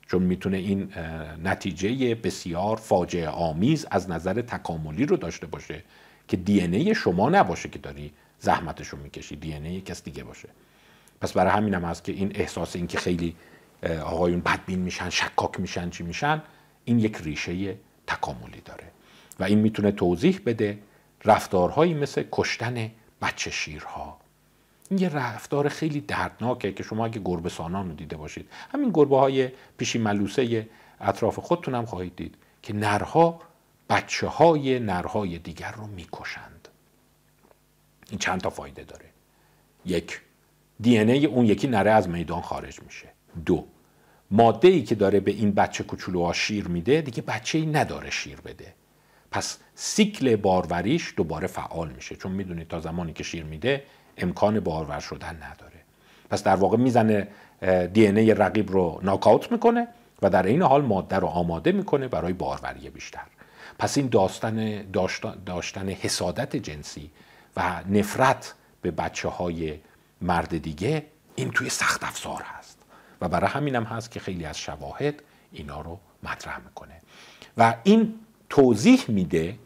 چون 0.07 0.23
می‌تونه 0.23 0.57
این 0.57 0.93
نتیجه 1.43 2.15
بسیار 2.15 2.75
فاجعه 2.75 3.29
آمیز 3.29 3.85
از 3.91 4.09
نظر 4.09 4.41
تکاملی 4.41 5.05
رو 5.05 5.17
داشته 5.17 5.47
باشه 5.47 5.83
که 6.27 6.37
دی 6.37 6.61
ای 6.61 6.95
شما 6.95 7.29
نباشه 7.29 7.69
که 7.69 7.79
داری 7.79 8.13
زحمتش 8.39 8.87
رو 8.87 8.97
می‌کشی. 8.97 9.35
دی 9.35 9.53
ای 9.53 9.81
کس 9.81 10.03
دیگه 10.03 10.23
باشه. 10.23 10.49
پس 11.21 11.33
برای 11.33 11.51
همینم 11.51 11.85
هست 11.85 12.03
که 12.03 12.11
این 12.11 12.31
احساس 12.35 12.75
این 12.75 12.87
که 12.87 12.97
خیلی 12.97 13.35
آقایون 14.03 14.39
بدبین 14.39 14.79
میشن 14.79 15.09
شکاک 15.09 15.59
میشن 15.59 15.89
چی 15.89 16.03
میشن 16.03 16.41
این 16.85 16.99
یک 16.99 17.17
ریشه 17.23 17.75
تکاملی 18.07 18.61
داره. 18.65 18.83
و 19.39 19.43
این 19.43 19.59
می‌تونه 19.59 19.91
توضیح 19.91 20.39
بده 20.45 20.79
رفتارهایی 21.25 21.93
مثل 21.93 22.23
کشتن 22.31 22.91
بچه 23.21 23.51
شیرها. 23.51 24.19
این 24.89 24.99
یه 24.99 25.09
رفتار 25.09 25.69
خیلی 25.69 26.01
دردناکه 26.01 26.71
که 26.73 26.83
شما 26.83 27.05
اگه 27.05 27.21
گربه 27.25 27.49
سانان 27.49 27.89
رو 27.89 27.95
دیده 27.95 28.17
باشید. 28.17 28.49
همین 28.71 28.91
گربه 28.93 29.17
های 29.17 29.49
پیشی 29.77 29.99
ملوسه 29.99 30.69
اطراف 31.01 31.39
خودتون 31.39 31.75
هم 31.75 31.85
خواهید 31.85 32.15
دید 32.15 32.35
که 32.61 32.73
نرها 32.73 33.41
بچه 33.89 34.27
های 34.27 34.79
نرهای 34.79 35.39
دیگر 35.39 35.71
رو 35.71 35.87
می‌کشند. 35.87 36.67
این 38.09 38.19
چند 38.19 38.41
تا 38.41 38.49
فایده 38.49 38.83
داره. 38.83 39.05
یک 39.85 40.21
دی 40.79 40.97
ای 40.97 41.25
اون 41.25 41.45
یکی 41.45 41.67
نره 41.67 41.91
از 41.91 42.09
میدان 42.09 42.41
خارج 42.41 42.81
میشه. 42.81 43.07
دو 43.45 43.65
ماده 44.31 44.67
ای 44.67 44.83
که 44.83 44.95
داره 44.95 45.19
به 45.19 45.31
این 45.31 45.51
بچه 45.51 45.83
کوچولوها 45.83 46.33
شیر 46.33 46.67
میده 46.67 47.01
دیگه 47.01 47.21
بچه 47.21 47.57
ای 47.57 47.65
نداره 47.65 48.09
شیر 48.09 48.41
بده. 48.41 48.73
پس 49.31 49.57
سیکل 49.75 50.35
باروریش 50.35 51.13
دوباره 51.17 51.47
فعال 51.47 51.89
میشه. 51.89 52.15
چون 52.15 52.31
می‌دونید 52.31 52.67
تا 52.67 52.79
زمانی 52.79 53.13
که 53.13 53.23
شیر 53.23 53.43
میده 53.43 53.83
امکان 54.17 54.59
بارور 54.59 54.99
شدن 54.99 55.35
نداره. 55.35 55.79
پس 56.29 56.43
در 56.43 56.55
واقع 56.55 56.77
می‌زنه 56.77 57.27
دی 57.93 58.07
ای 58.07 58.33
رقیب 58.33 58.71
رو 58.71 58.99
ناکاوت 59.03 59.51
می‌کنه 59.51 59.87
و 60.21 60.29
در 60.29 60.45
این 60.45 60.61
حال 60.61 60.81
ماده 60.81 61.15
رو 61.15 61.27
آماده 61.27 61.71
می‌کنه 61.71 62.07
برای 62.07 62.33
باروری 62.33 62.89
بیشتر. 62.89 63.25
پس 63.79 63.97
این 63.97 64.07
داستان 64.07 64.81
داشتن 65.45 65.89
حسادت 65.89 66.55
جنسی 66.55 67.11
و 67.57 67.81
نفرت 67.89 68.53
به 68.81 68.91
بچه 68.91 69.29
های 69.29 69.79
مرد 70.21 70.57
دیگه 70.57 71.05
این 71.35 71.51
توی 71.51 71.69
سخت 71.69 72.03
افزار 72.03 72.41
هست. 72.45 72.77
و 73.21 73.29
برای 73.29 73.49
همینم 73.49 73.83
هست 73.83 74.11
که 74.11 74.19
خیلی 74.19 74.45
از 74.45 74.57
شواهد 74.57 75.23
اینا 75.51 75.81
رو 75.81 75.99
مطرح 76.23 76.59
می‌کنه. 76.59 77.01
و 77.57 77.75
این 77.83 78.13
توضیح 78.49 79.05
میده 79.07 79.59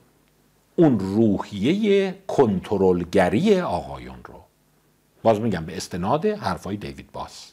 اون 0.76 1.00
روحیه 1.00 2.16
کنترلگری 2.28 3.60
آقایون 3.62 4.20
رو. 4.24 4.41
باز 5.24 5.40
میگم 5.40 5.66
به 5.66 5.78
استناد 5.78 6.26
حرفای 6.26 6.78
دیوید 6.78 7.12
باس. 7.12 7.52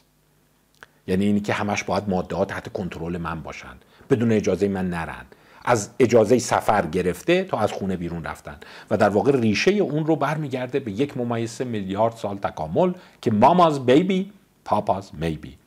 یعنی 1.07 1.25
اینی 1.25 1.39
که 1.39 1.53
همش 1.53 1.83
باید 1.83 2.09
ماده 2.09 2.35
ها 2.35 2.45
تحت 2.45 2.73
کنترل 2.73 3.17
من 3.17 3.41
باشن 3.41 3.77
بدون 4.09 4.31
اجازه 4.31 4.67
من 4.67 4.89
نرن. 4.89 5.25
از 5.65 5.89
اجازه 5.99 6.39
سفر 6.39 6.85
گرفته 6.85 7.43
تا 7.43 7.59
از 7.59 7.71
خونه 7.71 7.97
بیرون 7.97 8.23
رفتن. 8.23 8.57
و 8.89 8.97
در 8.97 9.09
واقع 9.09 9.31
ریشه 9.31 9.71
اون 9.71 10.05
رو 10.05 10.15
برمیگرده 10.15 10.79
به 10.79 10.91
یک 10.91 11.17
ممیز 11.17 11.61
میلیارد 11.61 12.13
سال 12.13 12.37
تکامل 12.37 12.93
که 13.21 13.31
ماماز 13.31 13.85
بیبی 13.85 14.31
پاپاز 14.65 15.15
میبی. 15.15 15.57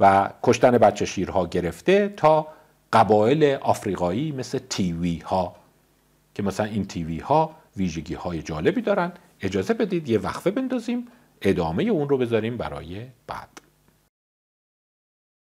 و 0.00 0.30
کشتن 0.42 0.70
بچه 0.78 1.04
شیرها 1.04 1.46
گرفته 1.46 2.14
تا 2.16 2.46
قبایل 2.92 3.44
آفریقایی 3.44 4.32
مثل 4.32 4.58
تیوی 4.58 5.18
ها 5.18 5.56
که 6.34 6.42
مثلا 6.42 6.66
این 6.66 6.84
تیوی 6.84 7.18
ها 7.18 7.56
ویژگی 7.76 8.14
های 8.14 8.42
جالبی 8.42 8.80
دارن. 8.80 9.12
اجازه 9.40 9.74
بدید 9.74 10.08
یه 10.08 10.18
وقفه 10.18 10.50
بندازیم. 10.50 11.08
ادامه 11.42 11.82
اون 11.82 12.08
رو 12.08 12.18
بذاریم 12.18 12.56
برای 12.56 13.06
بعد. 13.26 13.69